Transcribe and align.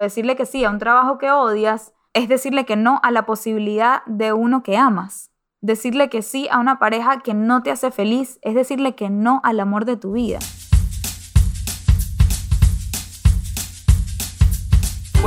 Decirle 0.00 0.36
que 0.36 0.46
sí 0.46 0.64
a 0.64 0.70
un 0.70 0.78
trabajo 0.78 1.18
que 1.18 1.32
odias 1.32 1.92
es 2.12 2.28
decirle 2.28 2.64
que 2.64 2.76
no 2.76 3.00
a 3.02 3.10
la 3.10 3.26
posibilidad 3.26 4.04
de 4.06 4.32
uno 4.32 4.62
que 4.62 4.76
amas. 4.76 5.32
Decirle 5.60 6.08
que 6.08 6.22
sí 6.22 6.46
a 6.52 6.60
una 6.60 6.78
pareja 6.78 7.18
que 7.18 7.34
no 7.34 7.64
te 7.64 7.72
hace 7.72 7.90
feliz 7.90 8.38
es 8.42 8.54
decirle 8.54 8.94
que 8.94 9.10
no 9.10 9.40
al 9.42 9.58
amor 9.58 9.86
de 9.86 9.96
tu 9.96 10.12
vida. 10.12 10.38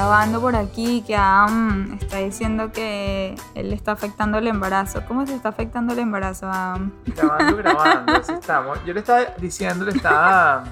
grabando 0.00 0.40
por 0.40 0.56
aquí 0.56 1.04
que 1.06 1.14
Adam 1.14 1.98
está 2.00 2.16
diciendo 2.16 2.72
que 2.72 3.34
él 3.54 3.68
le 3.68 3.76
está 3.76 3.92
afectando 3.92 4.38
el 4.38 4.46
embarazo. 4.46 5.02
¿Cómo 5.06 5.26
se 5.26 5.34
está 5.34 5.50
afectando 5.50 5.92
el 5.92 5.98
embarazo, 5.98 6.46
Adam? 6.48 6.90
Grabando, 7.04 7.56
grabando, 7.58 8.12
así 8.14 8.32
estamos. 8.32 8.78
Yo 8.86 8.94
le 8.94 9.00
estaba 9.00 9.26
diciendo, 9.36 9.84
le 9.84 9.90
estaba, 9.90 10.64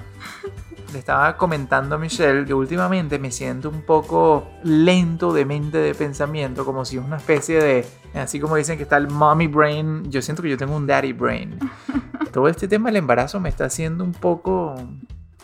le 0.91 0.97
estaba 0.97 1.37
comentando 1.37 1.93
a 1.93 1.99
Michelle 1.99 2.43
que 2.43 2.55
últimamente 2.55 3.19
me 3.19 3.29
siento 3.29 3.69
un 3.69 3.83
poco 3.83 4.49
lento 4.63 5.31
de 5.31 5.45
mente, 5.45 5.77
de 5.77 5.93
pensamiento, 5.93 6.65
como 6.65 6.83
si 6.83 6.97
es 6.97 7.05
una 7.05 7.17
especie 7.17 7.61
de, 7.61 7.85
así 8.15 8.39
como 8.39 8.55
dicen 8.55 8.77
que 8.77 8.83
está 8.83 8.97
el 8.97 9.09
mommy 9.09 9.45
brain, 9.45 10.09
yo 10.09 10.23
siento 10.23 10.41
que 10.41 10.49
yo 10.49 10.57
tengo 10.57 10.75
un 10.75 10.87
daddy 10.87 11.13
brain. 11.13 11.59
Todo 12.33 12.47
este 12.47 12.67
tema 12.67 12.89
del 12.89 12.95
embarazo 12.95 13.39
me 13.39 13.49
está 13.49 13.65
haciendo 13.65 14.03
un 14.03 14.13
poco, 14.13 14.73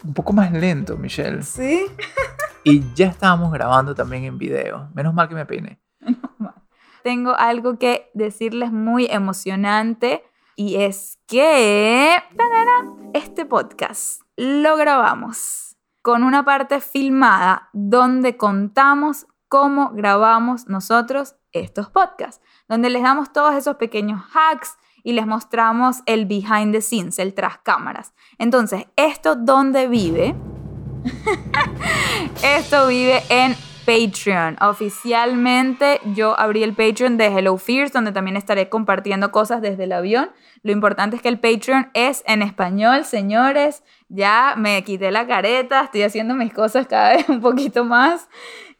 un 0.03 0.13
poco 0.16 0.33
más 0.33 0.52
lento, 0.52 0.97
Michelle. 0.97 1.44
Sí. 1.44 1.86
Y 2.67 2.83
ya 2.95 3.05
estábamos 3.05 3.52
grabando 3.52 3.94
también 3.94 4.23
en 4.23 4.39
video. 4.39 4.89
Menos 4.95 5.13
mal 5.13 5.30
que 5.30 5.35
me 5.35 5.45
peiné. 5.45 5.80
Tengo 7.03 7.35
algo 7.35 7.77
que 7.77 8.09
decirles 8.16 8.72
muy 8.72 9.05
emocionante 9.05 10.23
y 10.55 10.77
es 10.77 11.19
que 11.27 12.16
este 13.13 13.45
podcast 13.45 14.23
lo 14.35 14.77
grabamos 14.77 15.77
con 16.02 16.23
una 16.23 16.44
parte 16.44 16.81
filmada 16.81 17.69
donde 17.72 18.35
contamos 18.35 19.27
cómo 19.47 19.91
grabamos 19.91 20.67
nosotros 20.67 21.35
estos 21.52 21.91
podcasts, 21.91 22.44
donde 22.67 22.89
les 22.89 23.03
damos 23.03 23.31
todos 23.31 23.53
esos 23.53 23.75
pequeños 23.75 24.23
hacks 24.33 24.75
y 25.03 25.13
les 25.13 25.27
mostramos 25.27 25.97
el 26.07 26.25
behind 26.25 26.73
the 26.73 26.81
scenes, 26.81 27.19
el 27.19 27.35
tras 27.35 27.59
cámaras. 27.59 28.16
Entonces, 28.39 28.88
¿esto 28.95 29.35
dónde 29.35 29.88
vive? 29.88 30.35
Esto 32.43 32.88
vive 32.88 33.21
en 33.29 33.55
Patreon. 33.85 34.57
Oficialmente 34.61 36.01
yo 36.16 36.39
abrí 36.39 36.63
el 36.63 36.73
Patreon 36.73 37.17
de 37.17 37.27
Hello 37.27 37.57
Fears, 37.57 37.93
donde 37.93 38.11
también 38.11 38.35
estaré 38.35 38.69
compartiendo 38.69 39.31
cosas 39.31 39.61
desde 39.61 39.83
el 39.83 39.91
avión. 39.91 40.31
Lo 40.63 40.71
importante 40.71 41.15
es 41.15 41.21
que 41.21 41.29
el 41.29 41.39
Patreon 41.39 41.89
es 41.94 42.23
en 42.25 42.41
español, 42.41 43.05
señores. 43.05 43.83
Ya 44.09 44.55
me 44.57 44.83
quité 44.83 45.11
la 45.11 45.27
careta, 45.27 45.83
estoy 45.83 46.01
haciendo 46.01 46.33
mis 46.33 46.53
cosas 46.53 46.88
cada 46.88 47.09
vez 47.15 47.29
un 47.29 47.41
poquito 47.41 47.85
más 47.85 48.27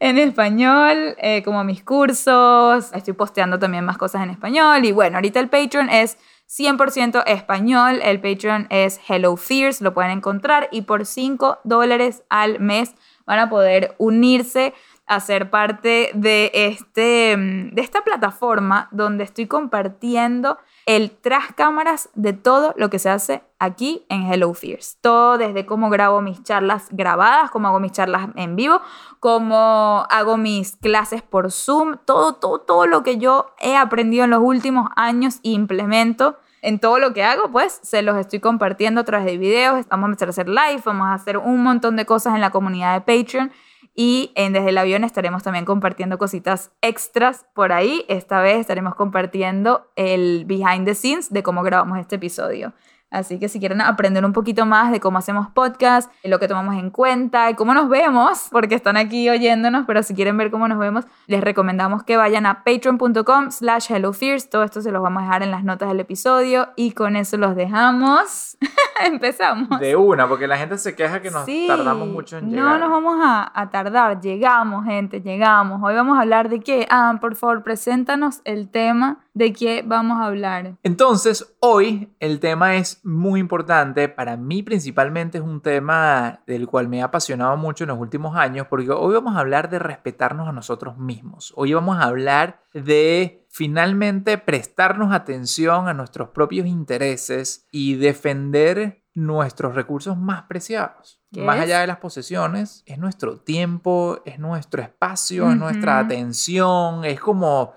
en 0.00 0.18
español, 0.18 1.14
eh, 1.18 1.42
como 1.44 1.62
mis 1.62 1.84
cursos. 1.84 2.92
Estoy 2.92 3.14
posteando 3.14 3.58
también 3.58 3.84
más 3.84 3.98
cosas 3.98 4.22
en 4.22 4.30
español. 4.30 4.84
Y 4.84 4.92
bueno, 4.92 5.16
ahorita 5.16 5.38
el 5.38 5.48
Patreon 5.48 5.88
es 5.88 6.18
100% 6.48 7.22
español. 7.26 8.00
El 8.02 8.20
Patreon 8.20 8.66
es 8.70 9.00
Hello 9.08 9.36
Fears, 9.36 9.80
lo 9.80 9.94
pueden 9.94 10.12
encontrar. 10.12 10.68
Y 10.70 10.82
por 10.82 11.06
5 11.06 11.60
dólares 11.64 12.22
al 12.28 12.60
mes 12.60 12.94
van 13.26 13.38
a 13.38 13.50
poder 13.50 13.94
unirse 13.98 14.74
a 15.06 15.20
ser 15.20 15.50
parte 15.50 16.10
de, 16.14 16.50
este, 16.52 17.36
de 17.36 17.80
esta 17.80 18.02
plataforma 18.02 18.88
donde 18.90 19.24
estoy 19.24 19.46
compartiendo 19.46 20.58
el 20.86 21.10
tras 21.10 21.52
cámaras 21.52 22.08
de 22.14 22.32
todo 22.32 22.72
lo 22.76 22.90
que 22.90 23.00
se 23.00 23.10
hace 23.10 23.42
aquí 23.58 24.06
en 24.08 24.32
Hello 24.32 24.54
Fears. 24.54 24.98
Todo 25.00 25.36
desde 25.36 25.66
cómo 25.66 25.90
grabo 25.90 26.22
mis 26.22 26.42
charlas 26.44 26.86
grabadas, 26.92 27.50
cómo 27.50 27.66
hago 27.66 27.80
mis 27.80 27.90
charlas 27.90 28.28
en 28.36 28.54
vivo, 28.54 28.80
cómo 29.18 30.06
hago 30.08 30.36
mis 30.36 30.76
clases 30.76 31.22
por 31.22 31.50
Zoom, 31.50 31.96
todo, 32.04 32.34
todo, 32.34 32.60
todo 32.60 32.86
lo 32.86 33.02
que 33.02 33.18
yo 33.18 33.52
he 33.58 33.76
aprendido 33.76 34.24
en 34.24 34.30
los 34.30 34.40
últimos 34.40 34.88
años 34.94 35.40
e 35.42 35.50
implemento 35.50 36.38
en 36.62 36.78
todo 36.78 36.98
lo 36.98 37.12
que 37.12 37.22
hago, 37.22 37.50
pues 37.50 37.80
se 37.82 38.02
los 38.02 38.16
estoy 38.16 38.40
compartiendo 38.40 39.00
a 39.00 39.04
través 39.04 39.26
de 39.26 39.38
videos. 39.38 39.86
Vamos 39.88 40.04
a 40.04 40.08
empezar 40.08 40.28
a 40.28 40.30
hacer 40.30 40.48
live, 40.48 40.82
vamos 40.84 41.08
a 41.08 41.14
hacer 41.14 41.38
un 41.38 41.62
montón 41.62 41.96
de 41.96 42.06
cosas 42.06 42.34
en 42.34 42.40
la 42.40 42.50
comunidad 42.50 42.94
de 42.94 43.00
Patreon. 43.00 43.52
Y 43.98 44.30
en 44.34 44.52
Desde 44.52 44.68
el 44.68 44.78
Avión 44.78 45.04
estaremos 45.04 45.42
también 45.42 45.64
compartiendo 45.64 46.18
cositas 46.18 46.70
extras 46.82 47.46
por 47.54 47.72
ahí. 47.72 48.04
Esta 48.08 48.42
vez 48.42 48.58
estaremos 48.58 48.94
compartiendo 48.94 49.90
el 49.96 50.44
behind 50.44 50.84
the 50.84 50.94
scenes 50.94 51.32
de 51.32 51.42
cómo 51.42 51.62
grabamos 51.62 51.98
este 51.98 52.16
episodio. 52.16 52.74
Así 53.10 53.38
que 53.38 53.48
si 53.48 53.60
quieren 53.60 53.80
aprender 53.80 54.24
un 54.24 54.32
poquito 54.32 54.66
más 54.66 54.90
de 54.90 54.98
cómo 54.98 55.18
hacemos 55.18 55.48
podcast, 55.50 56.12
lo 56.24 56.40
que 56.40 56.48
tomamos 56.48 56.74
en 56.74 56.90
cuenta 56.90 57.48
y 57.50 57.54
cómo 57.54 57.72
nos 57.72 57.88
vemos, 57.88 58.48
porque 58.50 58.74
están 58.74 58.96
aquí 58.96 59.30
oyéndonos, 59.30 59.84
pero 59.86 60.02
si 60.02 60.14
quieren 60.14 60.36
ver 60.36 60.50
cómo 60.50 60.66
nos 60.66 60.78
vemos, 60.78 61.04
les 61.26 61.40
recomendamos 61.40 62.02
que 62.02 62.16
vayan 62.16 62.46
a 62.46 62.64
patreon.com 62.64 63.50
slash 63.50 63.92
hellofears. 63.92 64.50
Todo 64.50 64.64
esto 64.64 64.80
se 64.80 64.90
los 64.90 65.02
vamos 65.02 65.22
a 65.22 65.26
dejar 65.26 65.42
en 65.44 65.52
las 65.52 65.62
notas 65.62 65.88
del 65.88 66.00
episodio 66.00 66.68
y 66.74 66.92
con 66.92 67.14
eso 67.14 67.36
los 67.36 67.54
dejamos. 67.54 68.58
Empezamos. 69.04 69.78
De 69.78 69.94
una, 69.94 70.28
porque 70.28 70.48
la 70.48 70.58
gente 70.58 70.76
se 70.76 70.96
queja 70.96 71.22
que 71.22 71.30
nos 71.30 71.46
tardamos 71.66 72.08
mucho 72.08 72.38
en 72.38 72.50
llegar. 72.50 72.64
No 72.64 72.78
nos 72.78 72.90
vamos 72.90 73.18
a, 73.22 73.52
a, 73.54 73.70
tardar, 73.70 74.20
llegamos 74.20 74.84
gente, 74.84 75.20
llegamos. 75.20 75.80
Hoy 75.82 75.94
vamos 75.94 76.18
a 76.18 76.22
hablar 76.22 76.48
de 76.48 76.60
qué. 76.60 76.86
Ah, 76.90 77.18
por 77.20 77.36
favor, 77.36 77.62
preséntanos 77.62 78.40
el 78.44 78.68
tema 78.68 79.25
de 79.36 79.52
qué 79.52 79.84
vamos 79.86 80.18
a 80.18 80.24
hablar. 80.24 80.78
Entonces, 80.82 81.54
hoy 81.60 82.08
el 82.20 82.40
tema 82.40 82.76
es 82.76 83.04
muy 83.04 83.38
importante. 83.38 84.08
Para 84.08 84.38
mí 84.38 84.62
principalmente 84.62 85.36
es 85.36 85.44
un 85.44 85.60
tema 85.60 86.40
del 86.46 86.66
cual 86.66 86.88
me 86.88 87.02
ha 87.02 87.06
apasionado 87.06 87.54
mucho 87.58 87.84
en 87.84 87.88
los 87.88 87.98
últimos 87.98 88.34
años, 88.34 88.66
porque 88.70 88.90
hoy 88.90 89.12
vamos 89.12 89.36
a 89.36 89.40
hablar 89.40 89.68
de 89.68 89.78
respetarnos 89.78 90.48
a 90.48 90.52
nosotros 90.52 90.96
mismos. 90.96 91.52
Hoy 91.54 91.74
vamos 91.74 91.98
a 91.98 92.04
hablar 92.04 92.62
de 92.72 93.46
finalmente 93.50 94.38
prestarnos 94.38 95.12
atención 95.12 95.86
a 95.86 95.92
nuestros 95.92 96.30
propios 96.30 96.66
intereses 96.66 97.68
y 97.70 97.96
defender 97.96 99.02
nuestros 99.16 99.74
recursos 99.74 100.16
más 100.18 100.42
preciados. 100.42 101.22
Más 101.30 101.58
allá 101.58 101.80
de 101.80 101.86
las 101.86 101.96
posesiones, 101.96 102.82
es 102.86 102.98
nuestro 102.98 103.38
tiempo, 103.38 104.20
es 104.26 104.38
nuestro 104.38 104.82
espacio, 104.82 105.50
es 105.50 105.56
nuestra 105.56 105.98
atención, 105.98 107.04
es 107.04 107.18
como 107.18 107.72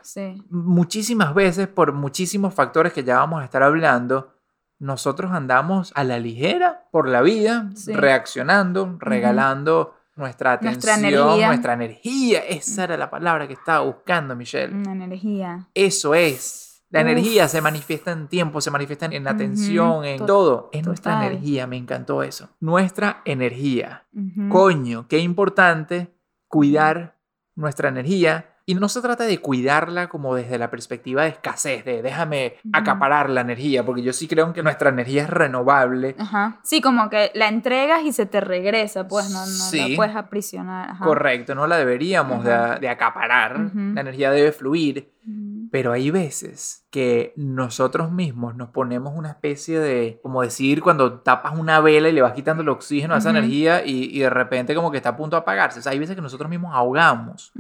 muchísimas 0.50 1.34
veces 1.34 1.70
por 1.70 1.94
muchísimos 1.94 2.54
factores 2.54 2.92
que 2.92 3.06
ya 3.06 3.20
vamos 3.20 3.42
a 3.42 3.46
estar 3.46 3.64
hablando, 3.64 4.34
nosotros 4.80 5.32
andamos 5.32 5.94
a 5.96 6.04
la 6.04 6.20
ligera 6.20 6.88
por 6.92 7.08
la 7.08 7.22
vida, 7.22 7.70
reaccionando, 7.88 8.98
regalando 9.00 9.96
nuestra 10.18 10.54
atención, 10.54 11.40
nuestra 11.42 11.74
energía. 11.74 12.40
Esa 12.40 12.84
era 12.84 12.98
la 12.98 13.10
palabra 13.10 13.48
que 13.48 13.54
estaba 13.54 13.80
buscando, 13.86 14.36
Michelle. 14.36 14.74
Una 14.74 14.92
energía. 14.92 15.70
Eso 15.74 16.14
es. 16.16 16.69
La 16.90 17.02
energía 17.02 17.48
se 17.48 17.62
manifiesta 17.62 18.12
en 18.12 18.28
tiempo, 18.28 18.62
se 18.62 18.72
manifiesta 18.72 19.06
en 19.06 19.28
atención, 19.28 20.06
en 20.06 20.26
todo. 20.26 20.70
Es 20.74 20.86
nuestra 20.86 21.26
energía, 21.26 21.68
me 21.68 21.78
encantó 21.78 22.24
eso. 22.24 22.50
Nuestra 22.60 23.22
energía. 23.26 24.06
Coño, 24.50 25.08
qué 25.08 25.20
importante 25.20 26.16
cuidar 26.48 27.20
nuestra 27.56 27.90
energía 27.90 28.56
Y 28.66 28.76
no 28.76 28.88
se 28.88 29.02
trata 29.02 29.24
de 29.24 29.40
cuidarla 29.40 30.10
como 30.10 30.36
desde 30.36 30.60
la 30.60 30.70
perspectiva 30.70 31.24
de 31.24 31.30
escasez, 31.30 31.84
de 31.86 32.04
déjame 32.04 32.58
acaparar 32.72 33.28
la 33.28 33.42
energía, 33.42 33.84
porque 33.84 34.04
yo 34.04 34.14
sí 34.14 34.28
creo 34.28 34.54
que 34.54 34.62
nuestra 34.62 34.90
energía 34.90 35.24
es 35.24 35.30
renovable. 35.32 36.16
Ajá. 36.20 36.60
Sí, 36.62 36.80
como 36.80 37.10
que 37.10 37.32
la 37.34 37.48
entregas 37.48 38.04
y 38.04 38.14
se 38.14 38.28
te 38.28 38.42
regresa, 38.42 39.08
pues 39.08 39.32
no, 39.32 39.44
no 39.44 39.90
la 39.90 39.96
puedes 39.96 40.16
aprisionar. 40.16 40.92
Ajá. 40.92 41.04
Correcto, 41.04 41.56
no 41.56 41.66
la 41.66 41.78
deberíamos 41.78 42.44
de, 42.44 42.78
de, 42.80 42.90
acaparar, 42.90 43.60
la 43.74 44.02
energía 44.02 44.30
debe 44.30 44.52
fluir. 44.52 45.14
Pero 45.72 45.92
hay 45.92 46.12
veces 46.12 46.86
que 46.90 47.34
nosotros 47.36 48.12
mismos 48.12 48.56
nos 48.56 48.70
ponemos 48.70 49.14
una 49.16 49.30
especie 49.30 49.80
de, 49.80 50.20
como 50.24 50.42
decir, 50.42 50.82
cuando 50.82 51.20
tapas 51.20 51.58
una 51.58 51.80
vela 51.80 52.10
y 52.10 52.14
le 52.14 52.22
vas 52.22 52.34
quitando 52.34 52.64
el 52.64 52.70
oxígeno 52.70 53.14
a 53.14 53.18
esa 53.20 53.30
energía 53.30 53.86
y, 53.86 54.06
y, 54.06 54.20
de 54.20 54.30
repente 54.30 54.76
como 54.76 54.92
que 54.92 54.98
está 54.98 55.10
a 55.10 55.18
punto 55.18 55.36
de 55.36 55.42
apagarse. 55.42 55.80
O 55.80 55.82
sea, 55.82 55.92
hay 55.92 56.00
veces 56.00 56.16
que 56.16 56.22
nosotros 56.22 56.50
mismos 56.50 56.74
ahogamos 56.74 57.52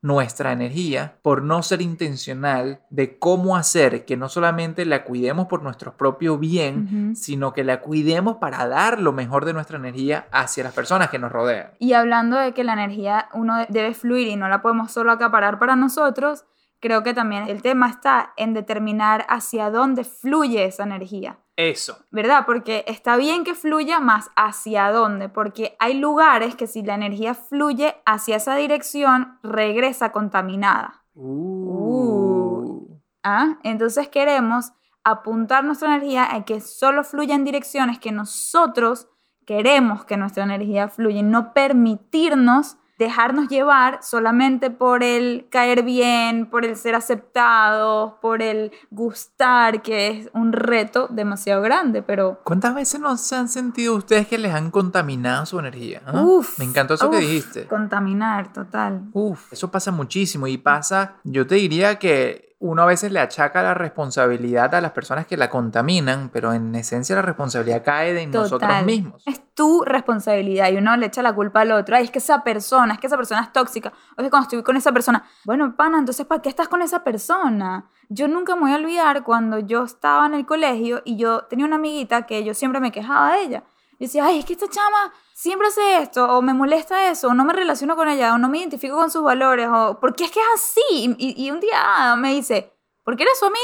nuestra 0.00 0.52
energía 0.52 1.18
por 1.22 1.42
no 1.42 1.62
ser 1.62 1.82
intencional 1.82 2.82
de 2.88 3.18
cómo 3.18 3.56
hacer 3.56 4.04
que 4.04 4.16
no 4.16 4.28
solamente 4.28 4.84
la 4.84 5.04
cuidemos 5.04 5.48
por 5.48 5.62
nuestro 5.62 5.96
propio 5.96 6.38
bien, 6.38 7.16
sino 7.16 7.52
que 7.52 7.64
la 7.64 7.80
cuidemos 7.80 8.36
para 8.36 8.66
dar 8.68 9.00
lo 9.00 9.12
mejor 9.12 9.44
de 9.44 9.54
nuestra 9.54 9.76
energía 9.76 10.26
hacia 10.30 10.64
las 10.64 10.72
personas 10.72 11.10
que 11.10 11.18
nos 11.18 11.32
rodean. 11.32 11.72
Y 11.80 11.94
hablando 11.94 12.38
de 12.38 12.52
que 12.54 12.62
la 12.62 12.74
energía 12.74 13.28
uno 13.34 13.66
debe 13.68 13.92
fluir 13.94 14.28
y 14.28 14.36
no 14.36 14.48
la 14.48 14.62
podemos 14.62 14.92
solo 14.92 15.10
acaparar 15.10 15.58
para 15.58 15.74
nosotros, 15.74 16.44
creo 16.80 17.02
que 17.02 17.14
también 17.14 17.48
el 17.48 17.62
tema 17.62 17.88
está 17.88 18.32
en 18.36 18.54
determinar 18.54 19.26
hacia 19.28 19.70
dónde 19.70 20.04
fluye 20.04 20.64
esa 20.64 20.84
energía. 20.84 21.38
Eso. 21.56 21.98
¿Verdad? 22.10 22.44
Porque 22.46 22.84
está 22.86 23.16
bien 23.16 23.42
que 23.42 23.54
fluya 23.54 23.98
más 23.98 24.30
hacia 24.36 24.90
dónde, 24.92 25.28
porque 25.28 25.76
hay 25.80 25.94
lugares 25.94 26.54
que 26.54 26.68
si 26.68 26.82
la 26.82 26.94
energía 26.94 27.34
fluye 27.34 27.96
hacia 28.06 28.36
esa 28.36 28.54
dirección, 28.54 29.38
regresa 29.42 30.12
contaminada. 30.12 31.02
Uh. 31.14 32.86
¿Ah? 33.24 33.58
Entonces 33.64 34.08
queremos 34.08 34.72
apuntar 35.02 35.64
nuestra 35.64 35.88
energía 35.88 36.32
a 36.32 36.44
que 36.44 36.60
solo 36.60 37.02
fluya 37.02 37.34
en 37.34 37.44
direcciones 37.44 37.98
que 37.98 38.12
nosotros 38.12 39.08
queremos 39.44 40.04
que 40.04 40.16
nuestra 40.16 40.44
energía 40.44 40.88
fluya 40.88 41.20
y 41.20 41.22
no 41.22 41.52
permitirnos 41.54 42.76
dejarnos 42.98 43.48
llevar 43.48 44.00
solamente 44.02 44.70
por 44.70 45.02
el 45.02 45.46
caer 45.50 45.84
bien, 45.84 46.46
por 46.46 46.64
el 46.64 46.76
ser 46.76 46.94
aceptados, 46.94 48.14
por 48.20 48.42
el 48.42 48.72
gustar, 48.90 49.82
que 49.82 50.08
es 50.08 50.30
un 50.34 50.52
reto 50.52 51.06
demasiado 51.08 51.62
grande, 51.62 52.02
pero... 52.02 52.40
¿Cuántas 52.44 52.74
veces 52.74 53.00
no 53.00 53.16
se 53.16 53.36
han 53.36 53.48
sentido 53.48 53.94
ustedes 53.94 54.26
que 54.26 54.36
les 54.36 54.52
han 54.52 54.70
contaminado 54.70 55.46
su 55.46 55.58
energía? 55.58 56.02
Ah? 56.06 56.22
Uf, 56.22 56.58
Me 56.58 56.64
encantó 56.64 56.94
eso 56.94 57.10
que 57.10 57.18
dijiste. 57.18 57.66
Contaminar, 57.66 58.52
total. 58.52 59.02
Uf, 59.12 59.52
eso 59.52 59.70
pasa 59.70 59.92
muchísimo 59.92 60.46
y 60.48 60.58
pasa, 60.58 61.14
yo 61.22 61.46
te 61.46 61.54
diría 61.54 61.98
que 61.98 62.47
uno 62.60 62.82
a 62.82 62.86
veces 62.86 63.12
le 63.12 63.20
achaca 63.20 63.62
la 63.62 63.74
responsabilidad 63.74 64.74
a 64.74 64.80
las 64.80 64.90
personas 64.90 65.26
que 65.26 65.36
la 65.36 65.48
contaminan, 65.48 66.28
pero 66.32 66.52
en 66.52 66.74
esencia 66.74 67.14
la 67.14 67.22
responsabilidad 67.22 67.84
cae 67.84 68.12
de 68.12 68.26
nosotros 68.26 68.84
mismos. 68.84 69.22
Es 69.26 69.40
tu 69.54 69.84
responsabilidad 69.84 70.70
y 70.70 70.76
uno 70.76 70.96
le 70.96 71.06
echa 71.06 71.22
la 71.22 71.32
culpa 71.32 71.60
al 71.60 71.70
otro. 71.70 71.94
Ay, 71.94 72.04
es 72.04 72.10
que 72.10 72.18
esa 72.18 72.42
persona, 72.42 72.94
es 72.94 73.00
que 73.00 73.06
esa 73.06 73.16
persona 73.16 73.42
es 73.42 73.52
tóxica. 73.52 73.92
O 74.16 74.20
es 74.20 74.24
que 74.24 74.30
cuando 74.30 74.44
estoy 74.44 74.62
con 74.64 74.76
esa 74.76 74.90
persona, 74.90 75.24
bueno, 75.44 75.76
pana, 75.76 75.98
entonces 75.98 76.26
¿para 76.26 76.42
qué 76.42 76.48
estás 76.48 76.66
con 76.66 76.82
esa 76.82 77.04
persona? 77.04 77.88
Yo 78.08 78.26
nunca 78.26 78.56
me 78.56 78.62
voy 78.62 78.72
a 78.72 78.76
olvidar 78.76 79.22
cuando 79.22 79.60
yo 79.60 79.84
estaba 79.84 80.26
en 80.26 80.34
el 80.34 80.44
colegio 80.44 81.02
y 81.04 81.16
yo 81.16 81.42
tenía 81.42 81.64
una 81.64 81.76
amiguita 81.76 82.26
que 82.26 82.42
yo 82.42 82.54
siempre 82.54 82.80
me 82.80 82.90
quejaba 82.90 83.34
de 83.34 83.42
ella. 83.42 83.62
Y 83.98 84.04
decía, 84.04 84.26
ay, 84.26 84.38
es 84.38 84.44
que 84.44 84.52
esta 84.52 84.68
chama 84.68 85.12
siempre 85.34 85.68
hace 85.68 86.02
esto, 86.02 86.24
o 86.36 86.42
me 86.42 86.54
molesta 86.54 87.10
eso, 87.10 87.28
o 87.28 87.34
no 87.34 87.44
me 87.44 87.52
relaciono 87.52 87.96
con 87.96 88.08
ella, 88.08 88.34
o 88.34 88.38
no 88.38 88.48
me 88.48 88.58
identifico 88.58 88.96
con 88.96 89.10
sus 89.10 89.22
valores, 89.22 89.68
o 89.72 89.98
porque 90.00 90.24
es 90.24 90.30
que 90.30 90.40
es 90.40 90.46
así. 90.54 91.16
Y, 91.18 91.50
un 91.50 91.60
día 91.60 92.14
me 92.16 92.32
dice, 92.32 92.72
¿por 93.04 93.16
qué 93.16 93.24
eres 93.24 93.38
su 93.38 93.46
amiga? 93.46 93.60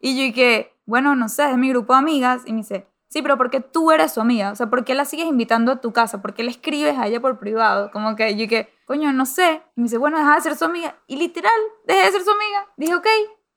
Y 0.00 0.16
yo 0.16 0.22
dije, 0.22 0.72
bueno, 0.86 1.14
no 1.14 1.28
sé, 1.28 1.50
es 1.50 1.56
mi 1.56 1.70
grupo 1.70 1.92
de 1.92 2.00
amigas. 2.00 2.42
Y 2.46 2.52
me 2.52 2.58
dice, 2.58 2.88
sí, 3.08 3.22
pero 3.22 3.36
¿por 3.36 3.50
qué 3.50 3.60
tú 3.60 3.92
eres 3.92 4.12
su 4.12 4.20
amiga? 4.20 4.50
O 4.50 4.56
sea, 4.56 4.68
¿por 4.68 4.84
qué 4.84 4.94
la 4.94 5.04
sigues 5.04 5.26
invitando 5.26 5.72
a 5.72 5.80
tu 5.80 5.92
casa? 5.92 6.20
¿Por 6.20 6.34
qué 6.34 6.42
le 6.42 6.50
escribes 6.50 6.98
a 6.98 7.06
ella 7.06 7.20
por 7.20 7.38
privado? 7.38 7.90
Como 7.92 8.16
que 8.16 8.32
yo 8.32 8.40
dije, 8.40 8.72
coño, 8.86 9.12
no 9.12 9.24
sé. 9.24 9.62
Y 9.76 9.80
me 9.80 9.84
dice, 9.84 9.98
bueno, 9.98 10.18
deja 10.18 10.34
de 10.34 10.40
ser 10.40 10.56
su 10.56 10.64
amiga. 10.64 10.96
Y 11.06 11.16
literal, 11.16 11.52
dejé 11.86 12.06
de 12.06 12.12
ser 12.12 12.22
su 12.22 12.30
amiga. 12.30 12.66
Dije, 12.76 12.94
ok, 12.94 13.06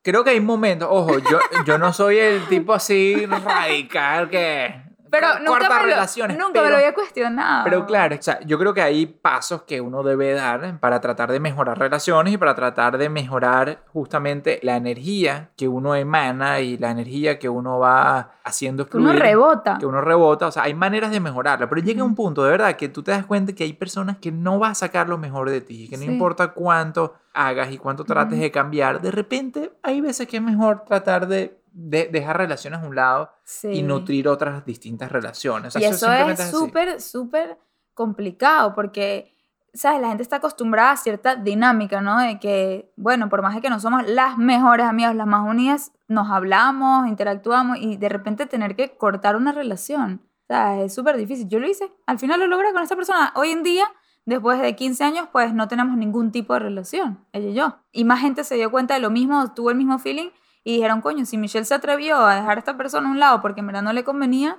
creo 0.02 0.24
que 0.24 0.32
hay 0.32 0.40
momentos, 0.40 0.88
ojo, 0.92 1.20
yo, 1.20 1.40
yo 1.66 1.78
no 1.78 1.94
soy 1.94 2.18
el 2.18 2.48
tipo 2.48 2.74
así 2.74 3.25
radical 3.25 4.30
que 4.30 4.88
pero 5.10 5.40
nunca, 5.40 5.70
me 5.82 5.96
lo, 5.96 6.48
nunca 6.48 6.62
me 6.62 6.70
lo 6.70 6.76
había 6.76 6.94
cuestionado. 6.94 7.64
Pero 7.64 7.86
claro, 7.86 8.16
o 8.16 8.22
sea, 8.22 8.40
yo 8.42 8.58
creo 8.58 8.74
que 8.74 8.82
hay 8.82 9.06
pasos 9.06 9.64
que 9.64 9.82
uno 9.82 10.04
debe 10.04 10.34
dar 10.34 10.80
para 10.80 11.00
tratar 11.00 11.32
de 11.32 11.40
mejorar 11.40 11.78
relaciones 11.78 12.34
y 12.34 12.38
para 12.38 12.56
tratar 12.56 12.98
de 12.98 13.10
mejorar 13.10 13.84
justamente 13.88 14.60
la 14.64 14.76
energía 14.76 15.52
que 15.56 15.68
uno 15.68 15.96
emana 15.96 16.60
y 16.60 16.78
la 16.78 16.92
energía 16.92 17.40
que 17.40 17.50
uno 17.50 17.80
va 17.80 18.32
haciendo 18.44 18.86
fluir. 18.86 19.08
Que 19.08 19.12
uno 19.12 19.20
rebota. 19.20 19.78
Que 19.80 19.86
uno 19.86 20.02
rebota. 20.02 20.48
O 20.48 20.52
sea, 20.52 20.64
hay 20.64 20.74
maneras 20.74 21.12
de 21.12 21.20
mejorarla. 21.20 21.70
Pero 21.70 21.82
llega 21.82 22.04
un 22.04 22.16
punto, 22.16 22.44
de 22.44 22.52
verdad, 22.52 22.76
que 22.76 22.90
tú 22.90 23.04
te 23.04 23.12
das 23.12 23.26
cuenta 23.26 23.54
que 23.54 23.64
hay 23.64 23.74
personas 23.74 24.18
que 24.18 24.32
no 24.32 24.60
va 24.60 24.70
a 24.70 24.76
sacar 24.76 25.10
lo 25.10 25.18
mejor 25.18 25.50
de 25.50 25.62
ti. 25.62 25.88
Que 25.90 25.98
no 25.98 26.04
importa 26.04 26.54
cuánto 26.54 27.16
hagas 27.34 27.72
y 27.72 27.78
cuánto 27.78 28.04
trates 28.04 28.40
de 28.40 28.52
cambiar, 28.52 29.02
de 29.02 29.12
repente 29.12 29.72
hay 29.84 30.02
veces 30.02 30.28
que 30.28 30.38
es 30.38 30.44
mejor 30.44 30.84
tratar 30.86 31.28
de 31.28 31.60
dejar 31.80 32.38
relaciones 32.38 32.81
a 32.81 32.88
un 32.88 32.96
lado 32.96 33.31
y 33.64 33.81
nutrir 33.84 34.28
otras 34.28 34.66
distintas 34.66 35.12
relaciones. 35.12 35.76
y 35.76 35.84
eso, 35.86 36.12
es 36.12 36.50
súper, 36.50 37.00
súper 37.00 37.58
complicado 37.94 38.76
porque, 38.76 39.36
¿sabes? 39.74 40.02
La 40.02 40.10
gente 40.10 40.24
está 40.24 40.38
acostumbrada 40.38 40.92
a 40.92 40.98
cierta 40.98 41.36
dinámica, 41.36 42.02
¿no? 42.02 42.20
De 42.20 42.40
que, 42.40 42.92
bueno, 42.98 43.30
por 43.30 43.42
más 43.42 43.56
de 43.56 43.62
que 43.62 43.70
no 43.70 43.80
somos 43.80 44.08
las 44.08 44.38
mejores 44.38 44.86
amigas, 44.86 45.16
las 45.16 45.28
más 45.28 45.48
unidas, 45.48 45.94
nos 46.08 46.30
hablamos, 46.30 47.08
interactuamos 47.08 47.78
y 47.80 47.98
de 47.98 48.10
repente 48.10 48.46
tener 48.46 48.75
que 48.75 48.98
cortar 48.98 49.36
una 49.36 49.52
relación. 49.52 50.22
O 50.44 50.48
sea, 50.48 50.82
es 50.82 50.94
súper 50.94 51.16
difícil. 51.16 51.48
Yo 51.48 51.60
lo 51.60 51.68
hice. 51.68 51.92
Al 52.08 52.20
final 52.20 52.40
lo 52.40 52.48
logré 52.48 52.74
con 52.74 52.82
esta 52.82 52.96
persona. 52.96 53.32
Hoy 53.36 53.52
en 53.52 53.64
día 53.64 53.86
después 54.25 54.62
de 54.62 54.75
15 54.75 55.04
años, 55.04 55.28
pues 55.32 55.54
no 55.54 55.68
tenemos 55.68 55.98
ningún 55.98 56.32
tipo 56.32 56.54
de 56.54 56.60
relación, 56.60 57.25
ella 57.34 57.50
y 57.50 57.54
yo. 57.54 57.78
Y 57.92 58.06
más 58.06 58.22
gente 58.22 58.44
se 58.44 58.56
dio 58.56 58.70
cuenta 58.72 58.94
de 58.94 59.00
lo 59.00 59.10
mismo, 59.10 59.54
tuvo 59.54 59.72
el 59.72 59.78
mismo 59.78 59.98
feeling 59.98 60.30
y 60.69 60.75
dijeron, 60.75 61.01
coño, 61.01 61.25
si 61.25 61.38
Michelle 61.38 61.66
se 61.66 61.74
atrevió 61.74 62.18
a 62.18 62.36
dejar 62.36 62.57
a 62.57 62.60
esta 62.60 62.77
persona 62.77 63.07
a 63.07 63.12
un 63.12 63.19
lado 63.19 63.42
porque 63.42 63.62
en 63.62 63.68
verdad 63.68 63.81
no 63.81 63.92
le 63.92 64.04
convenía, 64.04 64.57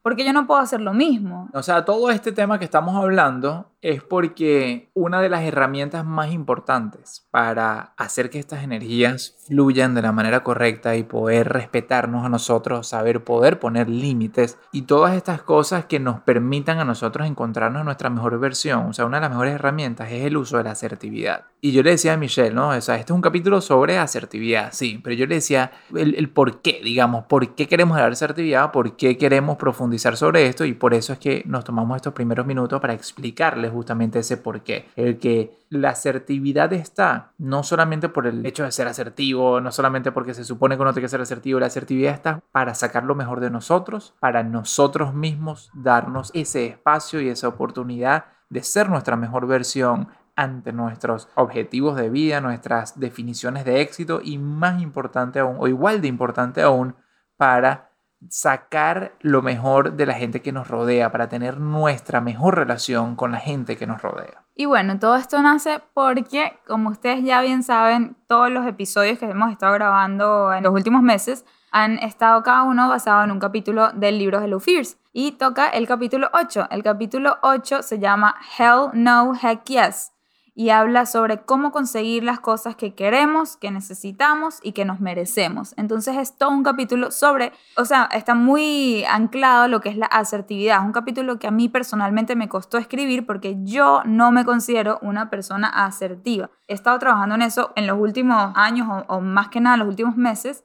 ¿por 0.00 0.16
qué 0.16 0.24
yo 0.24 0.32
no 0.32 0.46
puedo 0.46 0.58
hacer 0.58 0.80
lo 0.80 0.94
mismo? 0.94 1.50
O 1.52 1.62
sea, 1.62 1.84
todo 1.84 2.10
este 2.10 2.32
tema 2.32 2.58
que 2.58 2.64
estamos 2.64 2.96
hablando 2.96 3.69
es 3.82 4.02
porque 4.02 4.90
una 4.94 5.22
de 5.22 5.30
las 5.30 5.42
herramientas 5.42 6.04
más 6.04 6.32
importantes 6.32 7.26
para 7.30 7.94
hacer 7.96 8.28
que 8.28 8.38
estas 8.38 8.62
energías 8.62 9.36
fluyan 9.46 9.94
de 9.94 10.02
la 10.02 10.12
manera 10.12 10.42
correcta 10.42 10.96
y 10.96 11.02
poder 11.02 11.48
respetarnos 11.48 12.24
a 12.24 12.28
nosotros, 12.28 12.88
saber 12.88 13.24
poder 13.24 13.58
poner 13.58 13.88
límites 13.88 14.58
y 14.70 14.82
todas 14.82 15.16
estas 15.16 15.42
cosas 15.42 15.86
que 15.86 15.98
nos 15.98 16.20
permitan 16.20 16.78
a 16.78 16.84
nosotros 16.84 17.26
encontrarnos 17.26 17.84
nuestra 17.84 18.10
mejor 18.10 18.38
versión, 18.38 18.86
o 18.86 18.92
sea, 18.92 19.06
una 19.06 19.16
de 19.16 19.22
las 19.22 19.30
mejores 19.30 19.54
herramientas 19.54 20.12
es 20.12 20.24
el 20.24 20.36
uso 20.36 20.58
de 20.58 20.64
la 20.64 20.72
asertividad. 20.72 21.44
Y 21.62 21.72
yo 21.72 21.82
le 21.82 21.90
decía 21.90 22.14
a 22.14 22.16
Michelle, 22.16 22.54
¿no? 22.54 22.70
O 22.70 22.80
sea, 22.80 22.96
este 22.96 23.12
es 23.12 23.14
un 23.14 23.20
capítulo 23.22 23.60
sobre 23.60 23.98
asertividad, 23.98 24.70
sí, 24.72 25.00
pero 25.02 25.14
yo 25.14 25.26
le 25.26 25.36
decía 25.36 25.72
el, 25.94 26.14
el 26.14 26.30
por 26.30 26.60
qué, 26.62 26.80
digamos, 26.82 27.24
por 27.26 27.54
qué 27.54 27.66
queremos 27.66 27.96
hablar 27.96 28.10
de 28.10 28.14
asertividad, 28.14 28.72
por 28.72 28.96
qué 28.96 29.16
queremos 29.16 29.56
profundizar 29.56 30.16
sobre 30.16 30.46
esto 30.46 30.64
y 30.64 30.74
por 30.74 30.94
eso 30.94 31.12
es 31.12 31.18
que 31.18 31.42
nos 31.46 31.64
tomamos 31.64 31.96
estos 31.96 32.12
primeros 32.12 32.46
minutos 32.46 32.80
para 32.80 32.94
explicarles 32.94 33.69
justamente 33.70 34.18
ese 34.18 34.36
porqué. 34.36 34.88
El 34.96 35.18
que 35.18 35.58
la 35.70 35.90
asertividad 35.90 36.72
está 36.72 37.32
no 37.38 37.62
solamente 37.62 38.08
por 38.08 38.26
el 38.26 38.44
hecho 38.44 38.64
de 38.64 38.72
ser 38.72 38.88
asertivo, 38.88 39.60
no 39.60 39.72
solamente 39.72 40.12
porque 40.12 40.34
se 40.34 40.44
supone 40.44 40.76
que 40.76 40.82
uno 40.82 40.92
tiene 40.92 41.04
que 41.04 41.10
ser 41.10 41.20
asertivo, 41.20 41.60
la 41.60 41.66
asertividad 41.66 42.12
está 42.12 42.42
para 42.52 42.74
sacar 42.74 43.04
lo 43.04 43.14
mejor 43.14 43.40
de 43.40 43.50
nosotros, 43.50 44.14
para 44.20 44.42
nosotros 44.42 45.14
mismos 45.14 45.70
darnos 45.74 46.30
ese 46.34 46.66
espacio 46.66 47.20
y 47.20 47.28
esa 47.28 47.48
oportunidad 47.48 48.24
de 48.48 48.62
ser 48.62 48.90
nuestra 48.90 49.16
mejor 49.16 49.46
versión 49.46 50.08
ante 50.36 50.72
nuestros 50.72 51.28
objetivos 51.34 51.96
de 51.96 52.08
vida, 52.08 52.40
nuestras 52.40 52.98
definiciones 52.98 53.64
de 53.64 53.80
éxito 53.80 54.20
y 54.22 54.38
más 54.38 54.80
importante 54.80 55.38
aún, 55.38 55.56
o 55.58 55.68
igual 55.68 56.00
de 56.00 56.08
importante 56.08 56.62
aún, 56.62 56.96
para 57.36 57.89
sacar 58.28 59.12
lo 59.20 59.42
mejor 59.42 59.94
de 59.94 60.06
la 60.06 60.14
gente 60.14 60.42
que 60.42 60.52
nos 60.52 60.68
rodea, 60.68 61.10
para 61.10 61.28
tener 61.28 61.58
nuestra 61.58 62.20
mejor 62.20 62.56
relación 62.56 63.16
con 63.16 63.32
la 63.32 63.38
gente 63.38 63.76
que 63.76 63.86
nos 63.86 64.02
rodea. 64.02 64.44
Y 64.54 64.66
bueno, 64.66 64.98
todo 64.98 65.16
esto 65.16 65.40
nace 65.40 65.80
porque, 65.94 66.58
como 66.66 66.90
ustedes 66.90 67.24
ya 67.24 67.40
bien 67.40 67.62
saben, 67.62 68.16
todos 68.26 68.50
los 68.50 68.66
episodios 68.66 69.18
que 69.18 69.24
hemos 69.24 69.50
estado 69.50 69.72
grabando 69.74 70.52
en 70.52 70.64
los 70.64 70.74
últimos 70.74 71.02
meses 71.02 71.46
han 71.72 71.98
estado 71.98 72.42
cada 72.42 72.64
uno 72.64 72.88
basado 72.88 73.24
en 73.24 73.30
un 73.30 73.38
capítulo 73.38 73.90
del 73.92 74.18
libro 74.18 74.40
Hello 74.42 74.60
Fears. 74.60 74.98
Y 75.12 75.32
toca 75.32 75.68
el 75.68 75.86
capítulo 75.86 76.28
8. 76.34 76.68
El 76.70 76.82
capítulo 76.82 77.38
8 77.42 77.82
se 77.82 77.98
llama 77.98 78.36
Hell 78.58 78.90
No 78.92 79.32
Heck 79.40 79.64
Yes. 79.64 80.12
Y 80.54 80.70
habla 80.70 81.06
sobre 81.06 81.42
cómo 81.42 81.72
conseguir 81.72 82.24
las 82.24 82.40
cosas 82.40 82.76
que 82.76 82.94
queremos, 82.94 83.56
que 83.56 83.70
necesitamos 83.70 84.58
y 84.62 84.72
que 84.72 84.84
nos 84.84 85.00
merecemos. 85.00 85.74
Entonces 85.76 86.16
es 86.16 86.36
todo 86.36 86.50
un 86.50 86.62
capítulo 86.62 87.10
sobre, 87.10 87.52
o 87.76 87.84
sea, 87.84 88.08
está 88.12 88.34
muy 88.34 89.04
anclado 89.04 89.68
lo 89.68 89.80
que 89.80 89.88
es 89.88 89.96
la 89.96 90.06
asertividad. 90.06 90.78
Es 90.78 90.84
un 90.84 90.92
capítulo 90.92 91.38
que 91.38 91.46
a 91.46 91.50
mí 91.50 91.68
personalmente 91.68 92.36
me 92.36 92.48
costó 92.48 92.78
escribir 92.78 93.26
porque 93.26 93.56
yo 93.62 94.02
no 94.04 94.32
me 94.32 94.44
considero 94.44 94.98
una 95.02 95.30
persona 95.30 95.68
asertiva. 95.68 96.50
He 96.68 96.74
estado 96.74 96.98
trabajando 96.98 97.34
en 97.34 97.42
eso 97.42 97.72
en 97.76 97.86
los 97.86 97.98
últimos 97.98 98.52
años 98.54 98.88
o, 98.88 99.14
o 99.14 99.20
más 99.20 99.48
que 99.48 99.60
nada 99.60 99.76
los 99.76 99.88
últimos 99.88 100.16
meses 100.16 100.64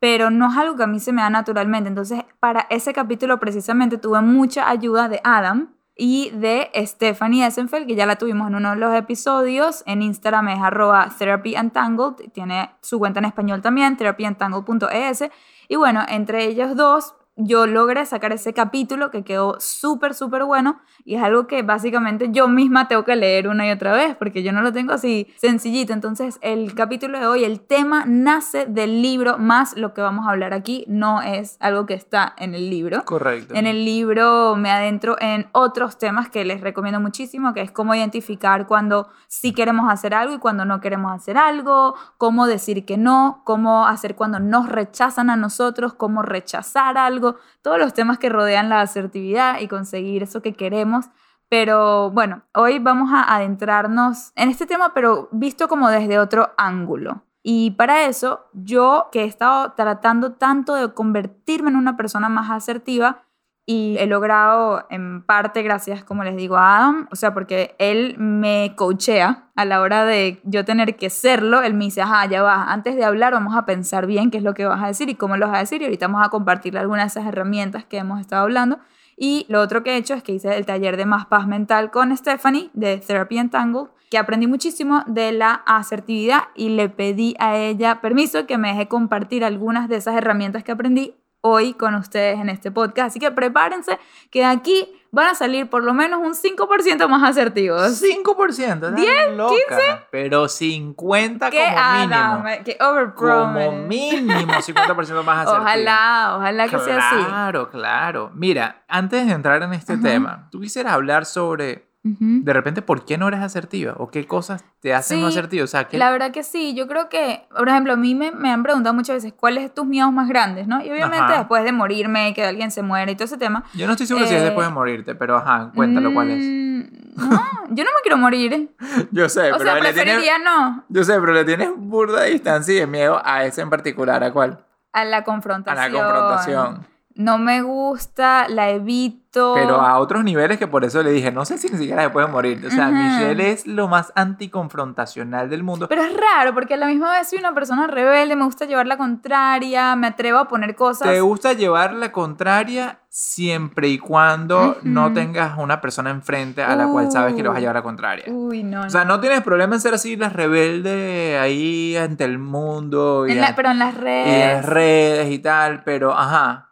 pero 0.00 0.28
no 0.28 0.50
es 0.50 0.58
algo 0.58 0.76
que 0.76 0.82
a 0.82 0.86
mí 0.86 1.00
se 1.00 1.14
me 1.14 1.22
da 1.22 1.30
naturalmente. 1.30 1.88
Entonces, 1.88 2.24
para 2.38 2.66
ese 2.68 2.92
capítulo 2.92 3.40
precisamente 3.40 3.96
tuve 3.96 4.20
mucha 4.20 4.68
ayuda 4.68 5.08
de 5.08 5.18
Adam, 5.24 5.73
y 5.96 6.30
de 6.30 6.70
Stephanie 6.74 7.46
Essenfeld, 7.46 7.86
que 7.86 7.94
ya 7.94 8.06
la 8.06 8.16
tuvimos 8.16 8.48
en 8.48 8.56
uno 8.56 8.70
de 8.70 8.76
los 8.76 8.94
episodios. 8.94 9.82
En 9.86 10.02
Instagram 10.02 10.48
es 10.48 10.60
arroba 10.60 11.08
therapyentangled, 11.16 12.32
tiene 12.32 12.70
su 12.80 12.98
cuenta 12.98 13.20
en 13.20 13.26
español 13.26 13.62
también, 13.62 13.96
therapyentangled.es. 13.96 15.24
Y 15.68 15.76
bueno, 15.76 16.04
entre 16.08 16.44
ellos 16.46 16.74
dos 16.76 17.14
yo 17.36 17.66
logré 17.66 18.06
sacar 18.06 18.32
ese 18.32 18.52
capítulo 18.52 19.10
que 19.10 19.24
quedó 19.24 19.56
súper, 19.58 20.14
súper 20.14 20.44
bueno 20.44 20.80
y 21.04 21.16
es 21.16 21.22
algo 21.22 21.46
que 21.46 21.62
básicamente 21.62 22.28
yo 22.30 22.46
misma 22.46 22.86
tengo 22.86 23.04
que 23.04 23.16
leer 23.16 23.48
una 23.48 23.66
y 23.66 23.72
otra 23.72 23.92
vez 23.92 24.14
porque 24.16 24.42
yo 24.42 24.52
no 24.52 24.62
lo 24.62 24.72
tengo 24.72 24.92
así 24.92 25.26
sencillito. 25.36 25.92
Entonces 25.92 26.38
el 26.42 26.74
capítulo 26.74 27.18
de 27.18 27.26
hoy, 27.26 27.44
el 27.44 27.60
tema 27.60 28.04
nace 28.06 28.66
del 28.66 29.02
libro 29.02 29.38
más 29.38 29.76
lo 29.76 29.94
que 29.94 30.00
vamos 30.00 30.26
a 30.26 30.30
hablar 30.30 30.54
aquí 30.54 30.84
no 30.86 31.22
es 31.22 31.56
algo 31.60 31.86
que 31.86 31.94
está 31.94 32.34
en 32.38 32.54
el 32.54 32.70
libro. 32.70 33.04
Correcto. 33.04 33.54
En 33.54 33.66
el 33.66 33.84
libro 33.84 34.54
me 34.56 34.70
adentro 34.70 35.16
en 35.20 35.48
otros 35.52 35.98
temas 35.98 36.28
que 36.28 36.44
les 36.44 36.60
recomiendo 36.60 37.00
muchísimo, 37.00 37.52
que 37.52 37.62
es 37.62 37.72
cómo 37.72 37.94
identificar 37.94 38.66
cuando 38.66 39.08
sí 39.26 39.52
queremos 39.52 39.90
hacer 39.90 40.14
algo 40.14 40.34
y 40.34 40.38
cuando 40.38 40.64
no 40.64 40.80
queremos 40.80 41.12
hacer 41.12 41.36
algo, 41.36 41.94
cómo 42.16 42.46
decir 42.46 42.84
que 42.84 42.96
no, 42.96 43.42
cómo 43.44 43.86
hacer 43.86 44.14
cuando 44.14 44.38
nos 44.38 44.68
rechazan 44.68 45.30
a 45.30 45.36
nosotros, 45.36 45.94
cómo 45.94 46.22
rechazar 46.22 46.96
algo 46.96 47.23
todos 47.62 47.78
los 47.78 47.94
temas 47.94 48.18
que 48.18 48.28
rodean 48.28 48.68
la 48.68 48.80
asertividad 48.80 49.60
y 49.60 49.68
conseguir 49.68 50.22
eso 50.22 50.42
que 50.42 50.54
queremos. 50.54 51.06
Pero 51.48 52.10
bueno, 52.10 52.42
hoy 52.54 52.78
vamos 52.78 53.10
a 53.12 53.34
adentrarnos 53.34 54.32
en 54.36 54.48
este 54.48 54.66
tema, 54.66 54.92
pero 54.94 55.28
visto 55.32 55.68
como 55.68 55.88
desde 55.88 56.18
otro 56.18 56.52
ángulo. 56.56 57.22
Y 57.46 57.72
para 57.72 58.06
eso, 58.06 58.46
yo 58.54 59.08
que 59.12 59.22
he 59.22 59.26
estado 59.26 59.72
tratando 59.72 60.32
tanto 60.32 60.74
de 60.74 60.94
convertirme 60.94 61.68
en 61.68 61.76
una 61.76 61.96
persona 61.96 62.30
más 62.30 62.50
asertiva, 62.50 63.23
y 63.66 63.96
he 63.98 64.06
logrado 64.06 64.86
en 64.90 65.22
parte 65.22 65.62
gracias, 65.62 66.04
como 66.04 66.22
les 66.22 66.36
digo, 66.36 66.56
a 66.56 66.76
Adam, 66.76 67.08
o 67.10 67.16
sea, 67.16 67.32
porque 67.32 67.74
él 67.78 68.14
me 68.18 68.74
coachea 68.76 69.48
a 69.56 69.64
la 69.64 69.80
hora 69.80 70.04
de 70.04 70.40
yo 70.44 70.66
tener 70.66 70.96
que 70.96 71.08
serlo, 71.08 71.62
él 71.62 71.72
me 71.72 71.84
dice, 71.84 72.02
ajá, 72.02 72.26
ya 72.26 72.42
va, 72.42 72.70
antes 72.72 72.94
de 72.94 73.04
hablar 73.04 73.32
vamos 73.32 73.56
a 73.56 73.64
pensar 73.64 74.06
bien 74.06 74.30
qué 74.30 74.38
es 74.38 74.44
lo 74.44 74.52
que 74.52 74.66
vas 74.66 74.82
a 74.82 74.88
decir 74.88 75.08
y 75.08 75.14
cómo 75.14 75.38
lo 75.38 75.46
vas 75.46 75.56
a 75.56 75.60
decir 75.60 75.80
y 75.80 75.86
ahorita 75.86 76.08
vamos 76.08 76.26
a 76.26 76.28
compartirle 76.28 76.80
algunas 76.80 77.04
de 77.04 77.20
esas 77.20 77.28
herramientas 77.28 77.84
que 77.84 77.98
hemos 77.98 78.20
estado 78.20 78.42
hablando. 78.42 78.80
Y 79.16 79.46
lo 79.48 79.60
otro 79.60 79.82
que 79.82 79.92
he 79.92 79.96
hecho 79.96 80.14
es 80.14 80.22
que 80.22 80.32
hice 80.32 80.56
el 80.56 80.66
taller 80.66 80.96
de 80.96 81.06
más 81.06 81.26
paz 81.26 81.46
mental 81.46 81.90
con 81.90 82.14
Stephanie 82.16 82.70
de 82.74 82.98
Therapy 82.98 83.38
Entangled, 83.38 83.88
que 84.10 84.18
aprendí 84.18 84.46
muchísimo 84.46 85.04
de 85.06 85.32
la 85.32 85.62
asertividad 85.66 86.48
y 86.54 86.70
le 86.70 86.88
pedí 86.88 87.34
a 87.38 87.56
ella 87.56 88.00
permiso 88.00 88.46
que 88.46 88.58
me 88.58 88.68
deje 88.68 88.88
compartir 88.88 89.44
algunas 89.44 89.88
de 89.88 89.96
esas 89.96 90.16
herramientas 90.16 90.64
que 90.64 90.72
aprendí 90.72 91.14
hoy 91.46 91.74
con 91.74 91.94
ustedes 91.94 92.40
en 92.40 92.48
este 92.48 92.70
podcast. 92.70 93.08
Así 93.08 93.20
que 93.20 93.30
prepárense 93.30 93.98
que 94.30 94.38
de 94.38 94.46
aquí 94.46 94.88
van 95.10 95.26
a 95.26 95.34
salir 95.34 95.68
por 95.68 95.84
lo 95.84 95.92
menos 95.92 96.20
un 96.20 96.32
5% 96.32 97.06
más 97.06 97.22
asertivos. 97.22 98.02
5%, 98.02 98.94
10, 98.94 99.08
15, 99.28 100.06
pero 100.10 100.48
50 100.48 101.50
como 101.50 101.62
mínimo. 101.98 102.64
Que 102.64 102.78
como 103.14 103.72
mínimo 103.72 104.54
50% 104.54 105.22
más 105.22 105.46
asertivos. 105.46 105.60
Ojalá, 105.60 106.34
ojalá 106.38 106.68
que 106.68 106.78
sea 106.78 107.08
así. 107.08 107.24
Claro, 107.24 107.70
claro. 107.70 108.30
Mira, 108.34 108.82
antes 108.88 109.26
de 109.26 109.32
entrar 109.32 109.62
en 109.62 109.74
este 109.74 109.98
tema, 109.98 110.48
tú 110.50 110.60
quisieras 110.60 110.94
hablar 110.94 111.26
sobre 111.26 111.93
de 112.06 112.52
repente, 112.52 112.82
¿por 112.82 113.06
qué 113.06 113.16
no 113.16 113.28
eres 113.28 113.40
asertiva? 113.40 113.94
¿O 113.96 114.10
qué 114.10 114.26
cosas 114.26 114.62
te 114.80 114.92
hacen 114.92 115.22
no 115.22 115.28
asertiva? 115.28 115.64
O 115.64 115.66
sea, 115.66 115.88
La 115.92 116.10
verdad 116.10 116.32
que 116.32 116.42
sí, 116.42 116.74
yo 116.74 116.86
creo 116.86 117.08
que, 117.08 117.46
por 117.56 117.66
ejemplo, 117.66 117.94
a 117.94 117.96
mí 117.96 118.14
me, 118.14 118.30
me 118.30 118.50
han 118.50 118.62
preguntado 118.62 118.94
muchas 118.94 119.16
veces 119.16 119.32
cuáles 119.32 119.64
son 119.64 119.74
tus 119.74 119.86
miedos 119.86 120.12
más 120.12 120.28
grandes, 120.28 120.66
¿no? 120.66 120.84
Y 120.84 120.90
obviamente 120.90 121.32
después 121.32 121.64
de 121.64 121.72
morirme, 121.72 122.34
que 122.34 122.44
alguien 122.44 122.70
se 122.70 122.82
muere 122.82 123.12
y 123.12 123.14
todo 123.14 123.24
ese 123.24 123.38
tema. 123.38 123.64
Yo 123.72 123.86
no 123.86 123.92
estoy 123.92 124.06
seguro 124.06 124.26
si 124.26 124.34
es 124.34 124.42
después 124.42 124.66
de 124.66 124.70
eh, 124.70 124.74
morirte, 124.74 125.14
pero 125.14 125.38
ajá, 125.38 125.72
cuéntalo 125.74 126.12
cuál 126.12 126.30
es. 126.30 126.44
Mm, 126.44 126.80
no, 127.16 127.42
yo 127.70 127.84
no 127.84 127.90
me 127.90 128.02
quiero 128.02 128.18
morir. 128.18 128.68
yo 129.10 129.28
sé, 129.30 129.50
o 129.50 129.56
pero 129.56 129.70
sea, 129.70 129.80
preferiría 129.80 130.38
no. 130.38 130.84
Yo 130.90 131.04
sé, 131.04 131.18
pero 131.18 131.32
le 131.32 131.46
tienes 131.46 131.70
burda 131.74 132.24
distancia 132.24 132.74
y 132.74 132.80
de 132.80 132.86
miedo 132.86 133.22
a 133.24 133.46
ese 133.46 133.62
en 133.62 133.70
particular, 133.70 134.22
¿a 134.22 134.30
cuál? 134.30 134.62
A 134.92 135.06
la 135.06 135.24
confrontación. 135.24 135.82
A 135.82 135.88
la 135.88 135.94
confrontación 135.94 136.93
no 137.14 137.38
me 137.38 137.62
gusta, 137.62 138.48
la 138.48 138.70
evito. 138.70 139.54
Pero 139.54 139.80
a 139.80 139.98
otros 139.98 140.22
niveles 140.22 140.58
que 140.58 140.66
por 140.66 140.84
eso 140.84 141.02
le 141.02 141.10
dije, 141.10 141.32
no 141.32 141.44
sé 141.44 141.58
si 141.58 141.68
ni 141.68 141.78
siquiera 141.78 142.02
se 142.02 142.10
puede 142.10 142.26
morir. 142.28 142.64
O 142.66 142.70
sea, 142.70 142.88
Michelle 142.88 143.50
es 143.50 143.66
lo 143.66 143.88
más 143.88 144.12
anticonfrontacional 144.14 145.50
del 145.50 145.64
mundo. 145.64 145.88
Pero 145.88 146.02
es 146.02 146.12
raro, 146.12 146.54
porque 146.54 146.74
a 146.74 146.76
la 146.76 146.86
misma 146.86 147.12
vez 147.12 147.28
soy 147.28 147.38
una 147.38 147.52
persona 147.52 147.86
rebelde, 147.88 148.36
me 148.36 148.44
gusta 148.44 148.64
llevar 148.64 148.86
la 148.86 148.96
contraria, 148.96 149.96
me 149.96 150.08
atrevo 150.08 150.38
a 150.38 150.48
poner 150.48 150.76
cosas. 150.76 151.08
Te 151.08 151.20
gusta 151.20 151.52
llevar 151.52 151.94
la 151.94 152.12
contraria 152.12 153.00
siempre 153.08 153.88
y 153.88 153.98
cuando 153.98 154.76
no 154.82 155.12
tengas 155.12 155.58
una 155.58 155.80
persona 155.80 156.10
enfrente 156.10 156.62
a 156.62 156.74
la 156.74 156.86
cual 156.86 157.10
sabes 157.10 157.34
que 157.34 157.42
le 157.42 157.48
vas 157.48 157.58
a 157.58 157.60
llevar 157.60 157.76
la 157.76 157.82
contraria. 157.82 158.24
Uy, 158.28 158.62
no. 158.62 158.82
O 158.82 158.90
sea, 158.90 159.04
no 159.04 159.20
tienes 159.20 159.42
problema 159.42 159.74
en 159.74 159.80
ser 159.80 159.94
así 159.94 160.16
las 160.16 160.32
rebelde 160.32 161.38
ahí 161.40 161.96
ante 161.96 162.24
el 162.24 162.38
mundo. 162.38 163.26
Y 163.28 163.40
pero 163.56 163.70
en 163.70 163.78
las 163.78 163.94
redes. 163.94 164.26
Y 164.26 164.42
en 164.42 164.52
las 164.54 164.64
redes 164.64 165.30
y 165.30 165.38
tal, 165.40 165.82
pero 165.82 166.12
ajá 166.12 166.70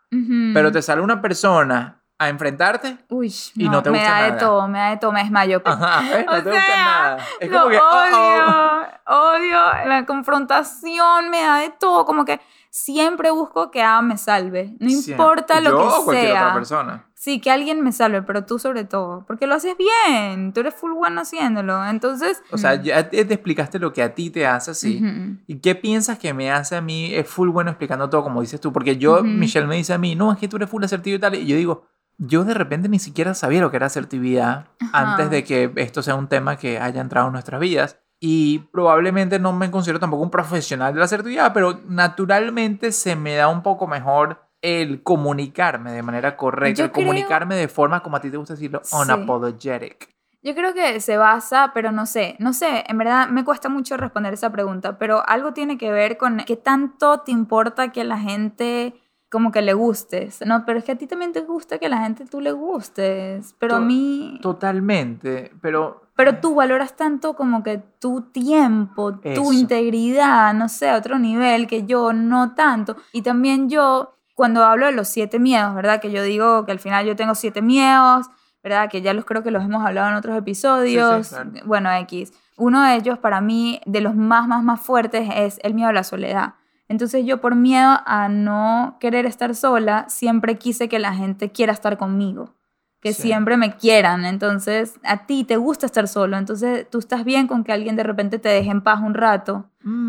pero 0.52 0.70
te 0.70 0.82
sale 0.82 1.00
una 1.00 1.20
persona 1.22 2.02
a 2.18 2.28
enfrentarte 2.28 2.98
Uy, 3.08 3.34
y 3.56 3.68
no, 3.68 3.82
te 3.82 3.90
me 3.90 3.98
gusta 3.98 4.12
da 4.12 4.30
de 4.30 4.38
todo, 4.38 4.68
me 4.68 4.78
da 4.78 4.90
de 4.90 4.96
todo, 4.98 5.12
me 5.12 5.22
desmayo. 5.22 5.62
Ajá, 5.64 6.02
no 6.02 6.42
te 6.42 6.50
gusta 6.50 6.76
nada. 6.76 7.18
Es 7.40 7.50
como 7.50 7.68
que, 7.68 7.78
odio, 7.78 8.86
odio 9.06 9.58
la 9.86 10.04
confrontación, 10.06 11.30
me 11.30 11.42
da 11.42 11.56
de 11.56 11.70
todo, 11.70 12.04
como 12.04 12.24
que 12.24 12.40
siempre 12.70 13.30
busco 13.30 13.70
que 13.70 13.82
alguien 13.82 14.08
me 14.08 14.18
salve, 14.18 14.76
no 14.78 14.88
importa 14.88 15.60
lo 15.60 15.70
que 15.70 15.84
o 15.84 16.04
cualquier 16.04 16.28
sea. 16.28 16.42
Otra 16.42 16.54
persona. 16.54 17.06
Sí, 17.22 17.40
que 17.40 17.52
alguien 17.52 17.84
me 17.84 17.92
salve, 17.92 18.22
pero 18.22 18.46
tú 18.46 18.58
sobre 18.58 18.82
todo, 18.82 19.24
porque 19.28 19.46
lo 19.46 19.54
haces 19.54 19.76
bien, 19.78 20.52
tú 20.52 20.58
eres 20.58 20.74
full 20.74 20.90
bueno 20.90 21.20
haciéndolo, 21.20 21.86
entonces... 21.86 22.42
O 22.50 22.58
sea, 22.58 22.82
ya 22.82 23.10
te, 23.10 23.20
explicaste 23.20 23.78
lo 23.78 23.92
que 23.92 24.02
a 24.02 24.12
ti 24.16 24.30
te 24.30 24.44
hace 24.44 24.72
así, 24.72 25.00
¿y 25.46 25.60
qué 25.60 25.76
piensas 25.76 26.18
que 26.18 26.34
me 26.34 26.50
hace 26.50 26.74
a 26.74 26.80
mí? 26.80 27.14
Es 27.14 27.28
full 27.28 27.50
bueno 27.50 27.70
explicando 27.70 28.10
todo 28.10 28.24
como 28.24 28.40
dices 28.40 28.60
tú, 28.60 28.72
porque 28.72 28.96
yo, 28.96 29.22
Michelle 29.22 29.68
me 29.68 29.76
dice 29.76 29.92
a 29.92 29.98
mí, 29.98 30.16
no, 30.16 30.32
es 30.32 30.38
que 30.38 30.48
tú 30.48 30.56
eres 30.56 30.68
full 30.68 30.82
asertivo 30.82 31.16
y 31.16 31.20
tal, 31.20 31.36
y 31.36 31.46
yo 31.46 31.54
digo, 31.54 31.86
yo 32.18 32.42
de 32.42 32.54
repente 32.54 32.88
ni 32.88 32.98
siquiera 32.98 33.34
sabía 33.34 33.60
lo 33.60 33.70
que 33.70 33.76
era 33.76 33.86
asertividad 33.86 34.66
antes 34.92 35.30
de 35.30 35.44
que 35.44 35.70
esto 35.76 36.02
sea 36.02 36.16
un 36.16 36.26
tema 36.26 36.56
que 36.56 36.80
haya 36.80 37.00
entrado 37.00 37.28
en 37.28 37.34
nuestras 37.34 37.60
vidas. 37.60 38.00
Y 38.18 38.60
probablemente 38.72 39.38
no 39.38 39.52
me 39.52 39.70
considero 39.70 40.00
tampoco 40.00 40.24
un 40.24 40.30
profesional 40.30 40.92
de 40.92 40.98
la 40.98 41.04
asertividad, 41.04 41.52
pero 41.52 41.80
naturalmente 41.86 42.90
se 42.90 43.14
me 43.14 43.34
da 43.36 43.46
un 43.46 43.62
poco 43.62 43.86
mejor 43.86 44.51
el 44.62 45.02
comunicarme 45.02 45.92
de 45.92 46.02
manera 46.02 46.36
correcta, 46.36 46.84
el 46.84 46.92
comunicarme 46.92 47.56
de 47.56 47.68
forma, 47.68 48.00
como 48.02 48.16
a 48.16 48.20
ti 48.20 48.30
te 48.30 48.36
gusta 48.36 48.54
decirlo, 48.54 48.80
unapologetic. 48.92 50.08
Yo 50.44 50.54
creo 50.54 50.74
que 50.74 51.00
se 51.00 51.16
basa, 51.16 51.70
pero 51.72 51.92
no 51.92 52.06
sé, 52.06 52.36
no 52.38 52.52
sé, 52.52 52.84
en 52.88 52.98
verdad 52.98 53.28
me 53.28 53.44
cuesta 53.44 53.68
mucho 53.68 53.96
responder 53.96 54.32
esa 54.32 54.50
pregunta, 54.50 54.98
pero 54.98 55.22
algo 55.28 55.52
tiene 55.52 55.78
que 55.78 55.92
ver 55.92 56.16
con 56.16 56.38
qué 56.38 56.56
tanto 56.56 57.20
te 57.20 57.30
importa 57.30 57.92
que 57.92 58.02
la 58.02 58.18
gente 58.18 58.94
como 59.30 59.50
que 59.50 59.62
le 59.62 59.72
gustes, 59.72 60.44
¿no? 60.44 60.64
Pero 60.66 60.78
es 60.78 60.84
que 60.84 60.92
a 60.92 60.98
ti 60.98 61.06
también 61.06 61.32
te 61.32 61.40
gusta 61.40 61.78
que 61.78 61.88
la 61.88 61.98
gente 62.02 62.26
tú 62.26 62.40
le 62.40 62.52
gustes, 62.52 63.54
pero 63.58 63.76
a 63.76 63.80
mí... 63.80 64.38
Totalmente, 64.42 65.52
pero... 65.62 66.02
Pero 66.14 66.38
tú 66.40 66.54
valoras 66.54 66.94
tanto 66.94 67.34
como 67.34 67.62
que 67.62 67.78
tu 67.98 68.20
tiempo, 68.30 69.14
tu 69.14 69.52
integridad, 69.52 70.52
no 70.52 70.68
sé, 70.68 70.90
a 70.90 70.98
otro 70.98 71.18
nivel 71.18 71.66
que 71.66 71.84
yo 71.84 72.12
no 72.12 72.54
tanto. 72.54 72.96
Y 73.12 73.22
también 73.22 73.70
yo 73.70 74.18
cuando 74.34 74.64
hablo 74.64 74.86
de 74.86 74.92
los 74.92 75.08
siete 75.08 75.38
miedos, 75.38 75.74
¿verdad? 75.74 76.00
Que 76.00 76.10
yo 76.10 76.22
digo 76.22 76.64
que 76.64 76.72
al 76.72 76.78
final 76.78 77.06
yo 77.06 77.16
tengo 77.16 77.34
siete 77.34 77.62
miedos, 77.62 78.26
¿verdad? 78.62 78.88
Que 78.90 79.02
ya 79.02 79.12
los 79.14 79.24
creo 79.24 79.42
que 79.42 79.50
los 79.50 79.64
hemos 79.64 79.84
hablado 79.84 80.08
en 80.08 80.14
otros 80.14 80.36
episodios. 80.36 81.34
Bueno, 81.64 81.92
X. 81.92 82.32
Uno 82.56 82.82
de 82.82 82.96
ellos 82.96 83.18
para 83.18 83.40
mí, 83.40 83.80
de 83.86 84.00
los 84.00 84.14
más, 84.14 84.46
más, 84.46 84.62
más 84.62 84.80
fuertes, 84.80 85.28
es 85.34 85.58
el 85.62 85.74
miedo 85.74 85.88
a 85.88 85.92
la 85.92 86.04
soledad. 86.04 86.54
Entonces 86.88 87.24
yo 87.24 87.40
por 87.40 87.54
miedo 87.54 88.00
a 88.04 88.28
no 88.28 88.96
querer 89.00 89.26
estar 89.26 89.54
sola, 89.54 90.04
siempre 90.08 90.58
quise 90.58 90.88
que 90.88 90.98
la 90.98 91.14
gente 91.14 91.50
quiera 91.50 91.72
estar 91.72 91.96
conmigo 91.96 92.54
que 93.02 93.12
siempre 93.12 93.56
me 93.56 93.76
quieran. 93.76 94.24
Entonces, 94.24 94.94
a 95.02 95.26
ti 95.26 95.42
te 95.42 95.56
gusta 95.56 95.86
estar 95.86 96.06
solo. 96.06 96.38
Entonces, 96.38 96.88
tú 96.88 97.00
estás 97.00 97.24
bien 97.24 97.48
con 97.48 97.64
que 97.64 97.72
alguien 97.72 97.96
de 97.96 98.04
repente 98.04 98.38
te 98.38 98.48
deje 98.48 98.70
en 98.70 98.80
paz 98.80 99.00
un 99.02 99.14
rato, 99.14 99.66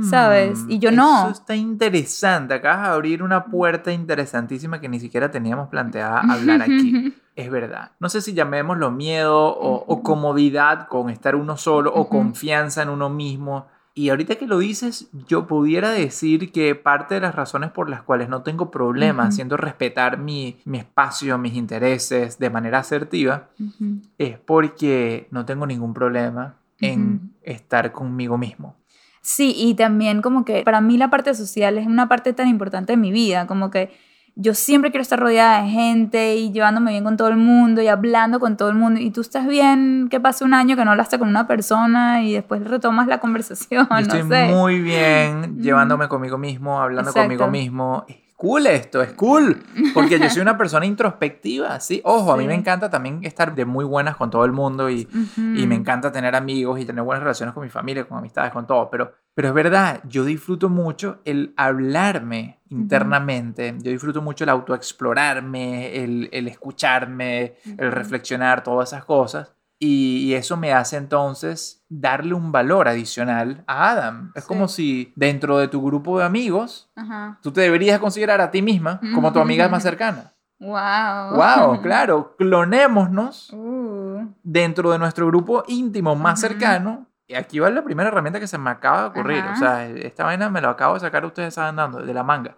¿sabes? 0.07 0.59
Y 0.67 0.77
yo 0.77 0.91
no. 0.91 1.23
Eso 1.23 1.31
está 1.31 1.55
interesante. 1.55 2.53
Acabas 2.53 2.83
de 2.83 2.93
abrir 2.93 3.23
una 3.23 3.45
puerta 3.45 3.91
interesantísima 3.91 4.79
que 4.79 4.89
ni 4.89 4.99
siquiera 4.99 5.31
teníamos 5.31 5.69
planteada 5.69 6.19
hablar 6.19 6.61
aquí. 6.61 7.15
es 7.35 7.49
verdad. 7.49 7.93
No 7.99 8.09
sé 8.09 8.21
si 8.21 8.33
llamémoslo 8.33 8.91
miedo 8.91 9.39
o, 9.43 9.85
o 9.87 10.03
comodidad 10.03 10.87
con 10.87 11.09
estar 11.09 11.35
uno 11.35 11.57
solo 11.57 11.91
o 11.95 12.07
confianza 12.07 12.83
en 12.83 12.89
uno 12.89 13.09
mismo. 13.09 13.65
Y 13.95 14.09
ahorita 14.09 14.35
que 14.35 14.47
lo 14.47 14.57
dices, 14.57 15.07
yo 15.27 15.45
pudiera 15.45 15.91
decir 15.91 16.51
que 16.51 16.73
parte 16.73 17.15
de 17.15 17.21
las 17.21 17.35
razones 17.35 17.71
por 17.71 17.89
las 17.89 18.01
cuales 18.01 18.27
no 18.27 18.41
tengo 18.41 18.71
problemas 18.71 19.25
Ujú. 19.25 19.33
haciendo 19.33 19.57
respetar 19.57 20.17
mi, 20.17 20.57
mi 20.65 20.79
espacio, 20.79 21.37
mis 21.37 21.53
intereses 21.53 22.39
de 22.39 22.49
manera 22.49 22.79
asertiva, 22.79 23.49
es 24.17 24.39
porque 24.39 25.27
no 25.29 25.45
tengo 25.45 25.67
ningún 25.67 25.93
problema 25.93 26.55
en 26.79 27.33
estar 27.43 27.91
conmigo 27.91 28.37
mismo. 28.37 28.75
Sí, 29.21 29.53
y 29.55 29.75
también 29.75 30.21
como 30.21 30.43
que 30.43 30.63
para 30.63 30.81
mí 30.81 30.97
la 30.97 31.09
parte 31.09 31.33
social 31.35 31.77
es 31.77 31.85
una 31.85 32.09
parte 32.09 32.33
tan 32.33 32.47
importante 32.47 32.93
de 32.93 32.97
mi 32.97 33.11
vida, 33.11 33.45
como 33.47 33.69
que 33.69 33.91
yo 34.35 34.53
siempre 34.55 34.89
quiero 34.89 35.03
estar 35.03 35.19
rodeada 35.19 35.61
de 35.61 35.69
gente 35.69 36.35
y 36.35 36.51
llevándome 36.51 36.91
bien 36.91 37.03
con 37.03 37.17
todo 37.17 37.27
el 37.27 37.37
mundo 37.37 37.81
y 37.81 37.87
hablando 37.87 38.39
con 38.39 38.57
todo 38.57 38.69
el 38.69 38.75
mundo. 38.75 38.99
Y 38.99 39.11
tú 39.11 39.21
estás 39.21 39.47
bien, 39.47 40.07
que 40.09 40.19
pase 40.19 40.43
un 40.43 40.53
año 40.53 40.75
que 40.75 40.83
no 40.85 40.91
hablaste 40.91 41.19
con 41.19 41.27
una 41.27 41.45
persona 41.47 42.23
y 42.23 42.33
después 42.33 42.63
retomas 42.67 43.07
la 43.07 43.19
conversación, 43.21 43.87
Yo 43.89 43.95
no 43.95 43.99
estoy 43.99 44.23
sé. 44.23 44.47
muy 44.47 44.79
bien 44.81 45.61
llevándome 45.61 46.07
conmigo 46.07 46.37
mismo, 46.37 46.81
hablando 46.81 47.11
Exacto. 47.11 47.27
conmigo 47.27 47.47
mismo. 47.47 48.05
Es 48.07 48.17
cool 48.43 48.67
esto, 48.67 49.01
es 49.01 49.13
cool. 49.13 49.63
Porque 49.93 50.19
yo 50.19 50.29
soy 50.29 50.41
una 50.41 50.57
persona 50.57 50.85
introspectiva, 50.85 51.79
¿sí? 51.79 52.01
Ojo, 52.03 52.33
a 52.33 52.35
mí 52.35 52.45
me 52.45 52.53
encanta 52.53 52.89
también 52.89 53.21
estar 53.23 53.55
de 53.55 53.63
muy 53.63 53.85
buenas 53.85 54.17
con 54.17 54.29
todo 54.29 54.43
el 54.43 54.51
mundo 54.51 54.89
y, 54.89 55.07
y 55.37 55.65
me 55.65 55.75
encanta 55.75 56.11
tener 56.11 56.35
amigos 56.35 56.77
y 56.81 56.85
tener 56.85 57.05
buenas 57.05 57.23
relaciones 57.23 57.53
con 57.53 57.63
mi 57.63 57.69
familia, 57.69 58.03
con 58.03 58.17
amistades, 58.17 58.51
con 58.51 58.67
todo. 58.67 58.89
Pero, 58.89 59.13
pero 59.33 59.47
es 59.47 59.53
verdad, 59.53 60.01
yo 60.09 60.25
disfruto 60.25 60.67
mucho 60.67 61.21
el 61.23 61.53
hablarme 61.55 62.59
internamente. 62.67 63.75
Yo 63.79 63.91
disfruto 63.91 64.21
mucho 64.21 64.43
el 64.43 64.49
autoexplorarme, 64.49 66.03
el, 66.03 66.27
el 66.33 66.49
escucharme, 66.49 67.55
el 67.77 67.93
reflexionar, 67.93 68.61
todas 68.61 68.89
esas 68.89 69.05
cosas. 69.05 69.53
Y, 69.85 70.33
eso 70.33 70.55
me 70.55 70.71
hace 70.73 70.95
entonces 70.97 71.83
darle 71.89 72.33
un 72.33 72.51
valor 72.51 72.87
adicional 72.87 73.63
a 73.67 73.89
Adam. 73.91 74.31
Es 74.35 74.43
Sí. 74.43 74.47
como 74.47 74.67
si 74.67 75.11
dentro 75.15 75.57
de 75.57 75.67
tu 75.67 75.83
grupo 75.83 76.19
de 76.19 76.25
amigos, 76.25 76.89
Ajá. 76.95 77.37
tú 77.41 77.51
te 77.51 77.61
deberías 77.61 77.99
considerar 77.99 78.39
a 78.41 78.49
ti 78.49 78.61
misma 78.61 78.99
como 79.13 79.33
tu 79.33 79.39
amiga 79.39 79.67
más 79.67 79.83
cercana. 79.83 80.33
Wow. 80.59 81.35
¡Wow! 81.35 81.81
Claro, 81.83 82.35
clonémonos 82.37 83.49
Uh, 83.51 84.25
dentro 84.43 84.91
de 84.91 84.99
nuestro 84.99 85.27
grupo 85.27 85.63
íntimo 85.67 86.15
más 86.15 86.39
cercano. 86.39 87.07
Y 87.27 87.35
aquí 87.35 87.59
va 87.59 87.69
la 87.69 87.83
primera 87.83 88.09
herramienta 88.09 88.39
que 88.39 88.47
se 88.47 88.57
me 88.57 88.69
acaba 88.69 89.01
de 89.01 89.07
ocurrir. 89.07 89.39
Ajá. 89.39 89.53
O 89.53 89.55
sea, 89.57 89.87
esta 89.89 90.23
vaina 90.23 90.49
me 90.49 90.61
lo 90.61 90.69
acabo 90.69 90.93
de 90.93 90.99
sacar, 91.01 91.25
ustedes 91.25 91.53
saben 91.53 91.75
dando, 91.75 91.99
de 91.99 92.13
la 92.13 92.23
manga. 92.23 92.55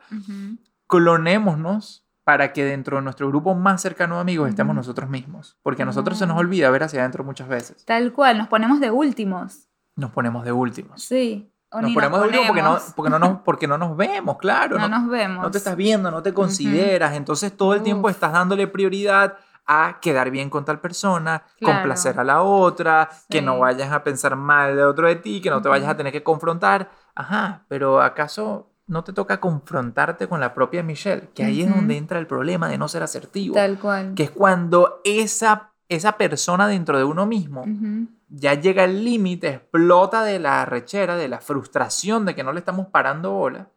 Clonémonos 0.87 2.04
para 2.25 2.51
que 2.51 2.65
dentro 2.65 2.97
de 2.97 3.03
nuestro 3.03 3.29
grupo 3.29 3.55
más 3.55 3.81
cercano 3.81 4.15
de 4.15 4.21
amigos 4.21 4.49
estemos 4.49 4.75
nosotros 4.75 5.09
mismos. 5.09 5.57
Porque 5.63 5.83
a 5.83 5.85
nosotros 5.85 6.17
se 6.17 6.25
nos 6.27 6.35
Ah. 6.35 6.39
olvida 6.41 6.69
ver 6.71 6.83
hacia 6.83 6.99
adentro 6.99 7.23
muchas 7.23 7.47
veces. 7.47 7.85
Tal 7.85 8.11
cual, 8.11 8.37
nos 8.37 8.47
ponemos 8.49 8.81
de 8.81 8.91
últimos. 8.91 9.69
Nos 9.95 10.11
ponemos 10.11 10.43
de 10.43 10.51
últimos. 10.51 11.01
Sí. 11.01 11.49
O 11.71 11.79
Nos 11.81 11.89
ni 11.89 11.95
ponemos 11.95 12.19
de 12.19 12.25
últimos 12.27 12.47
porque 12.47 12.61
no, 12.61 12.67
ponemos. 12.69 12.93
porque, 12.95 13.09
no 13.11 13.19
nos, 13.19 13.39
porque 13.41 13.67
no 13.67 13.77
nos 13.77 13.95
vemos, 13.97 14.37
claro. 14.37 14.77
No 14.79 14.89
no, 14.89 14.99
nos 14.99 15.09
vemos. 15.09 15.43
no 15.43 15.51
te 15.51 15.57
estás 15.57 15.75
viendo, 15.75 16.11
no 16.11 16.21
te 16.23 16.33
consideras. 16.33 17.13
Entonces 17.13 17.55
todo 17.55 17.73
el 17.75 17.83
tiempo 17.83 18.09
estás 18.09 18.33
dándole 18.33 18.67
prioridad 18.67 19.37
a 19.67 19.97
quedar 20.01 20.29
bien 20.31 20.49
con 20.49 20.63
tal 20.65 20.79
persona, 20.79 21.43
Claro. 21.59 21.75
complacer 21.79 22.19
a 22.19 22.23
la 22.23 22.41
otra, 22.43 23.09
que 23.29 23.41
no 23.41 23.59
vayas 23.59 23.91
a 23.91 24.03
pensar 24.03 24.35
mal 24.35 24.75
de 24.75 24.83
otro 24.83 25.07
de 25.07 25.15
ti, 25.15 25.41
que 25.41 25.49
no 25.49 25.61
te 25.61 25.69
vayas 25.69 25.89
a 25.89 25.97
tener 25.97 26.11
que 26.13 26.21
confrontar. 26.23 26.89
Ajá, 27.15 27.65
pero 27.67 28.01
¿acaso 28.01 28.69
no 28.87 29.03
te 29.03 29.13
toca 29.13 29.39
confrontarte 29.39 30.27
con 30.27 30.39
la 30.39 30.53
propia 30.53 30.83
Michelle? 30.83 31.29
Que 31.33 31.43
ahí 31.43 31.61
es 31.63 31.73
donde 31.73 31.97
entra 31.97 32.19
el 32.19 32.27
problema 32.27 32.67
de 32.69 32.77
no 32.77 32.87
ser 32.87 33.03
asertivo. 33.03 33.55
Tal 33.55 33.79
cual. 33.79 34.13
Que 34.15 34.23
es 34.23 34.31
cuando 34.31 35.01
esa, 35.03 35.71
esa 35.89 36.13
persona 36.17 36.67
dentro 36.67 36.97
de 36.97 37.03
uno 37.03 37.25
mismo 37.25 37.63
ya 38.29 38.53
llega 38.55 38.83
el 38.83 39.03
límite, 39.05 39.47
explota 39.49 40.23
de 40.23 40.39
la 40.39 40.65
rechera, 40.65 41.15
de 41.15 41.27
la 41.27 41.39
frustración 41.39 42.25
de 42.25 42.35
que 42.35 42.43
no 42.43 42.51
le 42.53 42.59
estamos 42.59 42.87
parando 42.87 43.31
bola, 43.31 43.67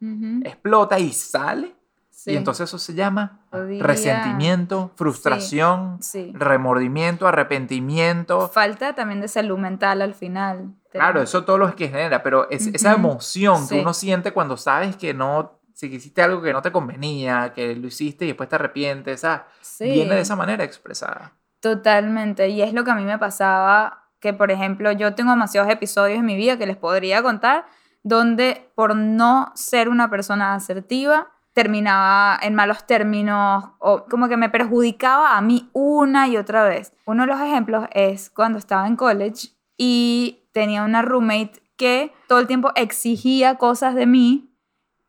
explota 0.43 0.99
y 0.99 1.11
sale. 1.13 1.75
Sí. 2.11 2.31
Y 2.31 2.35
entonces 2.35 2.67
eso 2.67 2.77
se 2.77 2.93
llama 2.95 3.39
Podría- 3.49 3.81
resentimiento, 3.81 4.91
frustración, 4.97 5.99
Sí. 6.01 6.33
remordimiento, 6.35 7.27
arrepentimiento. 7.27 8.49
Falta 8.49 8.93
también 8.93 9.21
de 9.21 9.29
salud 9.29 9.57
mental 9.57 10.01
al 10.01 10.13
final. 10.13 10.73
Claro, 10.91 11.21
eso 11.21 11.45
todo 11.45 11.57
lo 11.57 11.75
que 11.75 11.87
genera, 11.87 12.23
pero 12.23 12.49
es, 12.49 12.67
esa 12.67 12.93
emoción 12.93 13.67
que 13.67 13.79
uno 13.79 13.93
siente 13.93 14.31
cuando 14.31 14.57
sabes 14.57 14.95
que 14.95 15.13
no, 15.13 15.59
si 15.73 15.87
hiciste 15.87 16.21
algo 16.21 16.41
que 16.41 16.51
no 16.51 16.61
te 16.61 16.71
convenía, 16.71 17.53
que 17.53 17.75
lo 17.75 17.87
hiciste 17.87 18.25
y 18.25 18.29
después 18.29 18.49
te 18.49 18.55
arrepientes, 18.55 19.19
esa, 19.19 19.45
Sí. 19.61 19.85
viene 19.85 20.15
de 20.15 20.21
esa 20.21 20.35
manera 20.35 20.63
expresada. 20.63 21.33
Totalmente. 21.59 22.49
Y 22.49 22.61
es 22.61 22.73
lo 22.73 22.83
que 22.83 22.91
a 22.91 22.95
mí 22.95 23.03
me 23.03 23.17
pasaba, 23.17 24.05
que 24.19 24.33
por 24.33 24.51
ejemplo 24.51 24.91
yo 24.91 25.13
tengo 25.13 25.31
demasiados 25.31 25.69
episodios 25.71 26.19
en 26.19 26.25
mi 26.25 26.35
vida 26.35 26.57
que 26.57 26.65
les 26.65 26.77
podría 26.77 27.21
contar, 27.21 27.65
donde 28.01 28.71
por 28.75 28.95
no 28.95 29.51
ser 29.55 29.89
una 29.89 30.09
persona 30.09 30.55
asertiva, 30.55 31.27
terminaba 31.53 32.39
en 32.41 32.55
malos 32.55 32.85
términos 32.85 33.71
o 33.79 34.05
como 34.05 34.29
que 34.29 34.37
me 34.37 34.49
perjudicaba 34.49 35.37
a 35.37 35.41
mí 35.41 35.69
una 35.73 36.27
y 36.27 36.37
otra 36.37 36.63
vez. 36.63 36.93
Uno 37.05 37.23
de 37.23 37.27
los 37.27 37.41
ejemplos 37.41 37.85
es 37.91 38.29
cuando 38.29 38.57
estaba 38.57 38.87
en 38.87 38.95
college 38.95 39.49
y 39.81 40.43
tenía 40.51 40.83
una 40.83 41.01
roommate 41.01 41.63
que 41.77 42.11
todo 42.27 42.39
el 42.39 42.47
tiempo 42.47 42.71
exigía 42.75 43.55
cosas 43.55 43.95
de 43.95 44.05
mí 44.05 44.53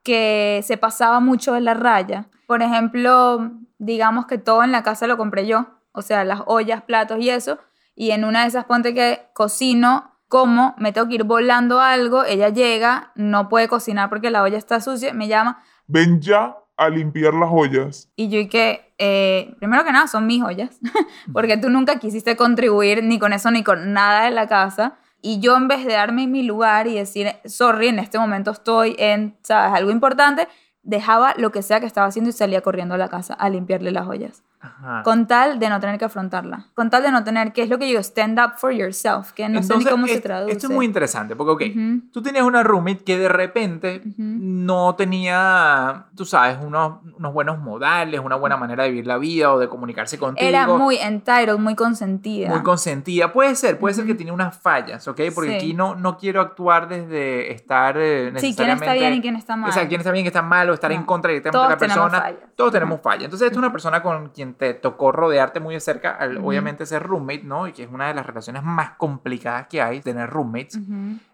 que 0.04 0.62
se 0.64 0.78
pasaba 0.78 1.18
mucho 1.18 1.54
de 1.54 1.61
la 1.61 1.74
raya. 1.74 2.28
Por 2.46 2.62
ejemplo, 2.62 3.50
digamos 3.78 4.26
que 4.26 4.38
todo 4.38 4.62
en 4.62 4.70
la 4.70 4.85
casa 4.85 5.09
lo 5.09 5.16
compré 5.16 5.46
yo, 5.46 5.66
o 5.90 6.02
sea, 6.02 6.24
las 6.24 6.42
ollas, 6.46 6.83
platos 6.83 7.18
y 7.20 7.30
eso, 7.30 7.59
y 7.96 8.12
en 8.12 8.24
una 8.24 8.42
de 8.42 8.48
esas 8.48 8.64
ponte 8.64 8.94
que 8.94 9.28
cocino, 9.35 10.16
como 10.28 10.76
me 10.78 10.92
tengo 10.92 11.09
que 11.09 11.16
ir 11.16 11.24
volando 11.24 11.80
algo, 11.80 12.24
ella 12.24 12.50
llega, 12.50 13.11
no 13.16 13.48
puede 13.48 13.66
cocinar 13.66 14.09
porque 14.09 14.30
la 14.30 14.44
olla 14.44 14.56
está 14.56 14.80
sucia, 14.80 15.12
me 15.12 15.26
llama 15.26 15.64
Ven 15.88 16.20
ya 16.20 16.59
a 16.80 16.88
limpiar 16.88 17.34
las 17.34 17.50
ollas. 17.52 18.10
y 18.16 18.28
yo 18.28 18.38
y 18.38 18.48
que, 18.48 18.94
eh, 18.96 19.54
primero 19.58 19.84
que 19.84 19.92
nada, 19.92 20.06
son 20.06 20.26
mis 20.26 20.42
ollas, 20.42 20.80
porque 21.32 21.58
tú 21.58 21.68
nunca 21.68 21.98
quisiste 21.98 22.36
contribuir 22.36 23.04
ni 23.04 23.18
con 23.18 23.34
eso 23.34 23.50
ni 23.50 23.62
con 23.62 23.92
nada 23.92 24.24
de 24.24 24.30
la 24.30 24.48
casa. 24.48 24.96
Y 25.20 25.40
yo 25.40 25.54
en 25.58 25.68
vez 25.68 25.84
de 25.84 25.92
darme 25.92 26.26
mi 26.26 26.42
lugar 26.42 26.86
y 26.86 26.94
decir, 26.94 27.28
sorry, 27.44 27.88
en 27.88 27.98
este 27.98 28.18
momento 28.18 28.50
estoy 28.50 28.96
en, 28.98 29.36
¿sabes? 29.42 29.74
Algo 29.74 29.90
importante, 29.90 30.48
dejaba 30.82 31.34
lo 31.36 31.52
que 31.52 31.60
sea 31.60 31.80
que 31.80 31.86
estaba 31.86 32.06
haciendo 32.06 32.30
y 32.30 32.32
salía 32.32 32.62
corriendo 32.62 32.94
a 32.94 32.98
la 32.98 33.08
casa 33.08 33.34
a 33.34 33.50
limpiarle 33.50 33.92
las 33.92 34.06
ollas. 34.08 34.42
Ajá. 34.62 35.02
Con 35.04 35.26
tal 35.26 35.58
de 35.58 35.70
no 35.70 35.80
tener 35.80 35.98
que 35.98 36.04
afrontarla. 36.04 36.66
Con 36.74 36.90
tal 36.90 37.02
de 37.02 37.10
no 37.10 37.24
tener, 37.24 37.52
que 37.54 37.62
es 37.62 37.70
lo 37.70 37.78
que 37.78 37.86
digo, 37.86 37.98
stand 38.00 38.38
up 38.38 38.58
for 38.58 38.72
yourself, 38.72 39.32
que 39.32 39.48
no 39.48 39.62
sé 39.62 39.68
ni 39.68 39.74
Entonces, 39.84 39.90
cómo 39.90 40.06
se 40.06 40.14
es- 40.14 40.22
traduce. 40.22 40.52
Esto 40.52 40.66
es 40.66 40.72
muy 40.72 40.84
interesante, 40.84 41.34
porque, 41.34 41.50
ok, 41.70 41.76
Ujú. 41.76 42.00
tú 42.12 42.22
tenías 42.22 42.44
una 42.44 42.62
roommate 42.62 43.02
que 43.02 43.16
de 43.16 43.30
repente 43.30 44.02
Ujú. 44.04 44.12
no 44.18 44.94
tenía, 44.96 46.04
tú 46.14 46.26
sabes, 46.26 46.58
unos, 46.62 46.98
unos 47.16 47.32
buenos 47.32 47.58
modales, 47.58 48.20
una 48.20 48.36
buena 48.36 48.56
manera 48.58 48.84
de 48.84 48.90
vivir 48.90 49.06
la 49.06 49.16
vida 49.16 49.50
o 49.52 49.58
de 49.58 49.68
comunicarse 49.68 50.18
contigo. 50.18 50.46
Era 50.48 50.66
muy 50.66 50.96
entitled, 50.98 51.56
muy 51.58 51.74
consentida. 51.74 52.50
muy 52.50 52.62
consentida. 52.62 53.32
Puede 53.32 53.54
ser, 53.54 53.78
puede 53.78 53.94
ser 53.94 54.04
que 54.04 54.14
tiene 54.14 54.32
unas 54.32 54.58
fallas, 54.58 55.08
¿ok? 55.08 55.20
Porque 55.34 55.50
Sí. 55.50 55.56
aquí 55.56 55.74
no, 55.74 55.94
no 55.94 56.18
quiero 56.18 56.40
actuar 56.42 56.86
desde 56.88 57.52
estar 57.52 57.96
eh, 57.96 58.32
sí, 58.36 58.54
quién 58.54 58.68
necesariamente... 58.68 58.84
está 58.84 58.92
bien 58.98 59.14
y 59.14 59.20
quién 59.22 59.36
está 59.36 59.56
mal. 59.56 59.70
O 59.70 59.72
sea, 59.72 59.88
quién 59.88 60.00
está 60.00 60.12
bien, 60.12 60.24
quién 60.24 60.28
está 60.30 60.42
mal, 60.42 60.68
o 60.68 60.74
estar 60.74 60.92
en 60.92 61.00
No. 61.00 61.06
contra 61.06 61.30
directamente 61.30 61.62
de 61.64 61.70
la 61.70 61.78
tenemos 61.78 62.10
persona. 62.10 62.22
fallas. 62.22 62.50
Todos 62.56 62.72
tenemos 62.72 63.00
fallas. 63.00 63.24
Entonces, 63.24 63.46
esta 63.46 63.54
es 63.54 63.58
una 63.58 63.72
persona 63.72 64.02
con 64.02 64.28
quien 64.28 64.49
te 64.56 64.74
tocó 64.74 65.12
rodearte 65.12 65.60
muy 65.60 65.74
de 65.74 65.80
cerca, 65.80 66.10
al 66.12 66.38
obviamente 66.38 66.86
ser 66.86 67.02
roommate, 67.02 67.42
¿no? 67.44 67.66
Y 67.68 67.72
que 67.72 67.82
es 67.84 67.90
una 67.90 68.08
de 68.08 68.14
las 68.14 68.26
relaciones 68.26 68.62
más 68.62 68.92
complicadas 68.98 69.66
que 69.68 69.80
hay, 69.82 70.00
tener 70.00 70.28
roommates. 70.30 70.78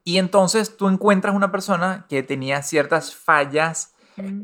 Y 0.05 0.19
entonces 0.19 0.77
tú 0.77 0.89
encuentras 0.89 1.35
una 1.35 1.51
persona 1.53 2.07
que 2.09 2.23
tenía 2.23 2.63
ciertas 2.63 3.15
fallas 3.15 3.93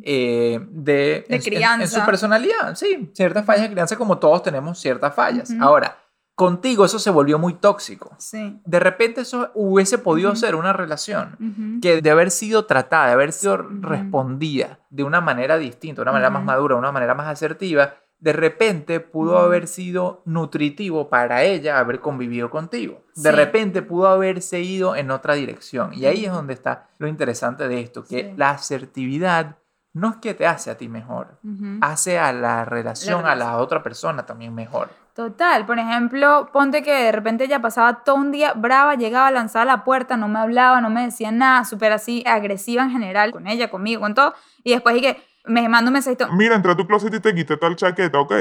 eh, 0.02 0.60
de, 0.70 0.92
De 0.92 1.36
en 1.36 1.42
su- 1.42 1.48
en- 1.48 1.54
en 1.54 1.58
crianza. 1.60 2.00
su 2.00 2.04
personalidad. 2.06 2.74
Sí, 2.76 3.10
ciertas 3.14 3.44
fallas 3.46 3.62
de 3.62 3.70
crianza, 3.70 3.96
como 3.96 4.18
todos 4.18 4.42
tenemos 4.42 4.78
ciertas 4.78 5.14
fallas. 5.14 5.50
Ahora, 5.60 5.96
contigo 6.34 6.84
eso 6.84 6.98
se 6.98 7.08
volvió 7.10 7.38
muy 7.38 7.54
tóxico. 7.54 8.14
Sí. 8.18 8.60
De 8.66 8.80
repente 8.80 9.22
eso 9.22 9.50
hubiese 9.54 9.96
podido 9.98 10.34
ser 10.36 10.56
una 10.56 10.72
relación 10.74 11.78
que 11.80 12.02
de 12.02 12.10
haber 12.10 12.30
sido 12.30 12.66
tratada, 12.66 13.06
de 13.06 13.12
haber 13.12 13.32
sido 13.32 13.56
respondida 13.56 14.78
de 14.90 15.04
una 15.04 15.20
manera 15.20 15.56
distinta, 15.56 15.96
de 16.00 16.02
una 16.02 16.12
manera 16.12 16.30
más 16.30 16.44
madura, 16.44 16.74
de 16.74 16.78
una 16.80 16.92
manera 16.92 17.14
más 17.14 17.28
asertiva, 17.28 17.94
de 18.22 18.32
repente 18.32 19.00
pudo 19.00 19.38
haber 19.38 19.66
sido 19.66 20.22
nutritivo 20.26 21.08
para 21.10 21.42
ella 21.42 21.80
haber 21.80 21.98
convivido 21.98 22.50
contigo. 22.50 23.02
De 23.16 23.30
Sí. 23.30 23.36
repente 23.36 23.82
pudo 23.82 24.06
haberse 24.06 24.60
ido 24.60 24.94
en 24.94 25.10
otra 25.10 25.34
dirección. 25.34 25.92
Y 25.92 26.06
ahí 26.06 26.24
es 26.24 26.30
donde 26.32 26.54
está 26.54 26.86
lo 26.98 27.08
interesante 27.08 27.66
de 27.66 27.80
esto, 27.80 28.04
que 28.04 28.30
Sí. 28.30 28.34
la 28.36 28.50
asertividad 28.50 29.56
no 29.92 30.10
es 30.10 30.16
que 30.18 30.34
te 30.34 30.46
hace 30.46 30.70
a 30.70 30.78
ti 30.78 30.88
mejor, 30.88 31.38
hace 31.80 32.18
a 32.20 32.32
la 32.32 32.64
relación, 32.64 33.26
a 33.26 33.34
la 33.34 33.58
otra 33.58 33.82
persona 33.82 34.24
también 34.24 34.54
mejor. 34.54 34.88
Total, 35.14 35.66
por 35.66 35.78
ejemplo, 35.80 36.48
ponte 36.52 36.82
que 36.82 36.94
de 36.94 37.12
repente 37.12 37.44
ella 37.44 37.60
pasaba 37.60 38.02
todo 38.04 38.14
un 38.16 38.30
día 38.32 38.54
brava, 38.54 38.94
llegaba, 38.94 39.30
lanzaba 39.32 39.64
la 39.66 39.84
puerta, 39.84 40.16
no 40.16 40.28
me 40.28 40.38
hablaba, 40.38 40.80
no 40.80 40.88
me 40.88 41.04
decía 41.04 41.30
nada, 41.32 41.64
súper 41.66 41.92
así, 41.92 42.22
agresiva 42.26 42.82
en 42.84 42.90
general, 42.92 43.32
con 43.32 43.46
ella, 43.48 43.68
conmigo, 43.68 44.00
con 44.00 44.14
todo. 44.14 44.32
Y 44.64 44.70
después 44.72 44.98
que 45.02 45.20
me 45.44 45.68
manda 45.68 45.88
un 45.88 45.94
mensajito, 45.94 46.28
Mira, 46.32 46.54
entré 46.56 46.72
a 46.72 46.76
tu 46.76 46.86
closet 46.86 47.12
y 47.14 47.20
te 47.20 47.34
quité 47.34 47.56
tal 47.56 47.76
chaqueta, 47.76 48.18
¿ok? 48.20 48.32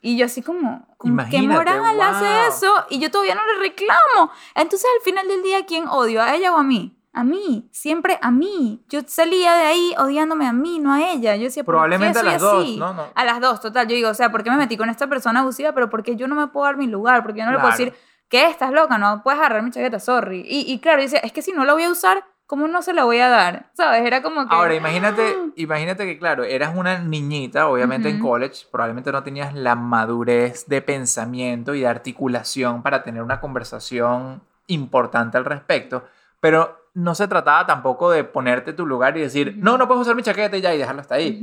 Y 0.00 0.16
yo 0.16 0.26
así 0.26 0.42
como, 0.42 0.86
¿con 0.96 1.10
qué 1.28 1.38
Imagínate, 1.38 1.72
moral 1.78 2.00
hace 2.00 2.24
wow. 2.24 2.48
eso? 2.48 2.72
Y 2.90 3.00
yo 3.00 3.10
todavía 3.10 3.34
no 3.34 3.44
le 3.46 3.58
reclamo. 3.58 4.30
Entonces 4.54 4.86
al 4.96 5.02
final 5.04 5.26
del 5.26 5.42
día, 5.42 5.66
¿quién 5.66 5.88
odio? 5.88 6.22
¿A 6.22 6.34
ella 6.36 6.54
o 6.54 6.56
a 6.58 6.62
mí? 6.62 6.94
A 7.12 7.24
mí, 7.24 7.68
siempre 7.72 8.16
a 8.22 8.30
mí. 8.30 8.84
Yo 8.88 9.00
salía 9.06 9.54
de 9.54 9.62
ahí 9.64 9.94
odiándome 9.98 10.46
a 10.46 10.52
mí, 10.52 10.78
no 10.78 10.92
a 10.92 11.10
ella. 11.10 11.34
Yo 11.34 11.44
decía, 11.44 11.64
¿por 11.64 11.74
qué 11.74 11.78
Probablemente 11.78 12.18
a 12.18 12.22
soy 12.22 12.30
las 12.30 12.40
dos, 12.40 12.62
así? 12.62 12.76
¿no? 12.76 12.92
No. 12.94 13.06
A 13.12 13.24
las 13.24 13.40
dos, 13.40 13.60
total. 13.60 13.88
Yo 13.88 13.96
digo, 13.96 14.08
o 14.10 14.14
sea, 14.14 14.30
¿por 14.30 14.44
qué 14.44 14.50
me 14.50 14.56
metí 14.56 14.76
con 14.76 14.88
esta 14.88 15.08
persona 15.08 15.40
abusiva? 15.40 15.72
Pero 15.72 15.90
porque 15.90 16.14
yo 16.14 16.28
no 16.28 16.36
me 16.36 16.46
puedo 16.46 16.66
dar 16.66 16.76
mi 16.76 16.86
lugar, 16.86 17.24
porque 17.24 17.40
yo 17.40 17.46
no 17.46 17.50
le 17.52 17.58
puedo 17.58 17.74
Claro. 17.74 17.84
decir, 17.92 18.00
¿qué? 18.28 18.46
¿Estás 18.46 18.70
loca? 18.70 18.98
No 18.98 19.22
puedes 19.24 19.40
agarrar 19.40 19.62
mi 19.64 19.70
chaqueta, 19.72 19.98
sorry. 19.98 20.44
Y, 20.46 20.72
y 20.72 20.78
claro, 20.78 20.98
yo 20.98 21.04
decía, 21.04 21.18
es 21.20 21.32
que 21.32 21.42
si 21.42 21.50
no 21.50 21.64
la 21.64 21.72
voy 21.72 21.82
a 21.84 21.90
usar, 21.90 22.24
¿cómo 22.48 22.66
no 22.66 22.80
se 22.80 22.94
la 22.94 23.04
voy 23.04 23.18
a 23.18 23.28
dar? 23.28 23.70
¿Sabes? 23.74 24.04
Era 24.04 24.22
como 24.22 24.48
que... 24.48 24.54
Ahora, 24.54 24.74
imagínate, 24.74 25.36
imagínate 25.56 26.06
que, 26.06 26.18
claro, 26.18 26.44
eras 26.44 26.74
una 26.74 26.98
niñita, 26.98 27.68
obviamente 27.68 28.08
en 28.08 28.18
college, 28.18 28.66
probablemente 28.72 29.12
no 29.12 29.22
tenías 29.22 29.54
la 29.54 29.76
madurez 29.76 30.66
de 30.66 30.80
pensamiento 30.80 31.74
y 31.74 31.80
de 31.80 31.86
articulación 31.86 32.82
para 32.82 33.02
tener 33.04 33.22
una 33.22 33.38
conversación 33.40 34.42
importante 34.66 35.36
al 35.36 35.44
respecto, 35.44 36.04
pero 36.40 36.77
no 36.94 37.14
se 37.14 37.28
trataba 37.28 37.66
tampoco 37.66 38.10
de 38.10 38.24
ponerte 38.24 38.72
tu 38.72 38.86
lugar 38.86 39.16
y 39.16 39.20
decir, 39.20 39.54
no, 39.58 39.78
no 39.78 39.86
puedes 39.86 40.02
usar 40.02 40.16
mi 40.16 40.22
chaqueta 40.22 40.56
y 40.56 40.60
ya, 40.60 40.74
y 40.74 40.78
dejarlo 40.78 41.00
hasta 41.00 41.14
ahí. 41.14 41.40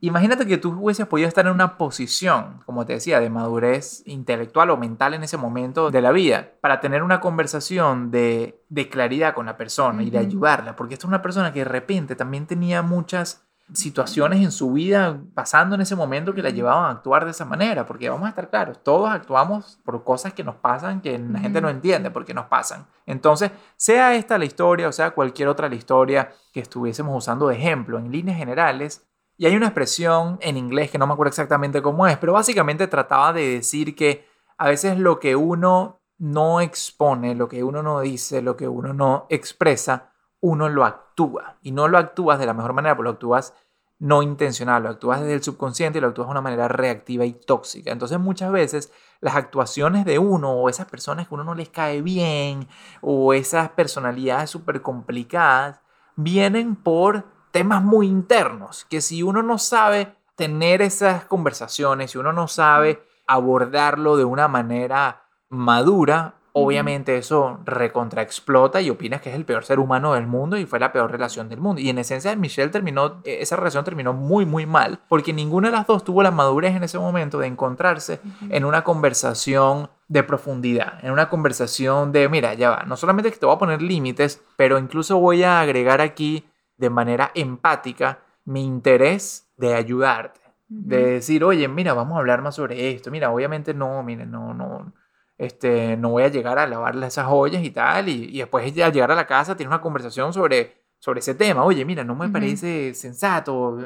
Imagínate 0.00 0.46
que 0.46 0.58
tú 0.58 0.72
hubieses 0.80 1.06
podido 1.06 1.28
estar 1.28 1.46
en 1.46 1.52
una 1.52 1.78
posición, 1.78 2.60
como 2.66 2.84
te 2.86 2.94
decía, 2.94 3.20
de 3.20 3.30
madurez 3.30 4.02
intelectual 4.06 4.70
o 4.70 4.76
mental 4.76 5.14
en 5.14 5.22
ese 5.22 5.36
momento 5.36 5.90
de 5.90 6.02
la 6.02 6.12
vida, 6.12 6.50
para 6.60 6.80
tener 6.80 7.02
una 7.02 7.20
conversación 7.20 8.10
de, 8.10 8.60
de 8.68 8.88
claridad 8.88 9.34
con 9.34 9.46
la 9.46 9.56
persona 9.56 10.02
y 10.02 10.10
de 10.10 10.18
ayudarla, 10.18 10.76
porque 10.76 10.94
esta 10.94 11.06
es 11.06 11.08
una 11.08 11.22
persona 11.22 11.52
que 11.52 11.60
de 11.60 11.66
repente 11.66 12.16
también 12.16 12.46
tenía 12.46 12.82
muchas 12.82 13.45
situaciones 13.72 14.42
en 14.42 14.52
su 14.52 14.72
vida 14.72 15.20
pasando 15.34 15.74
en 15.74 15.80
ese 15.80 15.96
momento 15.96 16.32
que 16.34 16.42
la 16.42 16.50
llevaban 16.50 16.84
a 16.84 16.90
actuar 16.90 17.24
de 17.24 17.32
esa 17.32 17.44
manera, 17.44 17.84
porque 17.84 18.08
vamos 18.08 18.26
a 18.26 18.30
estar 18.30 18.48
claros, 18.48 18.82
todos 18.82 19.10
actuamos 19.10 19.78
por 19.84 20.04
cosas 20.04 20.32
que 20.32 20.44
nos 20.44 20.54
pasan 20.56 21.00
que 21.00 21.18
la 21.18 21.40
gente 21.40 21.60
no 21.60 21.68
entiende 21.68 22.10
por 22.10 22.24
qué 22.24 22.32
nos 22.32 22.46
pasan. 22.46 22.86
Entonces, 23.06 23.50
sea 23.76 24.14
esta 24.14 24.38
la 24.38 24.44
historia 24.44 24.88
o 24.88 24.92
sea 24.92 25.10
cualquier 25.10 25.48
otra 25.48 25.68
la 25.68 25.74
historia 25.74 26.32
que 26.52 26.60
estuviésemos 26.60 27.16
usando 27.16 27.48
de 27.48 27.56
ejemplo 27.56 27.98
en 27.98 28.12
líneas 28.12 28.38
generales, 28.38 29.06
y 29.38 29.46
hay 29.46 29.54
una 29.54 29.66
expresión 29.66 30.38
en 30.40 30.56
inglés 30.56 30.90
que 30.90 30.98
no 30.98 31.06
me 31.06 31.12
acuerdo 31.12 31.28
exactamente 31.28 31.82
cómo 31.82 32.06
es, 32.06 32.16
pero 32.16 32.32
básicamente 32.32 32.86
trataba 32.86 33.32
de 33.32 33.48
decir 33.48 33.94
que 33.94 34.26
a 34.56 34.68
veces 34.68 34.98
lo 34.98 35.20
que 35.20 35.36
uno 35.36 36.00
no 36.18 36.62
expone, 36.62 37.34
lo 37.34 37.48
que 37.48 37.62
uno 37.62 37.82
no 37.82 38.00
dice, 38.00 38.40
lo 38.40 38.56
que 38.56 38.68
uno 38.68 38.94
no 38.94 39.26
expresa, 39.28 40.12
uno 40.46 40.68
lo 40.68 40.84
actúa. 40.84 41.56
Y 41.62 41.72
no 41.72 41.88
lo 41.88 41.98
actúas 41.98 42.38
de 42.38 42.46
la 42.46 42.54
mejor 42.54 42.72
manera, 42.72 42.94
porque 42.96 43.08
lo 43.08 43.14
actúas 43.14 43.54
no 43.98 44.22
intencional, 44.22 44.82
lo 44.82 44.90
actúas 44.90 45.20
desde 45.20 45.34
el 45.34 45.42
subconsciente 45.42 45.98
y 45.98 46.00
lo 46.02 46.08
actúas 46.08 46.28
de 46.28 46.32
una 46.32 46.40
manera 46.40 46.68
reactiva 46.68 47.24
y 47.24 47.32
tóxica. 47.32 47.90
Entonces 47.90 48.20
muchas 48.20 48.52
veces 48.52 48.92
las 49.20 49.36
actuaciones 49.36 50.04
de 50.04 50.18
uno 50.18 50.52
o 50.52 50.68
esas 50.68 50.86
personas 50.86 51.26
que 51.26 51.34
uno 51.34 51.44
no 51.44 51.54
les 51.54 51.70
cae 51.70 52.02
bien 52.02 52.68
o 53.00 53.32
esas 53.32 53.70
personalidades 53.70 54.50
súper 54.50 54.82
complicadas 54.82 55.80
vienen 56.14 56.76
por 56.76 57.24
temas 57.50 57.82
muy 57.82 58.06
internos, 58.06 58.84
que 58.84 59.00
si 59.00 59.22
uno 59.22 59.42
no 59.42 59.58
sabe 59.58 60.14
tener 60.34 60.82
esas 60.82 61.24
conversaciones, 61.24 62.10
si 62.10 62.18
uno 62.18 62.34
no 62.34 62.48
sabe 62.48 63.02
abordarlo 63.26 64.18
de 64.18 64.24
una 64.24 64.46
manera 64.46 65.22
madura, 65.48 66.34
obviamente 66.58 67.18
eso 67.18 67.60
recontra 67.66 68.22
explota 68.22 68.80
y 68.80 68.88
opinas 68.88 69.20
que 69.20 69.28
es 69.28 69.36
el 69.36 69.44
peor 69.44 69.66
ser 69.66 69.78
humano 69.78 70.14
del 70.14 70.26
mundo 70.26 70.56
y 70.56 70.64
fue 70.64 70.80
la 70.80 70.90
peor 70.90 71.12
relación 71.12 71.50
del 71.50 71.60
mundo. 71.60 71.82
Y 71.82 71.90
en 71.90 71.98
esencia 71.98 72.34
Michelle 72.34 72.70
terminó, 72.70 73.20
eh, 73.24 73.38
esa 73.40 73.56
relación 73.56 73.84
terminó 73.84 74.14
muy 74.14 74.46
muy 74.46 74.64
mal 74.64 75.00
porque 75.08 75.34
ninguna 75.34 75.68
de 75.68 75.76
las 75.76 75.86
dos 75.86 76.02
tuvo 76.02 76.22
la 76.22 76.30
madurez 76.30 76.74
en 76.74 76.82
ese 76.82 76.98
momento 76.98 77.38
de 77.38 77.46
encontrarse 77.46 78.20
en 78.48 78.64
una 78.64 78.84
conversación 78.84 79.90
de 80.08 80.22
profundidad, 80.22 81.04
en 81.04 81.12
una 81.12 81.28
conversación 81.28 82.10
de, 82.12 82.26
mira, 82.30 82.54
ya 82.54 82.70
va, 82.70 82.84
no 82.84 82.96
solamente 82.96 83.30
que 83.30 83.36
te 83.36 83.44
voy 83.44 83.56
a 83.56 83.58
poner 83.58 83.82
límites, 83.82 84.42
pero 84.56 84.78
incluso 84.78 85.18
voy 85.18 85.42
a 85.42 85.60
agregar 85.60 86.00
aquí 86.00 86.48
de 86.78 86.88
manera 86.88 87.32
empática 87.34 88.20
mi 88.46 88.64
interés 88.64 89.46
de 89.58 89.74
ayudarte, 89.74 90.40
de 90.68 91.04
decir, 91.04 91.44
oye, 91.44 91.68
mira, 91.68 91.92
vamos 91.92 92.16
a 92.16 92.20
hablar 92.20 92.40
más 92.40 92.54
sobre 92.54 92.92
esto, 92.92 93.10
mira, 93.10 93.30
obviamente 93.30 93.74
no, 93.74 94.02
mire, 94.02 94.24
no, 94.24 94.54
no, 94.54 94.92
este, 95.38 95.96
no 95.96 96.10
voy 96.10 96.22
a 96.24 96.28
llegar 96.28 96.58
a 96.58 96.66
lavarle 96.66 97.06
esas 97.06 97.26
ollas 97.28 97.62
y 97.62 97.70
tal, 97.70 98.08
y, 98.08 98.24
y 98.34 98.38
después 98.38 98.64
al 98.82 98.92
llegar 98.92 99.10
a 99.10 99.14
la 99.14 99.26
casa 99.26 99.56
tiene 99.56 99.68
una 99.68 99.80
conversación 99.80 100.32
sobre, 100.32 100.76
sobre 100.98 101.20
ese 101.20 101.34
tema, 101.34 101.62
oye, 101.64 101.84
mira, 101.84 102.04
no 102.04 102.14
me 102.14 102.28
parece 102.28 102.94
sensato, 102.94 103.78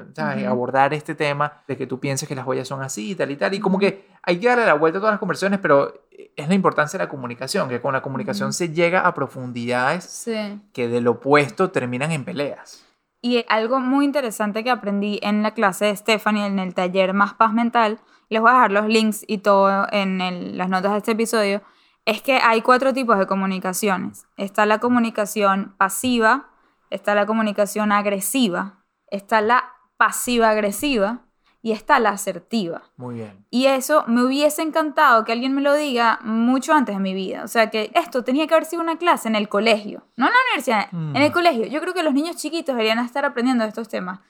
abordar 0.48 0.94
este 0.94 1.14
tema 1.14 1.62
de 1.66 1.76
que 1.76 1.86
tú 1.86 1.98
pienses 1.98 2.28
que 2.28 2.34
las 2.34 2.46
ollas 2.46 2.68
son 2.68 2.82
así 2.82 3.10
y 3.10 3.14
tal 3.14 3.30
y 3.30 3.36
tal, 3.36 3.52
y 3.54 3.60
como 3.60 3.78
que 3.78 4.08
hay 4.22 4.38
que 4.38 4.46
darle 4.48 4.64
la 4.66 4.74
vuelta 4.74 4.98
a 4.98 5.00
todas 5.00 5.12
las 5.14 5.18
conversaciones, 5.20 5.58
pero 5.60 5.92
es 6.36 6.48
la 6.48 6.54
importancia 6.54 6.98
de 6.98 7.04
la 7.04 7.08
comunicación, 7.10 7.68
que 7.68 7.80
con 7.80 7.92
la 7.92 8.02
comunicación 8.02 8.52
se 8.52 8.68
llega 8.72 9.00
a 9.00 9.14
profundidades 9.14 10.04
Sí. 10.04 10.60
que 10.72 10.88
del 10.88 11.08
opuesto 11.08 11.70
terminan 11.70 12.12
en 12.12 12.24
peleas. 12.24 12.86
Y 13.22 13.44
algo 13.48 13.80
muy 13.80 14.04
interesante 14.06 14.64
que 14.64 14.70
aprendí 14.70 15.18
en 15.22 15.42
la 15.42 15.52
clase 15.52 15.86
de 15.86 15.96
Stephanie, 15.96 16.46
en 16.46 16.58
el 16.58 16.74
taller 16.74 17.12
Más 17.12 17.34
Paz 17.34 17.52
Mental, 17.52 17.98
les 18.30 18.40
voy 18.40 18.50
a 18.50 18.54
dejar 18.54 18.72
los 18.72 18.86
links 18.86 19.24
y 19.26 19.38
todo 19.38 19.86
en 19.92 20.20
el- 20.20 20.56
las 20.56 20.68
notas 20.70 20.92
de 20.92 20.98
este 20.98 21.12
episodio, 21.12 21.62
es 22.06 22.22
que 22.22 22.36
hay 22.38 22.62
cuatro 22.62 22.92
tipos 22.94 23.18
de 23.18 23.26
comunicaciones. 23.26 24.26
Está 24.38 24.64
la 24.66 24.78
comunicación 24.78 25.74
pasiva, 25.76 26.48
está 26.88 27.14
la 27.14 27.26
comunicación 27.26 27.92
agresiva, 27.92 28.82
está 29.08 29.40
la 29.42 29.64
pasiva-agresiva 29.98 31.20
y 31.62 31.72
está 31.72 31.98
la 32.00 32.10
asertiva. 32.10 32.82
Muy 32.96 33.16
bien. 33.16 33.44
Y 33.50 33.66
eso 33.66 34.04
me 34.06 34.22
hubiese 34.24 34.62
encantado 34.62 35.24
que 35.24 35.32
alguien 35.32 35.54
me 35.54 35.60
lo 35.60 35.74
diga 35.74 36.18
mucho 36.22 36.72
antes 36.72 36.94
de 36.96 37.00
mi 37.02 37.12
vida. 37.12 37.44
O 37.44 37.48
sea, 37.48 37.68
que 37.68 37.90
esto 37.94 38.24
tenía 38.24 38.46
que 38.46 38.54
haber 38.54 38.64
sido 38.64 38.80
una 38.82 38.96
clase 38.96 39.28
en 39.28 39.36
el 39.36 39.48
colegio, 39.48 40.02
no 40.16 40.26
en 40.26 40.32
la 40.32 40.38
universidad, 40.48 40.90
Mm. 40.92 41.16
en 41.16 41.22
el 41.22 41.32
colegio. 41.32 41.66
Yo 41.66 41.80
creo 41.82 41.92
que 41.92 42.02
los 42.02 42.14
niños 42.14 42.36
chiquitos 42.36 42.74
deberían 42.74 42.98
estar 43.04 43.24
aprendiendo 43.26 43.64
de 43.64 43.68
estos 43.68 43.88
temas 43.88 44.20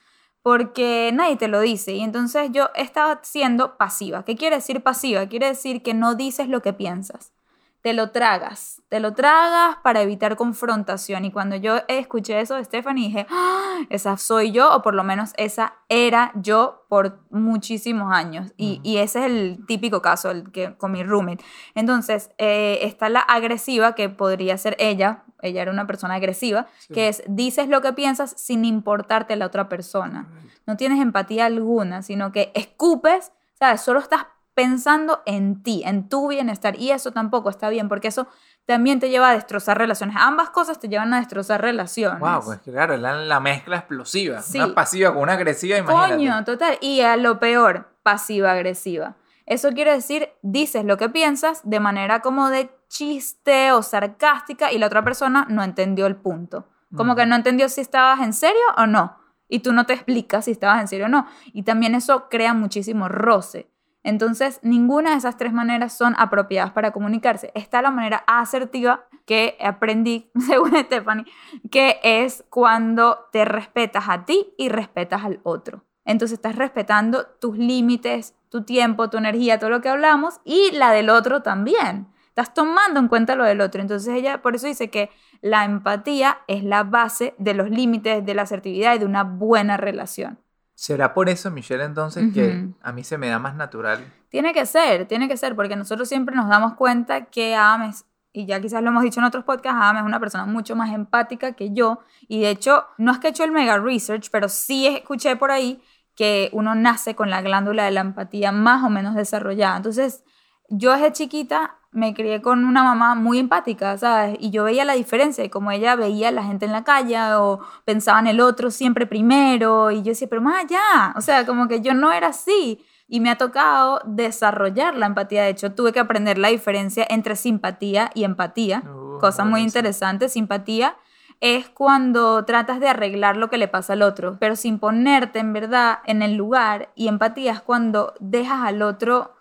porque 0.43 1.11
nadie 1.13 1.37
te 1.37 1.47
lo 1.47 1.59
dice. 1.61 1.93
Y 1.93 2.01
entonces 2.01 2.49
yo 2.51 2.69
estaba 2.75 3.19
siendo 3.23 3.77
pasiva. 3.77 4.23
¿Qué 4.25 4.35
quiere 4.35 4.57
decir 4.57 4.81
pasiva? 4.83 5.27
Quiere 5.27 5.47
decir 5.47 5.83
que 5.83 5.93
no 5.93 6.15
dices 6.15 6.47
lo 6.47 6.61
que 6.61 6.73
piensas. 6.73 7.33
Te 7.81 7.93
lo 7.93 8.11
tragas, 8.11 8.83
te 8.89 8.99
lo 8.99 9.13
tragas 9.15 9.77
para 9.83 10.01
evitar 10.01 10.35
confrontación. 10.35 11.25
Y 11.25 11.31
cuando 11.31 11.55
yo 11.55 11.77
escuché 11.87 12.39
eso 12.39 12.55
de 12.55 12.63
Stephanie, 12.63 13.07
dije, 13.07 13.25
"Ah, 13.29 13.79
esa 13.89 14.17
soy 14.17 14.51
yo, 14.51 14.71
o 14.75 14.83
por 14.83 14.93
lo 14.93 15.03
menos 15.03 15.33
esa 15.37 15.73
era 15.89 16.31
yo 16.35 16.85
por 16.89 17.19
muchísimos 17.31 18.13
años. 18.13 18.53
Y, 18.55 18.97
ese 18.97 19.19
es 19.19 19.25
el 19.25 19.65
típico 19.65 20.01
caso 20.01 20.29
el 20.29 20.51
que, 20.51 20.75
con 20.77 20.91
mi 20.91 21.03
roommate. 21.03 21.43
Entonces, 21.73 22.29
eh, 22.37 22.79
está 22.83 23.09
la 23.09 23.21
agresiva, 23.21 23.95
que 23.95 24.09
podría 24.09 24.57
ser 24.59 24.75
ella, 24.77 25.23
ella 25.41 25.63
era 25.63 25.71
una 25.71 25.87
persona 25.87 26.15
agresiva, 26.15 26.67
Sí. 26.77 26.93
que 26.93 27.07
es 27.07 27.23
dices 27.27 27.67
lo 27.67 27.81
que 27.81 27.93
piensas 27.93 28.35
sin 28.37 28.63
importarte 28.63 29.35
la 29.35 29.47
otra 29.47 29.69
persona. 29.69 30.27
No 30.67 30.77
tienes 30.77 31.01
empatía 31.01 31.47
alguna, 31.47 32.03
sino 32.03 32.31
que 32.31 32.51
escupes, 32.53 33.31
¿sabes? 33.57 33.81
Solo 33.81 33.99
estás 34.01 34.27
pensando 34.61 35.21
en 35.25 35.63
ti, 35.63 35.83
en 35.85 36.07
tu 36.07 36.27
bienestar. 36.27 36.75
Y 36.77 36.91
eso 36.91 37.11
tampoco 37.11 37.49
está 37.49 37.69
bien, 37.69 37.89
porque 37.89 38.09
eso 38.09 38.27
también 38.65 38.99
te 38.99 39.09
lleva 39.09 39.29
a 39.29 39.33
destrozar 39.33 39.77
relaciones. 39.77 40.15
Ambas 40.19 40.49
cosas 40.51 40.79
te 40.79 40.87
llevan 40.87 41.13
a 41.13 41.19
destrozar 41.19 41.61
relaciones. 41.61 42.19
Wow, 42.19 42.43
pues 42.45 42.59
claro, 42.59 42.95
la, 42.97 43.15
la 43.15 43.39
mezcla 43.39 43.77
explosiva. 43.77 44.41
Sí. 44.41 44.59
Una 44.59 44.73
pasiva 44.73 45.13
con 45.13 45.23
una 45.23 45.33
agresiva, 45.33 45.77
imagínate. 45.77 46.13
Coño, 46.13 46.43
total. 46.45 46.77
Y 46.81 47.01
a 47.01 47.17
lo 47.17 47.39
peor, 47.39 47.89
pasiva-agresiva. 48.03 49.15
Eso 49.45 49.71
quiere 49.71 49.93
decir, 49.93 50.29
dices 50.43 50.85
lo 50.85 50.97
que 50.97 51.09
piensas 51.09 51.61
de 51.63 51.79
manera 51.79 52.21
como 52.21 52.49
de 52.49 52.69
chiste 52.87 53.71
o 53.71 53.81
sarcástica 53.81 54.71
y 54.71 54.77
la 54.77 54.85
otra 54.85 55.03
persona 55.03 55.45
no 55.49 55.63
entendió 55.63 56.05
el 56.05 56.15
punto. 56.15 56.67
Como 56.95 57.15
que 57.15 57.25
no 57.25 57.35
entendió 57.35 57.69
si 57.69 57.79
estabas 57.79 58.19
en 58.19 58.33
serio 58.33 58.61
o 58.77 58.85
no. 58.85 59.17
Y 59.47 59.59
tú 59.59 59.71
no 59.73 59.85
te 59.85 59.93
explicas 59.93 60.45
si 60.45 60.51
estabas 60.51 60.81
en 60.81 60.87
serio 60.87 61.05
o 61.05 61.09
no. 61.09 61.25
Y 61.53 61.63
también 61.63 61.95
eso 61.95 62.27
crea 62.29 62.53
muchísimo 62.53 63.07
roce. 63.07 63.70
Entonces, 64.03 64.59
ninguna 64.63 65.11
de 65.11 65.17
esas 65.17 65.37
tres 65.37 65.53
maneras 65.53 65.93
son 65.93 66.15
apropiadas 66.17 66.71
para 66.71 66.91
comunicarse. 66.91 67.51
Está 67.53 67.81
la 67.81 67.91
manera 67.91 68.23
asertiva 68.27 69.05
que 69.25 69.57
aprendí, 69.61 70.31
según 70.47 70.75
Stephanie, 70.75 71.25
que 71.69 71.99
es 72.03 72.43
cuando 72.49 73.29
te 73.31 73.45
respetas 73.45 74.05
a 74.07 74.25
ti 74.25 74.53
y 74.57 74.69
respetas 74.69 75.23
al 75.23 75.39
otro. 75.43 75.85
Entonces 76.03 76.39
estás 76.39 76.55
respetando 76.55 77.27
tus 77.39 77.57
límites, 77.57 78.35
tu 78.49 78.63
tiempo, 78.63 79.09
tu 79.09 79.17
energía, 79.17 79.59
todo 79.59 79.69
lo 79.69 79.81
que 79.81 79.89
hablamos 79.89 80.41
y 80.43 80.71
la 80.71 80.91
del 80.91 81.09
otro 81.09 81.43
también. 81.43 82.07
Estás 82.27 82.53
tomando 82.53 82.99
en 82.99 83.07
cuenta 83.07 83.35
lo 83.35 83.43
del 83.43 83.61
otro. 83.61 83.81
Entonces 83.81 84.15
ella 84.15 84.41
por 84.41 84.55
eso 84.55 84.65
dice 84.65 84.89
que 84.89 85.09
la 85.41 85.63
empatía 85.63 86.39
es 86.47 86.63
la 86.63 86.83
base 86.83 87.35
de 87.37 87.53
los 87.53 87.69
límites, 87.69 88.25
de 88.25 88.33
la 88.33 88.43
asertividad 88.43 88.95
y 88.95 88.99
de 88.99 89.05
una 89.05 89.23
buena 89.23 89.77
relación. 89.77 90.39
¿Será 90.81 91.13
por 91.13 91.29
eso, 91.29 91.51
Michelle, 91.51 91.83
entonces, 91.83 92.33
que 92.33 92.67
a 92.81 92.91
mí 92.91 93.03
se 93.03 93.19
me 93.19 93.29
da 93.29 93.37
más 93.37 93.53
natural? 93.53 94.03
Tiene 94.29 94.51
que 94.51 94.65
ser, 94.65 95.05
tiene 95.05 95.27
que 95.27 95.37
ser, 95.37 95.55
porque 95.55 95.75
nosotros 95.75 96.09
siempre 96.09 96.35
nos 96.35 96.49
damos 96.49 96.73
cuenta 96.73 97.25
que 97.25 97.53
Ames, 97.53 98.05
y 98.33 98.47
ya 98.47 98.59
quizás 98.59 98.81
lo 98.81 98.89
hemos 98.89 99.03
dicho 99.03 99.19
en 99.19 99.27
otros 99.27 99.43
podcasts, 99.43 99.79
Ames 99.79 100.01
es 100.01 100.07
una 100.07 100.19
persona 100.19 100.47
mucho 100.47 100.75
más 100.75 100.91
empática 100.91 101.51
que 101.51 101.71
yo. 101.71 101.99
Y 102.27 102.41
de 102.41 102.49
hecho, 102.49 102.87
no 102.97 103.11
es 103.11 103.19
que 103.19 103.27
he 103.27 103.29
hecho 103.29 103.43
el 103.43 103.51
mega 103.51 103.77
research, 103.77 104.29
pero 104.31 104.49
sí 104.49 104.87
escuché 104.87 105.35
por 105.35 105.51
ahí 105.51 105.83
que 106.15 106.49
uno 106.51 106.73
nace 106.73 107.13
con 107.13 107.29
la 107.29 107.43
glándula 107.43 107.83
de 107.85 107.91
la 107.91 108.01
empatía 108.01 108.51
más 108.51 108.83
o 108.83 108.89
menos 108.89 109.13
desarrollada. 109.13 109.77
Entonces, 109.77 110.23
yo 110.71 110.93
desde 110.93 111.11
chiquita 111.11 111.75
me 111.91 112.13
crié 112.13 112.41
con 112.41 112.63
una 112.63 112.83
mamá 112.83 113.15
muy 113.15 113.37
empática, 113.37 113.97
¿sabes? 113.97 114.37
Y 114.39 114.49
yo 114.49 114.63
veía 114.63 114.85
la 114.85 114.93
diferencia, 114.93 115.47
como 115.49 115.71
ella 115.71 115.95
veía 115.95 116.29
a 116.29 116.31
la 116.31 116.43
gente 116.43 116.65
en 116.65 116.71
la 116.71 116.85
calle 116.85 117.17
o 117.35 117.59
pensaba 117.83 118.19
en 118.19 118.27
el 118.27 118.39
otro 118.39 118.71
siempre 118.71 119.05
primero, 119.05 119.91
y 119.91 119.97
yo 119.97 120.11
decía, 120.11 120.29
pero 120.29 120.41
más 120.41 120.63
allá, 120.63 121.13
o 121.17 121.21
sea, 121.21 121.45
como 121.45 121.67
que 121.67 121.81
yo 121.81 121.93
no 121.93 122.11
era 122.13 122.27
así. 122.27 122.83
Y 123.09 123.19
me 123.19 123.29
ha 123.29 123.37
tocado 123.37 124.01
desarrollar 124.05 124.95
la 124.95 125.05
empatía. 125.05 125.43
De 125.43 125.49
hecho, 125.49 125.73
tuve 125.73 125.91
que 125.91 125.99
aprender 125.99 126.37
la 126.37 126.47
diferencia 126.47 127.05
entre 127.09 127.35
simpatía 127.35 128.09
y 128.13 128.23
empatía. 128.23 128.83
Uh, 128.85 129.19
cosa 129.19 129.43
muy 129.43 129.59
interesante. 129.63 130.29
Simpatía 130.29 130.95
es 131.41 131.67
cuando 131.67 132.45
tratas 132.45 132.79
de 132.79 132.87
arreglar 132.87 133.35
lo 133.35 133.49
que 133.49 133.57
le 133.57 133.67
pasa 133.67 133.93
al 133.93 134.01
otro, 134.01 134.37
pero 134.39 134.55
sin 134.55 134.79
ponerte 134.79 135.39
en 135.39 135.51
verdad 135.51 135.99
en 136.05 136.21
el 136.21 136.35
lugar. 136.35 136.93
Y 136.95 137.09
empatía 137.09 137.51
es 137.51 137.61
cuando 137.61 138.13
dejas 138.21 138.65
al 138.65 138.81
otro 138.81 139.33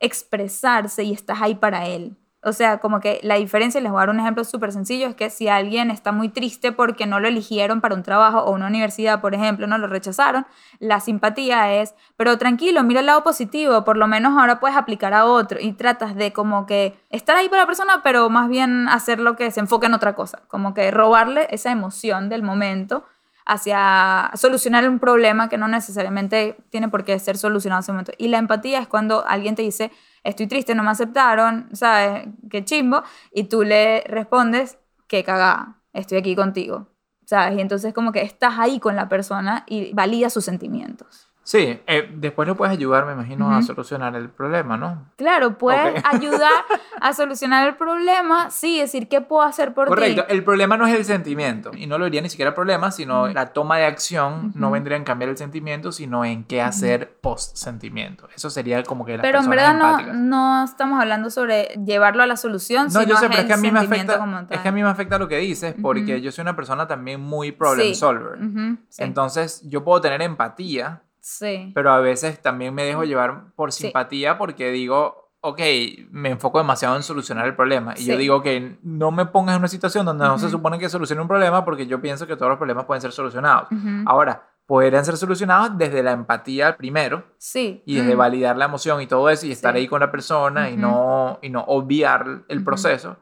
expresarse 0.00 1.02
y 1.04 1.12
estás 1.12 1.40
ahí 1.42 1.54
para 1.54 1.86
él. 1.86 2.16
O 2.46 2.52
sea, 2.52 2.78
como 2.78 3.00
que 3.00 3.18
la 3.24 3.34
diferencia, 3.34 3.80
les 3.80 3.90
voy 3.90 3.98
a 3.98 4.02
dar 4.02 4.10
un 4.10 4.20
ejemplo 4.20 4.44
súper 4.44 4.70
sencillo, 4.70 5.08
es 5.08 5.16
que 5.16 5.30
si 5.30 5.48
alguien 5.48 5.90
está 5.90 6.12
muy 6.12 6.28
triste 6.28 6.70
porque 6.70 7.04
no 7.04 7.18
lo 7.18 7.26
eligieron 7.26 7.80
para 7.80 7.96
un 7.96 8.04
trabajo 8.04 8.38
o 8.38 8.52
una 8.52 8.68
universidad, 8.68 9.20
por 9.20 9.34
ejemplo, 9.34 9.66
no 9.66 9.78
lo 9.78 9.88
rechazaron, 9.88 10.46
la 10.78 11.00
simpatía 11.00 11.74
es, 11.74 11.96
pero 12.16 12.38
tranquilo, 12.38 12.84
mira 12.84 13.00
el 13.00 13.06
lado 13.06 13.24
positivo, 13.24 13.82
por 13.82 13.96
lo 13.96 14.06
menos 14.06 14.38
ahora 14.38 14.60
puedes 14.60 14.76
aplicar 14.76 15.12
a 15.12 15.24
otro 15.24 15.58
y 15.60 15.72
tratas 15.72 16.14
de 16.14 16.32
como 16.32 16.66
que 16.66 16.96
estar 17.10 17.36
ahí 17.36 17.48
para 17.48 17.62
la 17.62 17.66
persona, 17.66 18.00
pero 18.04 18.30
más 18.30 18.48
bien 18.48 18.88
hacer 18.88 19.18
lo 19.18 19.34
que 19.34 19.50
se 19.50 19.58
enfoque 19.58 19.86
en 19.86 19.94
otra 19.94 20.14
cosa, 20.14 20.42
como 20.46 20.72
que 20.72 20.92
robarle 20.92 21.48
esa 21.50 21.72
emoción 21.72 22.28
del 22.28 22.44
momento 22.44 23.04
hacia 23.46 24.32
solucionar 24.34 24.88
un 24.88 24.98
problema 24.98 25.48
que 25.48 25.56
no 25.56 25.68
necesariamente 25.68 26.56
tiene 26.70 26.88
por 26.88 27.04
qué 27.04 27.18
ser 27.18 27.38
solucionado 27.38 27.78
en 27.78 27.82
ese 27.84 27.92
momento. 27.92 28.12
Y 28.18 28.28
la 28.28 28.38
empatía 28.38 28.80
es 28.80 28.88
cuando 28.88 29.24
alguien 29.26 29.54
te 29.54 29.62
dice, 29.62 29.92
estoy 30.24 30.48
triste, 30.48 30.74
no 30.74 30.82
me 30.82 30.90
aceptaron, 30.90 31.68
¿sabes? 31.72 32.28
Qué 32.50 32.64
chimbo. 32.64 33.02
Y 33.32 33.44
tú 33.44 33.62
le 33.62 34.02
respondes, 34.08 34.78
qué 35.06 35.22
cagada, 35.22 35.80
estoy 35.92 36.18
aquí 36.18 36.34
contigo, 36.34 36.88
¿sabes? 37.24 37.56
Y 37.56 37.60
entonces 37.60 37.94
como 37.94 38.10
que 38.10 38.22
estás 38.22 38.58
ahí 38.58 38.80
con 38.80 38.96
la 38.96 39.08
persona 39.08 39.64
y 39.68 39.92
valida 39.94 40.28
sus 40.28 40.44
sentimientos. 40.44 41.25
Sí, 41.46 41.80
eh, 41.86 42.10
después 42.12 42.48
lo 42.48 42.56
puedes 42.56 42.72
ayudar, 42.72 43.06
me 43.06 43.12
imagino, 43.12 43.52
a 43.54 43.58
Ujú. 43.58 43.66
solucionar 43.68 44.16
el 44.16 44.28
problema, 44.30 44.76
¿no? 44.76 45.04
Claro, 45.14 45.56
puedes 45.56 45.94
Ok. 46.00 46.04
ayudar 46.04 46.50
a 47.00 47.12
solucionar 47.12 47.68
el 47.68 47.76
problema, 47.76 48.50
sí, 48.50 48.80
decir, 48.80 49.08
¿qué 49.08 49.20
puedo 49.20 49.42
hacer 49.42 49.72
por 49.72 49.86
Correcto, 49.86 50.24
ti? 50.26 50.32
el 50.34 50.42
problema 50.42 50.76
no 50.76 50.88
es 50.88 50.94
el 50.96 51.04
sentimiento, 51.04 51.70
y 51.76 51.86
no 51.86 51.98
lo 51.98 52.06
diría 52.06 52.20
ni 52.20 52.30
siquiera 52.30 52.52
problema, 52.52 52.90
sino 52.90 53.26
Ujú. 53.26 53.32
la 53.32 53.46
toma 53.52 53.78
de 53.78 53.84
acción 53.84 54.50
no 54.56 54.72
vendría 54.72 54.96
en 54.96 55.04
cambiar 55.04 55.28
el 55.30 55.36
sentimiento, 55.36 55.92
sino 55.92 56.24
en 56.24 56.42
qué 56.42 56.62
hacer 56.62 57.16
post-sentimiento. 57.20 58.28
Eso 58.34 58.50
sería 58.50 58.82
como 58.82 59.04
que 59.04 59.12
las 59.16 59.22
Pero 59.22 59.38
en 59.38 59.48
verdad 59.48 59.74
no, 59.74 60.14
no 60.14 60.64
estamos 60.64 61.00
hablando 61.00 61.30
sobre 61.30 61.66
llevarlo 61.86 62.24
a 62.24 62.26
la 62.26 62.36
solución, 62.36 62.86
No, 62.86 62.90
sino 63.02 63.04
yo 63.04 63.16
sé, 63.18 63.28
pero 63.28 63.42
es 63.42 63.46
que 63.46 63.52
a 63.52 63.56
mí 63.56 63.70
me 63.70 63.78
sentimiento 63.78 64.14
afecta, 64.14 64.26
como 64.26 64.46
es 64.50 64.60
que 64.60 64.68
a 64.68 64.72
mí 64.72 64.82
me 64.82 64.88
afecta 64.88 65.16
lo 65.16 65.28
que 65.28 65.36
dices, 65.38 65.76
porque 65.80 66.20
yo 66.20 66.32
soy 66.32 66.42
una 66.42 66.56
persona 66.56 66.88
también 66.88 67.20
muy 67.20 67.52
problem 67.52 67.86
Sí. 67.86 67.94
solver. 67.94 68.38
Sí, 68.88 69.04
Entonces, 69.04 69.62
yo 69.68 69.84
puedo 69.84 70.00
tener 70.00 70.22
empatía, 70.22 71.02
sí. 71.28 71.72
pero 71.74 71.90
a 71.90 71.98
veces 72.00 72.40
también 72.40 72.72
me 72.72 72.84
dejo 72.84 73.02
llevar 73.02 73.52
por 73.56 73.72
Sí. 73.72 73.84
simpatía 73.84 74.38
porque 74.38 74.70
digo, 74.70 75.32
ok, 75.40 75.60
me 76.10 76.30
enfoco 76.30 76.58
demasiado 76.58 76.94
en 76.96 77.02
solucionar 77.02 77.46
el 77.46 77.56
problema. 77.56 77.94
Y 77.96 78.04
yo 78.04 78.16
digo 78.16 78.42
que 78.42 78.78
no 78.82 79.10
me 79.10 79.26
pongas 79.26 79.54
en 79.56 79.60
una 79.62 79.68
situación 79.68 80.06
donde 80.06 80.24
no 80.24 80.38
se 80.38 80.48
supone 80.50 80.78
que 80.78 80.88
solucione 80.88 81.20
un 81.22 81.28
problema 81.28 81.64
porque 81.64 81.86
yo 81.86 82.00
pienso 82.00 82.26
que 82.26 82.36
todos 82.36 82.50
los 82.50 82.58
problemas 82.58 82.84
pueden 82.84 83.00
ser 83.02 83.10
solucionados. 83.12 83.68
Ahora, 84.06 84.48
podrían 84.66 85.04
ser 85.04 85.16
solucionados 85.16 85.76
desde 85.78 86.02
la 86.02 86.10
empatía 86.12 86.76
primero 86.76 87.24
Sí. 87.38 87.82
y 87.86 87.96
desde 87.96 88.14
mm, 88.16 88.18
validar 88.18 88.56
la 88.56 88.64
emoción 88.64 89.00
y 89.00 89.06
todo 89.06 89.30
eso 89.30 89.46
y 89.46 89.52
estar 89.52 89.74
ahí 89.76 89.86
con 89.86 90.00
la 90.00 90.10
persona 90.10 90.70
y, 90.70 90.76
no, 90.76 91.38
y 91.42 91.50
no 91.50 91.62
obviar 91.68 92.42
el 92.48 92.64
proceso 92.64 93.16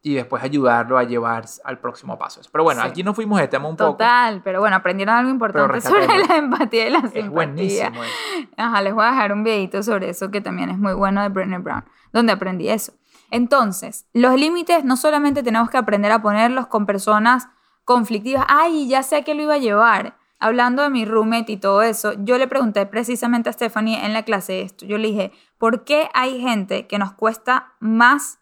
y 0.00 0.14
después 0.14 0.42
ayudarlo 0.42 0.96
a 0.96 1.02
llevar 1.04 1.44
al 1.64 1.78
próximo 1.80 2.16
paso. 2.18 2.40
Pero 2.52 2.64
bueno, 2.64 2.82
Sí. 2.82 2.88
aquí 2.88 3.02
nos 3.02 3.14
fuimos 3.16 3.40
de 3.40 3.48
tema 3.48 3.68
un 3.68 3.76
poco. 3.76 3.92
Total, 3.92 4.40
pero 4.44 4.60
bueno, 4.60 4.76
aprendieron 4.76 5.14
algo 5.16 5.30
importante 5.30 5.80
sobre 5.80 6.06
la 6.28 6.36
empatía 6.36 6.86
y 6.86 6.90
la 6.90 6.98
Es 6.98 7.04
simpatía. 7.12 7.30
buenísimo. 7.30 8.02
eso. 8.04 8.48
Ajá, 8.56 8.80
les 8.82 8.94
voy 8.94 9.04
a 9.04 9.10
dejar 9.10 9.32
un 9.32 9.42
videito 9.44 9.82
sobre 9.82 10.08
eso 10.10 10.30
que 10.30 10.40
también 10.40 10.70
es 10.70 10.78
muy 10.78 10.94
bueno 10.94 11.20
de 11.22 11.28
Brené 11.28 11.58
Brown, 11.58 11.84
donde 12.12 12.32
aprendí 12.32 12.68
eso. 12.68 12.92
Entonces, 13.30 14.06
los 14.14 14.34
límites 14.36 14.84
no 14.84 14.96
solamente 14.96 15.42
tenemos 15.42 15.68
que 15.70 15.76
aprender 15.76 16.12
a 16.12 16.22
ponerlos 16.22 16.66
con 16.68 16.86
personas 16.86 17.48
conflictivas. 17.84 18.44
Ay, 18.48 18.88
ya 18.88 19.02
sé 19.02 19.16
a 19.16 19.22
qué 19.22 19.34
lo 19.34 19.42
iba 19.42 19.54
a 19.54 19.58
llevar. 19.58 20.16
Hablando 20.40 20.82
de 20.84 20.90
mi 20.90 21.04
roommate 21.04 21.52
y 21.52 21.56
todo 21.56 21.82
eso, 21.82 22.12
yo 22.18 22.38
le 22.38 22.46
pregunté 22.46 22.86
precisamente 22.86 23.50
a 23.50 23.52
Stephanie 23.52 24.04
en 24.06 24.12
la 24.12 24.22
clase 24.22 24.62
esto. 24.62 24.86
Yo 24.86 24.96
le 24.96 25.08
dije, 25.08 25.32
¿por 25.58 25.84
qué 25.84 26.08
hay 26.14 26.40
gente 26.40 26.86
que 26.86 26.98
nos 26.98 27.12
cuesta 27.12 27.72
más 27.80 28.37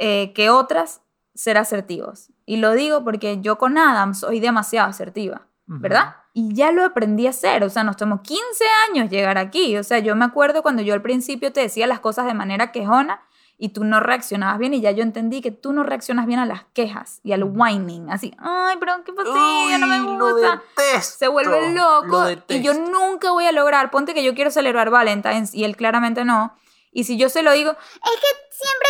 eh, 0.00 0.32
que 0.34 0.50
otras 0.50 1.02
ser 1.34 1.56
asertivos? 1.56 2.30
Y 2.44 2.56
lo 2.56 2.72
digo 2.72 3.04
porque 3.04 3.40
yo 3.40 3.58
con 3.58 3.78
Adam 3.78 4.14
soy 4.14 4.40
demasiado 4.40 4.88
asertiva. 4.88 5.46
Ujú. 5.70 5.78
¿verdad? 5.78 6.16
Y 6.32 6.52
ya 6.54 6.72
lo 6.72 6.84
aprendí 6.84 7.26
a 7.26 7.30
hacer, 7.30 7.62
o 7.64 7.70
sea, 7.70 7.84
nos 7.84 7.96
tomó 7.96 8.22
15 8.22 8.64
años 8.88 9.08
llegar 9.10 9.38
aquí, 9.38 9.76
o 9.76 9.84
sea, 9.84 9.98
yo 10.00 10.14
me 10.16 10.24
acuerdo 10.24 10.62
cuando 10.62 10.82
yo 10.82 10.94
al 10.94 11.02
principio 11.02 11.52
te 11.52 11.60
decía 11.60 11.86
las 11.86 12.00
cosas 12.00 12.26
de 12.26 12.34
manera 12.34 12.72
quejona 12.72 13.20
y 13.56 13.70
tú 13.70 13.84
no 13.84 14.00
reaccionabas 14.00 14.58
bien 14.58 14.74
y 14.74 14.80
ya 14.80 14.90
yo 14.90 15.02
entendí 15.02 15.42
que 15.42 15.50
tú 15.50 15.72
no 15.72 15.82
reaccionas 15.82 16.26
bien 16.26 16.38
a 16.38 16.46
las 16.46 16.64
quejas 16.72 17.20
y 17.22 17.32
al 17.32 17.44
whining, 17.44 18.10
así, 18.10 18.34
ay, 18.38 18.76
pero 18.80 19.04
qué 19.04 19.12
fastidio, 19.12 19.78
no 19.78 19.86
me 19.86 20.00
gusta. 20.00 20.62
detesto, 20.76 21.18
Se 21.18 21.28
vuelve 21.28 21.72
lo 21.72 22.02
loco 22.02 22.24
y 22.48 22.62
yo 22.62 22.74
nunca 22.74 23.30
voy 23.32 23.46
a 23.46 23.52
lograr, 23.52 23.90
ponte 23.90 24.14
que 24.14 24.24
yo 24.24 24.34
quiero 24.34 24.50
celebrar 24.50 24.90
Valentine's 24.90 25.54
y 25.54 25.64
él 25.64 25.76
claramente 25.76 26.24
no, 26.24 26.54
y 26.92 27.04
si 27.04 27.16
yo 27.16 27.28
se 27.28 27.42
lo 27.42 27.52
digo, 27.52 27.70
es 27.70 27.76
que 28.20 28.26
siempre 28.50 28.88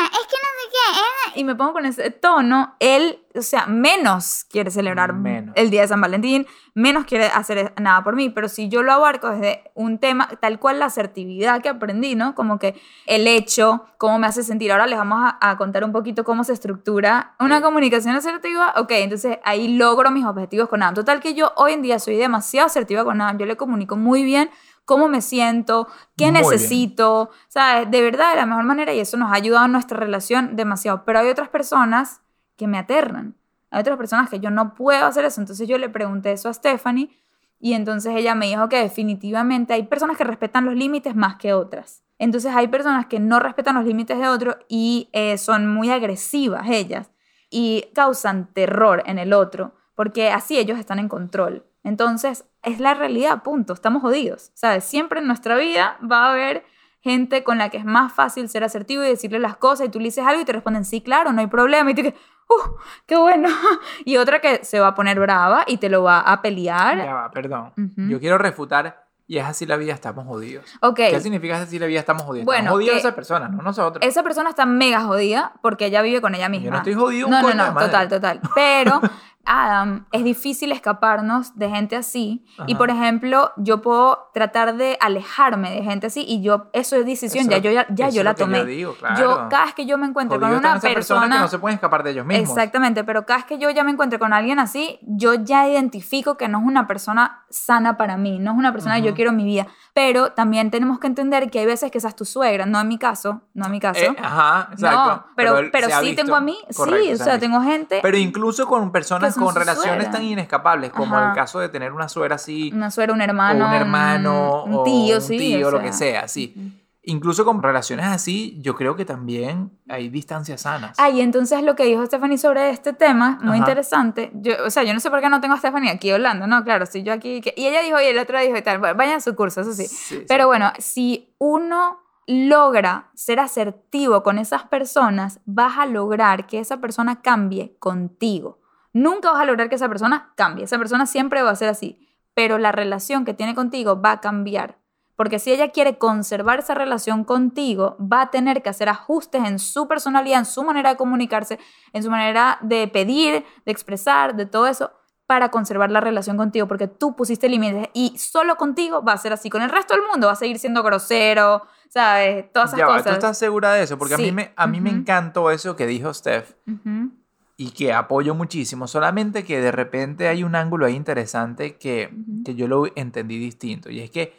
me... 0.00 0.06
es 0.06 0.26
que 0.26 0.36
no 0.36 0.48
sé 0.60 0.70
qué, 0.70 1.00
eh", 1.00 1.40
y 1.40 1.44
me 1.44 1.54
pongo 1.54 1.72
con 1.74 1.86
ese 1.86 2.10
tono, 2.10 2.74
él, 2.80 3.20
o 3.34 3.42
sea, 3.42 3.66
menos 3.66 4.44
quiere 4.50 4.70
celebrar 4.70 5.12
Menos. 5.12 5.52
el 5.56 5.70
día 5.70 5.82
de 5.82 5.88
San 5.88 6.00
Valentín, 6.00 6.46
menos 6.74 7.04
quiere 7.04 7.26
hacer 7.26 7.72
nada 7.80 8.02
por 8.02 8.16
mí, 8.16 8.30
pero 8.30 8.48
si 8.48 8.68
yo 8.68 8.82
lo 8.82 8.92
abarco 8.92 9.28
desde 9.30 9.70
un 9.74 9.98
tema, 9.98 10.28
tal 10.40 10.58
cual 10.58 10.78
la 10.80 10.86
asertividad 10.86 11.60
que 11.62 11.68
aprendí, 11.68 12.14
¿no? 12.16 12.34
Como 12.34 12.58
que 12.58 12.80
el 13.06 13.26
hecho, 13.28 13.84
cómo 13.98 14.18
me 14.18 14.26
hace 14.26 14.42
sentir. 14.42 14.72
Ahora 14.72 14.86
les 14.86 14.98
vamos 14.98 15.18
a, 15.22 15.38
a 15.50 15.56
contar 15.56 15.84
un 15.84 15.92
poquito 15.92 16.24
cómo 16.24 16.42
se 16.44 16.52
estructura 16.52 17.34
una 17.38 17.58
Sí. 17.58 17.62
comunicación 17.62 18.16
asertiva. 18.16 18.74
Ok, 18.76 18.90
entonces 18.92 19.38
ahí 19.44 19.76
logro 19.76 20.10
mis 20.10 20.24
objetivos 20.24 20.68
con 20.68 20.82
Adam. 20.82 20.94
Total 20.94 21.20
que 21.20 21.34
yo 21.34 21.52
hoy 21.56 21.72
en 21.74 21.82
día 21.82 21.98
soy 22.00 22.16
demasiado 22.16 22.66
asertiva 22.66 23.04
con 23.04 23.20
Adam, 23.20 23.38
yo 23.38 23.46
le 23.46 23.56
comunico 23.56 23.96
muy 23.96 24.24
bien 24.24 24.50
cómo 24.84 25.08
me 25.08 25.20
siento, 25.20 25.88
qué 26.16 26.30
Muy 26.30 26.40
bien. 26.40 26.50
necesito, 26.50 27.30
¿sabes? 27.48 27.90
De 27.90 28.02
verdad, 28.02 28.30
de 28.30 28.36
la 28.36 28.46
mejor 28.46 28.64
manera 28.64 28.92
y 28.92 29.00
eso 29.00 29.16
nos 29.16 29.30
ha 29.30 29.34
ayudado 29.34 29.66
en 29.66 29.72
nuestra 29.72 29.98
relación 29.98 30.56
demasiado. 30.56 31.04
Pero 31.04 31.20
hay 31.20 31.28
otras 31.28 31.48
personas 31.48 32.20
que 32.56 32.66
me 32.66 32.78
aterran. 32.78 33.36
Hay 33.70 33.80
otras 33.80 33.96
personas 33.96 34.30
que 34.30 34.40
yo 34.40 34.50
no 34.50 34.74
puedo 34.74 35.06
hacer 35.06 35.24
eso. 35.24 35.40
Entonces 35.40 35.66
yo 35.66 35.78
le 35.78 35.88
pregunté 35.88 36.32
eso 36.32 36.48
a 36.48 36.54
Stephanie 36.54 37.10
y 37.58 37.72
entonces 37.72 38.14
ella 38.14 38.34
me 38.34 38.46
dijo 38.46 38.68
que 38.68 38.78
definitivamente 38.78 39.72
hay 39.72 39.84
personas 39.84 40.16
que 40.16 40.24
respetan 40.24 40.66
los 40.66 40.74
límites 40.74 41.16
más 41.16 41.36
que 41.36 41.54
otras. 41.54 42.02
Entonces 42.18 42.54
hay 42.54 42.68
personas 42.68 43.06
que 43.06 43.20
no 43.20 43.40
respetan 43.40 43.74
los 43.74 43.84
límites 43.84 44.18
de 44.18 44.28
otro 44.28 44.58
y 44.68 45.08
eh, 45.12 45.38
son 45.38 45.66
muy 45.72 45.90
agresivas 45.90 46.68
ellas 46.68 47.10
y 47.50 47.86
causan 47.94 48.52
terror 48.52 49.02
en 49.06 49.18
el 49.18 49.32
otro 49.32 49.74
porque 49.94 50.30
así 50.30 50.58
ellos 50.58 50.78
están 50.78 50.98
en 50.98 51.08
control. 51.08 51.64
Entonces 51.84 52.44
es 52.62 52.80
la 52.80 52.94
realidad, 52.94 53.42
punto. 53.42 53.72
Estamos 53.74 54.02
jodidos. 54.02 54.50
¿Sabes? 54.54 54.84
Siempre 54.84 55.20
en 55.20 55.26
nuestra 55.26 55.56
vida 55.56 55.98
va 56.10 56.26
a 56.26 56.32
haber 56.32 56.64
gente 57.00 57.44
con 57.44 57.58
la 57.58 57.68
que 57.68 57.76
es 57.76 57.84
más 57.84 58.12
fácil 58.12 58.48
ser 58.48 58.64
asertivo 58.64 59.04
y 59.04 59.08
decirle 59.08 59.38
las 59.38 59.56
cosas 59.58 59.86
y 59.86 59.90
tú 59.90 59.98
le 60.00 60.06
dices 60.06 60.24
algo 60.26 60.40
y 60.40 60.44
te 60.46 60.52
responden 60.52 60.86
sí, 60.86 61.02
claro, 61.02 61.32
no 61.34 61.40
hay 61.42 61.46
problema 61.48 61.90
y 61.90 61.94
tú 61.94 62.00
que, 62.02 62.08
¡uh, 62.48 62.76
qué 63.06 63.16
bueno! 63.16 63.48
Y 64.06 64.16
otra 64.16 64.40
que 64.40 64.64
se 64.64 64.80
va 64.80 64.88
a 64.88 64.94
poner 64.94 65.20
brava 65.20 65.64
y 65.66 65.76
te 65.76 65.90
lo 65.90 66.02
va 66.02 66.20
a 66.20 66.40
pelear. 66.40 66.96
Ya 66.96 67.12
va, 67.12 67.30
perdón. 67.30 67.72
Ujú. 67.76 68.08
Yo 68.08 68.18
quiero 68.20 68.38
refutar 68.38 69.04
y 69.26 69.36
es 69.36 69.44
así 69.44 69.66
la 69.66 69.76
vida, 69.76 69.92
estamos 69.92 70.26
jodidos. 70.26 70.64
Ok, 70.80 70.96
¿Qué 70.96 71.20
significa 71.20 71.58
así 71.60 71.78
la 71.78 71.86
vida, 71.86 72.00
estamos 72.00 72.22
jodidos? 72.22 72.46
Bueno, 72.46 72.60
estamos 72.60 72.76
jodidos 72.78 72.94
que- 72.94 73.00
esa 73.08 73.14
persona, 73.14 73.48
no 73.48 73.62
nosotros. 73.62 74.02
esa 74.06 74.22
persona 74.22 74.48
está 74.48 74.64
mega 74.64 75.02
jodida 75.02 75.52
porque 75.60 75.86
ella 75.86 76.00
vive 76.00 76.22
con 76.22 76.34
ella 76.34 76.48
misma. 76.48 76.64
Yo 76.64 76.70
no 76.70 76.76
estoy 76.78 76.94
jodido 76.94 77.26
un 77.26 77.32
No, 77.32 77.42
no, 77.42 77.48
de 77.48 77.54
no, 77.54 77.72
madre. 77.72 77.86
total, 77.86 78.08
total. 78.08 78.40
Pero, 78.54 79.00
Adam, 79.46 80.06
es 80.12 80.24
difícil 80.24 80.72
escaparnos 80.72 81.56
de 81.56 81.68
gente 81.68 81.96
así. 81.96 82.44
Y, 82.66 82.72
Ajá. 82.72 82.78
por 82.78 82.90
ejemplo, 82.90 83.52
yo 83.56 83.82
puedo 83.82 84.30
tratar 84.32 84.76
de 84.76 84.96
alejarme 85.00 85.70
de 85.70 85.82
gente 85.82 86.06
así 86.06 86.24
y 86.26 86.42
yo, 86.42 86.68
eso 86.72 86.96
es 86.96 87.06
decisión, 87.06 87.42
Eso- 87.44 87.50
ya 87.50 87.58
yo, 87.58 87.70
ya, 87.70 87.86
ya 87.90 88.08
yo 88.08 88.22
la 88.22 88.34
tomé. 88.34 88.58
Yo, 88.58 88.64
digo, 88.64 88.94
claro. 88.94 89.20
Yo, 89.20 89.48
cada 89.48 89.66
vez 89.66 89.74
que 89.74 89.86
yo 89.86 89.98
me 89.98 90.06
encuentro 90.06 90.38
con 90.38 90.48
Jodidos 90.48 90.60
una 90.60 90.80
personas 90.80 90.94
persona... 90.94 91.36
que 91.36 91.42
no 91.42 91.48
se 91.48 91.58
pueden 91.58 91.74
escapar 91.74 92.02
de 92.02 92.10
ellos 92.10 92.26
mismos. 92.26 92.48
Exactamente, 92.48 93.04
pero 93.04 93.26
cada 93.26 93.38
vez 93.38 93.46
que 93.46 93.58
yo 93.58 93.70
ya 93.70 93.84
me 93.84 93.90
encuentro 93.90 94.18
con 94.18 94.32
alguien 94.32 94.58
así, 94.58 94.98
yo 95.02 95.34
ya 95.34 95.68
identifico 95.68 96.36
que 96.36 96.48
no 96.48 96.58
es 96.58 96.64
una 96.64 96.86
persona 96.86 97.44
sana 97.50 97.96
para 97.96 98.16
mí, 98.16 98.38
no 98.38 98.52
es 98.52 98.58
una 98.58 98.72
persona 98.72 98.96
que 98.96 99.02
yo 99.02 99.14
quiero 99.14 99.30
en 99.30 99.36
mi 99.36 99.44
vida. 99.44 99.66
Pero 99.92 100.32
también 100.32 100.70
tenemos 100.70 100.98
que 100.98 101.06
entender 101.06 101.50
que 101.50 101.60
hay 101.60 101.66
veces 101.66 101.90
que 101.90 101.98
esa 101.98 102.08
es 102.08 102.16
tu 102.16 102.24
suegra, 102.24 102.66
no 102.66 102.80
en 102.80 102.88
mi 102.88 102.98
caso, 102.98 103.42
no 103.54 103.66
en 103.66 103.70
mi 103.70 103.80
caso. 103.80 104.00
Eh, 104.00 104.16
ajá, 104.20 104.68
exacto. 104.72 105.06
no, 105.06 105.26
pero, 105.36 105.70
pero 105.70 105.86
ha 105.86 106.00
sí 106.00 106.06
visto. 106.06 106.22
tengo 106.22 106.34
a 106.34 106.40
mí, 106.40 106.56
Correcto, 106.74 107.04
sí, 107.04 107.12
o 107.12 107.16
sea, 107.16 107.38
tengo 107.38 107.60
gente 107.60 108.00
Pero 108.02 108.16
incluso 108.16 108.66
con 108.66 108.90
personas 108.90 109.33
con 109.34 109.54
relaciones 109.54 110.04
suegra. 110.04 110.10
tan 110.10 110.22
inescapables 110.22 110.90
como 110.92 111.16
Ajá. 111.16 111.28
el 111.30 111.34
caso 111.34 111.58
de 111.60 111.68
tener 111.68 111.92
una 111.92 112.08
suegra 112.08 112.36
así, 112.36 112.70
Una 112.74 112.90
suegra, 112.90 113.12
un 113.14 113.20
hermano. 113.20 113.64
o 113.64 113.68
un 113.68 113.74
hermano, 113.74 114.64
un, 114.64 114.74
o 114.74 114.82
tío, 114.84 115.16
un 115.16 115.22
sí. 115.22 115.38
tío, 115.38 115.68
o 115.68 115.70
lo 115.70 115.80
que 115.80 115.92
sea, 115.92 116.28
sí. 116.28 116.80
Incluso 117.06 117.44
con 117.44 117.62
relaciones 117.62 118.06
así, 118.06 118.56
yo 118.62 118.74
creo 118.74 118.96
que 118.96 119.04
también 119.04 119.70
hay 119.90 120.08
distancias 120.08 120.62
sanas. 120.62 120.96
Ah, 120.98 121.10
y 121.10 121.20
entonces 121.20 121.62
lo 121.62 121.74
que 121.76 121.84
dijo 121.84 122.04
Stephanie 122.06 122.38
sobre 122.38 122.70
este 122.70 122.94
tema, 122.94 123.32
muy 123.42 123.50
Ajá. 123.50 123.58
interesante. 123.58 124.30
Yo, 124.36 124.54
o 124.66 124.70
sea, 124.70 124.84
yo 124.84 124.94
no 124.94 125.00
sé 125.00 125.10
por 125.10 125.20
qué 125.20 125.28
no 125.28 125.38
tengo 125.42 125.52
a 125.54 125.58
Stephanie 125.58 125.90
aquí 125.90 126.10
hablando, 126.10 126.46
¿no? 126.46 126.64
Claro, 126.64 126.84
estoy 126.84 127.02
yo 127.02 127.12
aquí. 127.12 127.42
que- 127.42 127.52
y 127.58 127.66
ella 127.66 127.82
dijo, 127.82 128.00
y 128.00 128.06
el 128.06 128.18
otro 128.18 128.40
dijo 128.40 128.56
y 128.56 128.62
tal. 128.62 128.78
Bueno, 128.78 128.94
vayan 128.96 129.16
a 129.16 129.20
su 129.20 129.36
curso, 129.36 129.60
eso 129.60 129.74
sí. 129.74 129.86
Sí, 129.86 129.96
sí. 130.16 130.24
Pero 130.26 130.46
bueno, 130.46 130.72
si 130.78 131.34
uno 131.36 132.00
logra 132.26 133.10
ser 133.14 133.38
asertivo 133.38 134.22
con 134.22 134.38
esas 134.38 134.62
personas, 134.64 135.40
vas 135.44 135.76
a 135.78 135.84
lograr 135.84 136.46
que 136.46 136.58
esa 136.58 136.78
persona 136.78 137.20
cambie 137.20 137.76
contigo. 137.78 138.60
Nunca 138.94 139.30
vas 139.30 139.42
a 139.42 139.44
lograr 139.44 139.68
que 139.68 139.74
esa 139.74 139.88
persona 139.88 140.32
cambie. 140.36 140.64
Esa 140.64 140.78
persona 140.78 141.04
siempre 141.04 141.42
va 141.42 141.50
a 141.50 141.56
ser 141.56 141.68
así. 141.68 141.98
Pero 142.32 142.56
la 142.56 142.72
relación 142.72 143.26
que 143.26 143.34
tiene 143.34 143.54
contigo 143.54 144.00
va 144.00 144.12
a 144.12 144.20
cambiar. 144.20 144.78
Porque 145.16 145.38
si 145.38 145.52
ella 145.52 145.70
quiere 145.70 145.98
conservar 145.98 146.60
esa 146.60 146.74
relación 146.74 147.24
contigo, 147.24 147.96
va 148.00 148.22
a 148.22 148.30
tener 148.30 148.62
que 148.62 148.70
hacer 148.70 148.88
ajustes 148.88 149.44
en 149.44 149.58
su 149.58 149.86
personalidad, 149.86 150.38
en 150.40 150.44
su 150.44 150.64
manera 150.64 150.90
de 150.90 150.96
comunicarse, 150.96 151.58
en 151.92 152.02
su 152.02 152.10
manera 152.10 152.58
de 152.62 152.88
pedir, 152.88 153.44
de 153.66 153.72
expresar, 153.72 154.34
de 154.34 154.46
todo 154.46 154.66
eso, 154.66 154.90
para 155.26 155.50
conservar 155.50 155.90
la 155.90 156.00
relación 156.00 156.36
contigo, 156.36 156.66
porque 156.68 156.86
tú 156.88 157.14
pusiste 157.16 157.48
límites 157.48 157.88
y 157.94 158.18
solo 158.18 158.56
contigo 158.56 159.02
va 159.02 159.12
a 159.12 159.18
ser 159.18 159.32
así. 159.32 159.50
Con 159.50 159.62
el 159.62 159.70
resto 159.70 159.94
del 159.94 160.02
mundo 160.10 160.26
va 160.26 160.32
a 160.34 160.36
seguir 160.36 160.58
siendo 160.58 160.82
grosero, 160.82 161.62
¿sabes? 161.88 162.52
Todas 162.52 162.70
esas 162.70 162.78
Ya 162.80 162.86
cosas. 162.86 163.04
¿tú 163.04 163.10
estás 163.12 163.38
segura 163.38 163.72
de 163.72 163.84
eso? 163.84 163.96
Porque 163.96 164.14
a 164.14 164.18
mí, 164.18 164.32
me, 164.32 164.52
a 164.56 164.66
mí 164.66 164.80
me 164.80 164.90
Ujú. 164.90 164.98
encantó 164.98 165.50
eso 165.50 165.76
que 165.76 165.86
dijo 165.86 166.12
Steph 166.12 166.54
Ujú, 166.66 167.10
y 167.56 167.70
que 167.70 167.92
apoyo 167.92 168.34
muchísimo, 168.34 168.86
solamente 168.88 169.44
que 169.44 169.60
de 169.60 169.70
repente 169.70 170.28
hay 170.28 170.42
un 170.42 170.56
ángulo 170.56 170.86
ahí 170.86 170.94
interesante 170.94 171.76
que, 171.76 172.10
que 172.44 172.54
yo 172.54 172.66
lo 172.66 172.86
entendí 172.96 173.38
distinto 173.38 173.90
y 173.90 174.00
es 174.00 174.10
que 174.10 174.32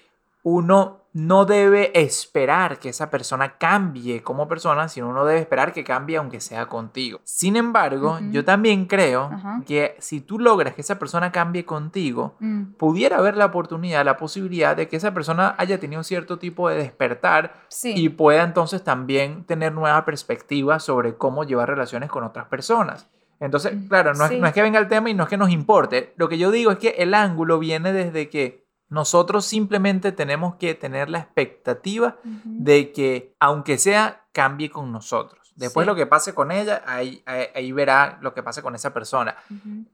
uno 0.44 1.05
no 1.18 1.46
debe 1.46 1.98
esperar 1.98 2.78
que 2.78 2.90
esa 2.90 3.10
persona 3.10 3.58
cambie 3.58 4.22
como 4.22 4.50
persona, 4.50 4.90
sino 4.90 5.08
uno 5.08 5.24
debe 5.24 5.40
esperar 5.40 5.72
que 5.72 5.86
cambie 5.86 6.18
aunque 6.18 6.42
sea 6.42 6.66
contigo. 6.66 7.22
Sin 7.24 7.56
embargo, 7.56 8.20
yo 8.32 8.44
también 8.44 8.86
creo 8.86 9.30
que 9.66 9.96
si 10.00 10.20
tú 10.20 10.40
logras 10.40 10.76
que 10.76 10.82
esa 10.82 11.00
persona 11.00 11.32
cambie 11.32 11.64
contigo, 11.64 12.36
mm, 12.42 12.74
pudiera 12.74 13.18
haber 13.20 13.38
la 13.38 13.46
oportunidad, 13.46 14.04
la 14.04 14.18
posibilidad 14.18 14.76
de 14.76 14.90
que 14.90 14.98
esa 14.98 15.14
persona 15.14 15.56
haya 15.58 15.80
tenido 15.80 16.04
cierto 16.04 16.38
tipo 16.38 16.68
de 16.68 16.76
despertar 16.76 17.54
Sí. 17.70 17.94
y 17.96 18.10
pueda 18.10 18.44
entonces 18.44 18.84
también 18.84 19.46
tener 19.46 19.72
nueva 19.72 20.04
perspectiva 20.04 20.80
sobre 20.82 21.16
cómo 21.16 21.46
llevar 21.46 21.70
relaciones 21.70 22.10
con 22.10 22.26
otras 22.26 22.48
personas. 22.48 23.08
Entonces, 23.40 23.74
Mm, 23.74 23.88
claro, 23.88 24.14
no, 24.16 24.28
sí. 24.28 24.36
es, 24.36 24.42
no 24.42 24.48
es 24.48 24.54
que 24.54 24.62
venga 24.62 24.80
el 24.80 24.90
tema 24.90 25.10
y 25.10 25.14
no 25.14 25.24
es 25.24 25.30
que 25.30 25.38
nos 25.38 25.50
importe. 25.50 26.14
Lo 26.18 26.28
que 26.28 26.38
yo 26.38 26.52
digo 26.52 26.72
es 26.72 26.78
que 26.78 26.90
el 26.98 27.14
ángulo 27.14 27.58
viene 27.58 27.94
desde 27.94 28.30
que 28.30 28.65
nosotros 28.90 29.46
simplemente 29.46 30.12
tenemos 30.12 30.56
que 30.56 30.74
tener 30.76 31.10
la 31.10 31.20
expectativa 31.20 32.18
de 32.44 32.92
que, 32.92 33.36
aunque 33.40 33.78
sea, 33.78 34.26
cambie 34.32 34.70
con 34.70 34.92
nosotros. 34.92 35.54
Después 35.56 35.86
Sí. 35.86 35.88
lo 35.90 35.96
que 35.96 36.06
pase 36.06 36.34
con 36.36 36.52
ella, 36.52 36.82
ahí, 36.86 37.24
ahí, 37.26 37.46
ahí 37.56 37.72
verá 37.72 38.18
lo 38.22 38.34
que 38.34 38.44
pase 38.44 38.62
con 38.62 38.76
esa 38.76 38.94
persona. 38.94 39.36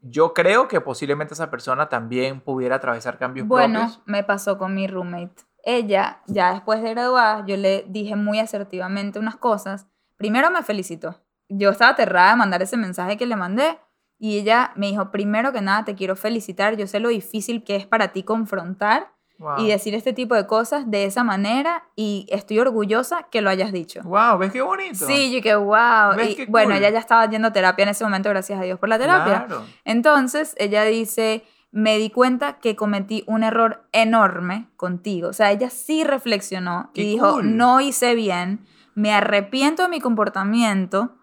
Yo 0.01 0.33
creo 0.33 0.67
que 0.67 0.81
posiblemente 0.81 1.35
esa 1.35 1.51
persona 1.51 1.87
también 1.87 2.41
pudiera 2.41 2.77
atravesar 2.77 3.17
cambios 3.19 3.47
Bueno, 3.47 3.79
propios. 3.81 4.01
me 4.05 4.23
pasó 4.23 4.57
con 4.57 4.73
mi 4.73 4.87
roommate. 4.87 5.43
Ella, 5.63 6.21
ya 6.25 6.53
después 6.53 6.81
de 6.81 6.89
graduada, 6.89 7.45
yo 7.45 7.55
le 7.57 7.85
dije 7.87 8.15
muy 8.15 8.39
asertivamente 8.39 9.19
unas 9.19 9.35
cosas. 9.35 9.85
Primero 10.17 10.49
me 10.49 10.63
felicitó. 10.63 11.21
Yo 11.49 11.69
estaba 11.69 11.91
aterrada 11.91 12.31
de 12.31 12.37
mandar 12.37 12.61
ese 12.63 12.77
mensaje 12.77 13.15
que 13.17 13.27
le 13.27 13.35
mandé. 13.35 13.77
Y 14.23 14.37
ella 14.37 14.71
me 14.75 14.85
dijo, 14.85 15.09
primero 15.09 15.51
que 15.51 15.61
nada, 15.61 15.83
te 15.83 15.95
quiero 15.95 16.15
felicitar. 16.15 16.77
Yo 16.77 16.85
sé 16.85 16.99
lo 16.99 17.09
difícil 17.09 17.63
que 17.63 17.75
es 17.75 17.87
para 17.87 18.09
ti 18.09 18.21
confrontar 18.21 19.11
Wow. 19.39 19.57
y 19.57 19.69
decir 19.69 19.95
este 19.95 20.13
tipo 20.13 20.35
de 20.35 20.45
cosas 20.45 20.91
de 20.91 21.05
esa 21.05 21.23
manera. 21.23 21.85
Y 21.95 22.27
estoy 22.29 22.59
orgullosa 22.59 23.23
que 23.31 23.41
lo 23.41 23.49
hayas 23.49 23.71
dicho. 23.71 24.01
Wow, 24.03 24.37
¿ves 24.37 24.51
qué 24.51 24.61
bonito? 24.61 25.03
Sí, 25.07 25.31
yo 25.33 25.41
que 25.41 25.55
wow. 25.55 26.15
¿Ves 26.15 26.29
Y 26.29 26.35
qué 26.35 26.45
bueno, 26.45 26.67
cool? 26.69 26.77
ella 26.77 26.91
ya 26.91 26.99
estaba 26.99 27.27
yendo 27.27 27.47
a 27.47 27.51
terapia 27.51 27.81
en 27.81 27.89
ese 27.89 28.03
momento, 28.03 28.29
gracias 28.29 28.59
a 28.59 28.61
Dios 28.63 28.77
por 28.77 28.89
la 28.89 28.99
terapia. 28.99 29.45
Claro. 29.47 29.63
Entonces, 29.83 30.53
ella 30.59 30.83
dice, 30.83 31.43
me 31.71 31.97
di 31.97 32.11
cuenta 32.11 32.59
que 32.59 32.75
cometí 32.75 33.23
un 33.25 33.41
error 33.41 33.87
enorme 33.93 34.67
contigo. 34.77 35.29
O 35.29 35.33
sea, 35.33 35.49
ella 35.51 35.71
sí 35.71 36.03
reflexionó 36.03 36.91
Qué 36.93 37.01
y 37.01 37.05
dijo, 37.13 37.31
cool. 37.33 37.57
no 37.57 37.81
hice 37.81 38.13
bien, 38.13 38.67
me 38.93 39.11
arrepiento 39.11 39.81
de 39.81 39.89
mi 39.89 39.99
comportamiento 39.99 41.15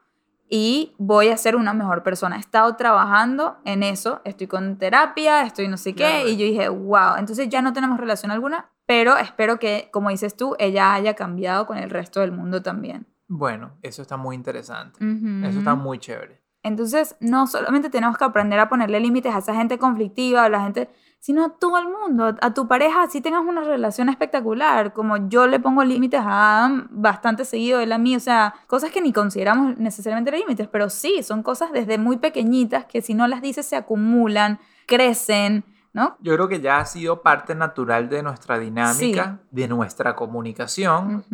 y 0.48 0.94
voy 0.98 1.28
a 1.28 1.36
ser 1.36 1.56
una 1.56 1.74
mejor 1.74 2.02
persona. 2.02 2.36
He 2.36 2.40
estado 2.40 2.74
trabajando 2.76 3.58
en 3.64 3.82
eso, 3.82 4.20
estoy 4.24 4.46
con 4.46 4.76
terapia, 4.78 5.42
estoy 5.42 5.68
no 5.68 5.76
sé 5.76 5.92
qué, 5.92 6.04
Claro. 6.04 6.28
y 6.28 6.36
yo 6.36 6.44
dije, 6.46 6.68
wow, 6.68 7.16
entonces 7.18 7.48
ya 7.48 7.60
no 7.62 7.72
tenemos 7.72 7.98
relación 7.98 8.30
alguna, 8.30 8.70
pero 8.86 9.16
espero 9.18 9.58
que, 9.58 9.90
como 9.92 10.08
dices 10.10 10.36
tú, 10.36 10.56
ella 10.58 10.94
haya 10.94 11.14
cambiado 11.14 11.66
con 11.66 11.76
el 11.78 11.90
resto 11.90 12.20
del 12.20 12.32
mundo 12.32 12.62
también. 12.62 13.06
Bueno, 13.26 13.72
eso 13.82 14.00
está 14.00 14.16
muy 14.16 14.34
interesante. 14.34 14.98
Eso 15.46 15.58
está 15.58 15.74
muy 15.74 15.98
chévere. 15.98 16.42
Entonces, 16.62 17.14
no 17.20 17.46
solamente 17.46 17.90
tenemos 17.90 18.16
que 18.16 18.24
aprender 18.24 18.58
a 18.58 18.68
ponerle 18.68 18.98
límites 19.00 19.34
a 19.34 19.38
esa 19.38 19.54
gente 19.54 19.78
conflictiva, 19.78 20.44
a 20.44 20.48
la 20.48 20.62
gente, 20.62 20.88
sino 21.20 21.44
a 21.44 21.48
todo 21.50 21.78
el 21.78 21.88
mundo, 21.88 22.36
a 22.40 22.54
tu 22.54 22.68
pareja, 22.68 23.08
si 23.08 23.20
tengas 23.20 23.42
una 23.44 23.60
relación 23.62 24.08
espectacular, 24.08 24.92
como 24.92 25.28
yo 25.28 25.46
le 25.46 25.58
pongo 25.60 25.82
límites 25.84 26.20
a 26.20 26.58
Adam 26.64 26.88
bastante 26.90 27.44
seguido, 27.44 27.80
él 27.80 27.92
a 27.92 27.98
mí, 27.98 28.14
o 28.16 28.20
sea, 28.20 28.54
cosas 28.66 28.90
que 28.90 29.00
ni 29.00 29.12
consideramos 29.12 29.76
necesariamente 29.78 30.30
límites, 30.30 30.68
pero 30.68 30.88
sí, 30.88 31.22
son 31.22 31.42
cosas 31.42 31.72
desde 31.72 31.98
muy 31.98 32.18
pequeñitas 32.18 32.84
que 32.86 33.02
si 33.02 33.14
no 33.14 33.26
las 33.26 33.42
dices 33.42 33.66
se 33.66 33.76
acumulan, 33.76 34.60
crecen, 34.86 35.64
¿no? 35.92 36.16
Yo 36.20 36.34
creo 36.34 36.48
que 36.48 36.60
ya 36.60 36.78
ha 36.78 36.86
sido 36.86 37.22
parte 37.22 37.54
natural 37.54 38.08
de 38.08 38.22
nuestra 38.22 38.58
dinámica, 38.58 39.40
de 39.50 39.68
nuestra 39.68 40.14
comunicación. 40.14 41.24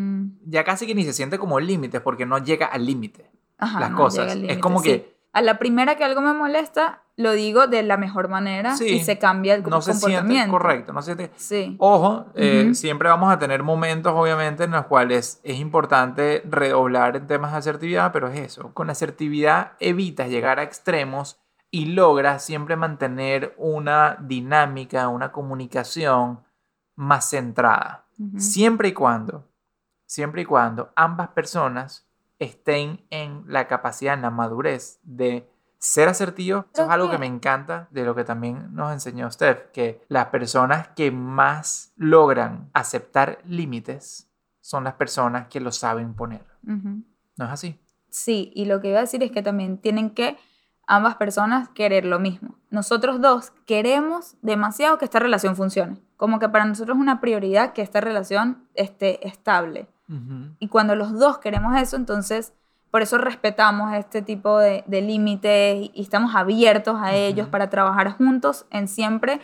Ya 0.47 0.65
casi 0.65 0.87
que 0.87 0.95
ni 0.95 1.05
se 1.05 1.13
siente 1.13 1.39
como 1.39 1.61
límites 1.61 2.01
porque 2.01 2.27
no 2.27 2.39
llega 2.39 2.67
al 2.67 2.87
límite. 2.87 3.31
Las 3.59 3.91
no 3.91 3.97
cosas. 3.97 4.35
Es 4.37 4.59
como 4.59 4.81
sí. 4.81 4.89
que- 4.89 5.14
A 5.35 5.43
la 5.43 5.59
primera 5.59 5.97
que 5.97 6.05
algo 6.05 6.21
me 6.21 6.33
molesta, 6.33 7.03
lo 7.17 7.33
digo 7.33 7.67
de 7.67 7.83
la 7.83 7.97
mejor 7.97 8.29
manera 8.29 8.77
Sí, 8.77 8.87
y 8.89 9.05
se 9.05 9.19
cambia 9.19 9.55
el 9.55 9.63
No 9.65 9.83
se 9.83 9.93
siente 9.93 10.17
comportamiento. 10.17 10.51
correcto. 10.53 10.93
No 10.93 11.03
se 11.03 11.15
siente... 11.15 11.31
Sí. 11.37 11.77
Ojo, 11.79 12.27
eh, 12.35 12.71
siempre 12.75 13.09
vamos 13.09 13.33
a 13.33 13.39
tener 13.39 13.63
momentos, 13.63 14.13
obviamente, 14.17 14.65
en 14.65 14.71
los 14.71 14.87
cuales 14.87 15.41
es 15.43 15.59
importante 15.59 16.43
redoblar 16.49 17.17
en 17.17 17.27
temas 17.27 17.53
de 17.53 17.59
asertividad, 17.59 18.13
pero 18.13 18.29
es 18.29 18.39
eso. 18.39 18.73
Con 18.75 18.91
asertividad 18.91 19.73
evitas 19.81 20.29
llegar 20.29 20.59
a 20.61 20.63
extremos 20.63 21.39
y 21.71 21.87
logras 21.87 22.45
siempre 22.45 22.77
mantener 22.77 23.55
una 23.59 24.17
dinámica, 24.21 25.09
una 25.09 25.33
comunicación 25.33 26.45
más 26.97 27.29
centrada. 27.31 28.07
Siempre 28.37 28.91
y 28.91 28.93
cuando, 28.93 29.49
siempre 30.07 30.43
y 30.43 30.45
cuando 30.45 30.93
ambas 30.95 31.31
personas 31.31 32.07
estén 32.39 33.05
en 33.11 33.45
la 33.47 33.69
capacidad, 33.69 34.15
en 34.15 34.23
la 34.23 34.31
madurez 34.31 34.99
de 35.03 35.49
ser 35.79 36.09
asertivos. 36.09 36.65
Eso 36.73 36.85
es 36.85 36.89
algo 36.89 37.11
que 37.11 37.19
me 37.19 37.27
encanta 37.27 37.89
de 37.91 38.05
lo 38.05 38.15
que 38.15 38.25
también 38.25 38.75
nos 38.75 38.93
enseñó 38.93 39.31
Steph, 39.31 39.71
que 39.73 40.01
las 40.09 40.27
personas 40.27 40.89
que 40.97 41.11
más 41.11 41.93
logran 41.97 42.71
aceptar 42.73 43.39
límites 43.45 44.31
son 44.61 44.85
las 44.85 44.95
personas 44.95 45.49
que 45.49 45.61
lo 45.61 45.73
saben 45.73 46.15
poner. 46.15 46.45
¿No 46.63 47.45
es 47.45 47.51
así? 47.51 47.79
Sí, 48.09 48.51
y 48.55 48.65
lo 48.65 48.81
que 48.81 48.89
iba 48.89 48.99
a 48.99 49.03
decir 49.03 49.23
es 49.23 49.31
que 49.31 49.43
también 49.43 49.77
tienen 49.77 50.11
que 50.11 50.39
ambas 50.87 51.17
personas 51.17 51.69
querer 51.71 52.05
lo 52.05 52.19
mismo. 52.19 52.57
Nosotros 52.71 53.21
dos 53.21 53.53
queremos 53.67 54.37
demasiado 54.41 54.97
que 54.99 55.05
esta 55.05 55.19
relación 55.19 55.57
funcione. 55.57 56.01
Como 56.17 56.39
que 56.39 56.49
para 56.49 56.65
nosotros 56.65 56.97
es 56.97 57.01
una 57.01 57.21
prioridad 57.21 57.73
que 57.73 57.83
esta 57.83 58.01
relación 58.01 58.69
esté 58.75 59.27
estable. 59.27 59.89
Y 60.59 60.69
cuando 60.69 60.95
los 60.95 61.19
dos 61.19 61.39
queremos 61.39 61.77
eso, 61.81 61.97
entonces 61.97 62.53
por 62.91 63.03
eso 63.03 63.19
respetamos 63.19 63.93
este 63.95 64.23
tipo 64.23 64.59
de, 64.59 64.85
de 64.87 65.03
límites 65.03 65.91
y, 65.95 66.03
estamos 66.03 66.35
abiertos 66.35 66.97
a 67.01 67.13
ellos 67.15 67.49
para 67.49 67.69
trabajar 67.69 68.17
juntos 68.17 68.67
en 68.71 68.87
siempre 68.87 69.41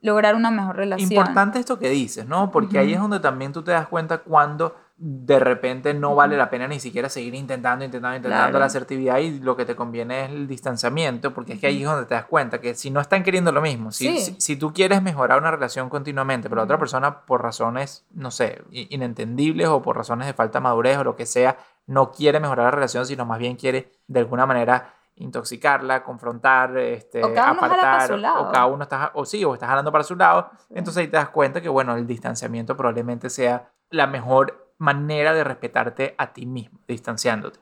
lograr 0.00 0.34
una 0.34 0.50
mejor 0.50 0.76
relación. 0.76 1.12
Importante 1.12 1.58
esto 1.58 1.78
que 1.78 1.90
dices, 1.90 2.26
¿no? 2.26 2.50
Porque 2.50 2.78
ahí 2.78 2.94
es 2.94 3.00
donde 3.00 3.20
también 3.20 3.52
tú 3.52 3.62
te 3.62 3.72
das 3.72 3.88
cuenta 3.88 4.18
cuando 4.18 4.76
de 4.96 5.40
repente 5.40 5.92
no 5.92 6.14
vale 6.14 6.36
la 6.36 6.48
pena 6.50 6.68
ni 6.68 6.78
siquiera 6.78 7.08
seguir 7.08 7.34
intentando, 7.34 7.84
intentando, 7.84 8.16
intentando 8.16 8.44
Claro. 8.46 8.58
la 8.60 8.66
asertividad 8.66 9.18
y 9.18 9.40
lo 9.40 9.56
que 9.56 9.64
te 9.64 9.74
conviene 9.74 10.24
es 10.24 10.30
el 10.30 10.46
distanciamiento, 10.46 11.34
porque 11.34 11.54
es 11.54 11.60
que 11.60 11.66
ahí 11.66 11.82
es 11.82 11.88
donde 11.88 12.06
te 12.06 12.14
das 12.14 12.26
cuenta 12.26 12.60
que 12.60 12.74
si 12.74 12.90
no 12.92 13.00
están 13.00 13.24
queriendo 13.24 13.50
lo 13.50 13.60
mismo, 13.60 13.90
si, 13.90 14.06
Sí. 14.06 14.20
si, 14.34 14.40
si 14.40 14.56
tú 14.56 14.72
quieres 14.72 15.02
mejorar 15.02 15.40
una 15.40 15.50
relación 15.50 15.88
continuamente, 15.88 16.48
pero 16.48 16.60
la 16.60 16.64
otra 16.64 16.78
persona 16.78 17.22
por 17.26 17.42
razones, 17.42 18.06
no 18.12 18.30
sé, 18.30 18.62
inentendibles 18.70 19.66
o 19.68 19.82
por 19.82 19.96
razones 19.96 20.26
de 20.28 20.32
falta 20.32 20.58
de 20.60 20.62
madurez 20.62 20.96
o 20.98 21.04
lo 21.04 21.16
que 21.16 21.26
sea, 21.26 21.56
no 21.86 22.12
quiere 22.12 22.38
mejorar 22.38 22.66
la 22.66 22.70
relación, 22.70 23.04
sino 23.04 23.24
más 23.26 23.38
bien 23.40 23.56
quiere 23.56 23.90
de 24.06 24.20
alguna 24.20 24.46
manera 24.46 24.94
intoxicarla, 25.16 26.02
confrontar, 26.04 26.76
este, 26.78 27.22
O 27.22 27.32
cada 27.34 27.52
uno 27.52 27.60
jala 27.60 27.72
para 27.74 27.82
apartar, 27.94 28.08
su 28.08 28.16
lado. 28.16 28.42
o 28.48 28.52
cada 28.52 28.66
uno 28.66 28.82
está, 28.84 29.10
o 29.14 29.24
sí, 29.24 29.44
o 29.44 29.54
está 29.54 29.66
jalando 29.66 29.90
para 29.92 30.04
su 30.04 30.14
lado, 30.16 30.50
Sí. 30.68 30.74
entonces 30.76 31.00
ahí 31.02 31.08
te 31.08 31.16
das 31.16 31.28
cuenta 31.30 31.60
que, 31.60 31.68
bueno, 31.68 31.94
el 31.96 32.06
distanciamiento 32.06 32.76
probablemente 32.76 33.28
sea 33.30 33.70
la 33.90 34.06
mejor 34.06 34.63
manera 34.78 35.32
de 35.32 35.44
respetarte 35.44 36.14
a 36.18 36.32
ti 36.32 36.46
mismo, 36.46 36.80
distanciándote. 36.88 37.60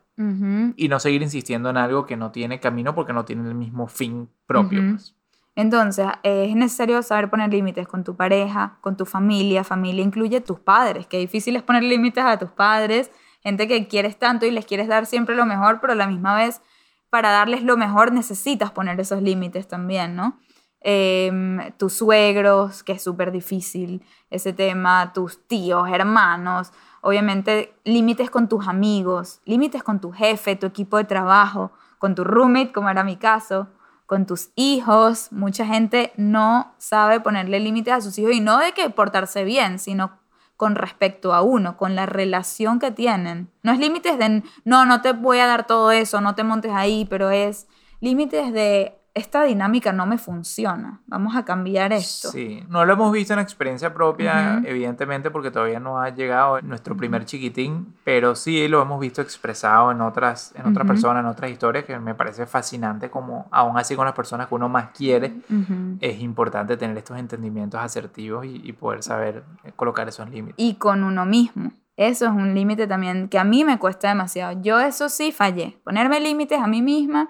Y 0.77 0.89
no 0.89 1.01
seguir 1.01 1.23
insistiendo 1.23 1.71
en 1.71 1.77
algo 1.77 2.07
que 2.07 2.17
no 2.17 2.31
tiene 2.31 2.61
camino 2.61 2.95
porque 2.95 3.13
no 3.13 3.25
tiene 3.25 3.49
el 3.49 3.57
mismo 3.57 3.89
fin 3.89 4.29
propio. 4.47 4.81
Pues. 4.91 5.17
Entonces, 5.57 6.07
eh, 6.23 6.47
es 6.49 6.55
necesario 6.55 7.03
saber 7.03 7.29
poner 7.29 7.53
límites 7.53 7.89
con 7.89 8.05
tu 8.05 8.15
pareja, 8.15 8.79
con 8.81 8.97
tu 8.97 9.05
familia. 9.05 9.65
Familia 9.65 10.05
incluye 10.05 10.41
tus 10.41 10.61
padres, 10.61 11.07
que 11.07 11.19
difícil 11.19 11.57
es 11.57 11.63
poner 11.63 11.83
límites 11.83 12.25
a 12.25 12.39
tus 12.39 12.51
padres, 12.51 13.11
gente 13.43 13.67
que 13.67 13.89
quieres 13.89 14.19
tanto 14.19 14.47
y 14.47 14.51
les 14.51 14.65
quieres 14.65 14.87
dar 14.87 15.07
siempre 15.07 15.35
lo 15.35 15.45
mejor, 15.45 15.81
pero 15.81 15.93
a 15.93 15.97
la 15.97 16.07
misma 16.07 16.37
vez, 16.37 16.63
para 17.11 17.31
darles 17.31 17.63
lo 17.63 17.77
mejor 17.77 18.13
necesitas 18.13 18.71
poner 18.71 18.99
esos 19.01 19.21
límites 19.23 19.67
también, 19.69 20.15
¿no? 20.15 20.39
Em, 20.81 21.73
tus 21.77 21.93
suegros, 21.93 22.83
que 22.83 22.93
es 22.93 23.03
súper 23.03 23.31
difícil 23.31 24.03
ese 24.31 24.53
tema, 24.53 25.13
tus 25.13 25.47
tíos, 25.47 25.89
hermanos, 25.89 26.73
obviamente 27.03 27.75
límites 27.85 28.31
con 28.31 28.49
tus 28.49 28.67
amigos, 28.67 29.43
límites 29.45 29.83
con 29.83 30.01
tu 30.01 30.13
jefe, 30.13 30.57
tu 30.57 30.67
equipo 30.67 30.97
de 30.97 31.05
trabajo, 31.05 31.73
con 31.99 32.15
tu 32.15 32.25
roommate, 32.25 32.73
como 32.73 32.89
era 32.89 33.05
mi 33.05 33.17
caso, 33.17 33.69
con 34.07 34.25
tus 34.25 34.51
hijos. 34.55 35.31
Mucha 35.33 35.67
gente 35.67 36.13
no 36.17 36.73
sabe 36.79 37.21
ponerle 37.21 37.61
límites 37.61 37.93
a 37.93 38.01
sus 38.01 38.19
hijos 38.19 38.33
y 38.33 38.41
no 38.41 38.59
de 38.59 38.73
que 38.73 38.89
portarse 38.89 39.45
bien, 39.45 39.79
sino 39.79 40.13
con 40.57 40.77
respecto 40.77 41.35
a 41.35 41.43
uno, 41.43 41.77
con 41.77 41.97
la 41.97 42.07
relación 42.07 42.79
que 42.79 42.93
tienen. 42.93 43.51
No 43.65 43.73
es 43.73 43.81
límites 43.81 44.17
de, 44.17 44.45
no, 44.65 44.87
no 44.87 45.03
te 45.03 45.13
voy 45.13 45.39
a 45.39 45.47
dar 45.47 45.67
todo 45.67 45.91
eso, 45.91 46.21
no 46.21 46.37
te 46.37 46.45
montes 46.45 46.73
ahí, 46.73 47.05
pero 47.11 47.31
es 47.31 47.67
límites 48.01 48.53
de, 48.53 48.97
esta 49.15 49.43
dinámica 49.45 49.93
no 49.93 50.07
me 50.07 50.17
funciona, 50.19 51.01
vamos 51.07 51.37
a 51.37 51.45
cambiar 51.45 51.93
esto. 51.93 52.31
Sí, 52.31 52.63
no 52.69 52.85
lo 52.85 52.95
hemos 52.95 53.13
visto 53.13 53.35
en 53.35 53.41
experiencia 53.41 53.93
propia, 53.93 54.57
Ujú. 54.59 54.67
evidentemente, 54.69 55.31
porque 55.31 55.51
todavía 55.51 55.81
no 55.81 56.01
ha 56.01 56.09
llegado 56.11 56.61
nuestro 56.63 56.97
primer 56.97 57.25
chiquitín, 57.27 57.95
pero 58.05 58.35
sí 58.35 58.67
lo 58.69 58.81
hemos 58.81 58.99
visto 59.01 59.21
expresado 59.21 59.91
en 59.91 60.01
otras, 60.01 60.53
en 60.55 60.63
otras 60.63 60.85
Ujú. 60.85 60.87
personas, 60.95 61.21
en 61.21 61.27
otras 61.27 61.51
historias, 61.51 61.85
que 61.85 61.99
me 61.99 62.15
parece 62.15 62.47
fascinante 62.47 63.11
como 63.11 63.49
aún 63.51 63.77
así 63.77 63.95
con 63.97 64.07
las 64.07 64.15
personas 64.15 64.47
que 64.49 64.55
uno 64.55 64.69
más 64.71 64.91
quiere, 64.97 65.35
Ujú. 65.51 65.99
es 66.01 66.21
importante 66.21 66.77
tener 66.79 66.97
estos 66.97 67.19
entendimientos 67.19 67.81
asertivos 67.81 68.47
y, 68.47 68.63
y 68.65 68.73
poder 68.73 69.03
saber 69.03 69.45
eh, 69.65 69.73
colocar 69.77 70.09
esos 70.09 70.29
límites. 70.31 70.55
y 70.59 70.75
con 70.77 71.05
uno 71.05 71.27
mismo. 71.27 71.73
Eso 71.99 72.25
es 72.25 72.31
un 72.33 72.55
límite 72.55 72.87
también 72.87 73.29
que 73.29 73.39
a 73.39 73.45
mí 73.45 73.65
me 73.65 73.79
cuesta 73.79 74.09
demasiado. 74.09 74.59
Yo 74.63 74.81
eso 74.81 75.11
sí 75.11 75.31
fallé. 75.31 75.79
Ponerme 75.85 76.19
límites 76.21 76.59
a 76.59 76.67
mí 76.67 76.81
misma 76.81 77.29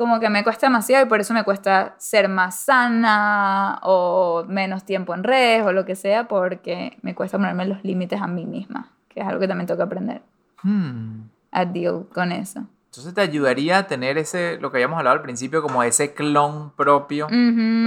como 0.00 0.18
que 0.18 0.30
me 0.30 0.42
cuesta 0.42 0.66
demasiado 0.66 1.04
y 1.04 1.08
por 1.10 1.20
eso 1.20 1.34
me 1.34 1.44
cuesta 1.44 1.94
ser 1.98 2.30
más 2.30 2.60
sana 2.60 3.80
o 3.82 4.46
menos 4.48 4.84
tiempo 4.84 5.14
en 5.14 5.22
redes 5.22 5.62
o 5.62 5.72
lo 5.72 5.84
que 5.84 5.94
sea 5.94 6.26
porque 6.26 6.96
me 7.02 7.14
cuesta 7.14 7.36
ponerme 7.36 7.66
los 7.66 7.84
límites 7.84 8.18
a 8.18 8.26
mí 8.26 8.46
misma, 8.46 8.88
que 9.10 9.20
es 9.20 9.26
algo 9.26 9.38
que 9.40 9.46
también 9.46 9.66
tengo 9.66 9.76
que 9.76 9.84
aprender 9.84 10.22
Hmm. 10.62 11.28
a 11.52 11.66
deal 11.66 12.06
con 12.14 12.32
eso. 12.32 12.64
Entonces 12.86 13.12
te 13.12 13.20
ayudaría 13.20 13.76
a 13.76 13.86
tener 13.86 14.16
ese, 14.16 14.56
lo 14.58 14.70
que 14.70 14.78
habíamos 14.78 14.96
hablado 14.96 15.16
al 15.16 15.22
principio, 15.22 15.60
como 15.60 15.82
ese 15.82 16.14
clon 16.14 16.70
propio 16.70 17.28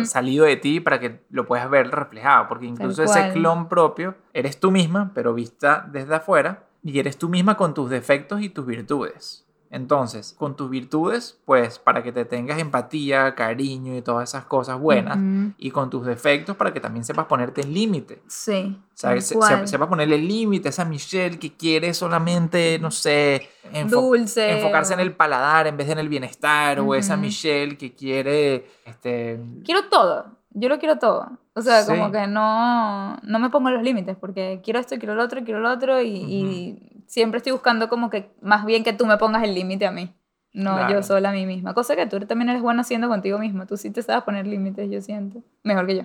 salido 0.06 0.46
de 0.46 0.56
ti 0.56 0.82
para 0.82 1.00
que 1.00 1.24
lo 1.32 1.48
puedas 1.48 1.68
ver 1.68 1.90
reflejado, 1.90 2.48
porque 2.48 2.68
incluso 2.68 3.02
ese 3.02 3.32
clon 3.34 3.68
propio 3.68 4.14
eres 4.34 4.60
tú 4.60 4.70
misma, 4.70 5.10
pero 5.16 5.34
vista 5.34 5.90
desde 5.92 6.14
afuera, 6.14 6.66
y 6.84 7.00
eres 7.00 7.18
tú 7.18 7.28
misma 7.28 7.58
con 7.58 7.74
tus 7.74 7.90
defectos 7.90 8.42
y 8.42 8.50
tus 8.50 8.68
virtudes. 8.68 9.48
Entonces, 9.76 10.36
con 10.38 10.56
tus 10.56 10.70
virtudes, 10.70 11.40
pues 11.46 11.80
para 11.80 12.04
que 12.04 12.12
te 12.12 12.26
tengas 12.26 12.60
empatía, 12.60 13.34
cariño 13.34 13.98
y 13.98 14.04
todas 14.04 14.30
esas 14.30 14.46
cosas 14.46 14.80
buenas, 14.80 15.18
Ujú. 15.18 15.54
y 15.58 15.72
con 15.72 15.90
tus 15.90 16.06
defectos 16.06 16.56
para 16.56 16.72
que 16.72 16.80
también 16.80 17.04
sepas 17.04 17.26
ponerte 17.26 17.62
en 17.62 17.74
límite. 17.74 18.22
Sí. 18.28 18.80
O 18.80 18.96
sea, 18.96 19.20
se- 19.20 19.34
se- 19.42 19.68
sepas 19.68 19.88
ponerle 19.88 20.20
límite 20.20 20.68
a 20.68 20.70
esa 20.70 20.86
Michelle 20.86 21.40
que 21.40 21.54
quiere 21.58 21.96
solamente, 21.96 22.78
no 22.80 22.92
sé, 22.92 23.50
enfo- 23.74 23.90
Dulce. 23.90 24.60
enfocarse 24.60 24.94
en 24.94 25.00
el 25.00 25.16
paladar 25.16 25.66
en 25.66 25.76
vez 25.76 25.88
de 25.88 25.94
en 25.94 26.00
el 26.00 26.08
bienestar, 26.10 26.80
o 26.80 26.94
esa. 26.94 27.18
Michelle 27.18 27.76
que 27.76 27.96
quiere, 27.96 28.68
este, 28.86 29.40
quiero 29.66 29.90
todo. 29.90 30.38
Yo 30.54 30.70
lo 30.70 30.80
quiero 30.80 31.00
todo. 31.00 31.40
O 31.54 31.62
sea, 31.62 31.86
como 31.86 32.12
que 32.12 32.28
no, 32.28 33.18
no 33.24 33.40
me 33.40 33.50
pongo 33.50 33.70
los 33.70 33.84
límites 33.84 34.16
porque 34.18 34.62
quiero 34.64 34.80
esto, 34.80 34.98
quiero 34.98 35.16
lo 35.16 35.24
otro, 35.24 35.44
quiero 35.44 35.60
lo 35.60 35.72
otro 35.72 36.02
y, 36.02 36.08
y 36.10 37.04
siempre 37.08 37.38
estoy 37.38 37.52
buscando 37.52 37.90
como 37.90 38.10
que 38.10 38.32
más 38.42 38.66
bien 38.66 38.84
que 38.84 38.94
tú 38.94 39.06
me 39.06 39.18
pongas 39.18 39.44
el 39.44 39.54
límite 39.54 39.86
a 39.86 39.92
mí. 39.92 40.14
No 40.54 40.76
Claro. 40.76 40.94
yo 40.94 41.04
sola 41.04 41.30
a 41.30 41.34
mí 41.34 41.46
misma. 41.48 41.74
Cosa 41.74 41.96
que 41.96 42.06
tú 42.06 42.20
también 42.22 42.50
eres 42.50 42.62
buena 42.62 42.82
haciendo 42.82 43.08
contigo 43.08 43.40
mismo. 43.40 43.66
Tú 43.66 43.76
sí 43.78 43.90
te 43.90 44.04
sabes 44.04 44.24
poner 44.24 44.46
límites, 44.46 44.90
yo 44.90 45.02
siento. 45.02 45.42
Mejor 45.64 45.88
que 45.88 45.98
yo. 45.98 46.04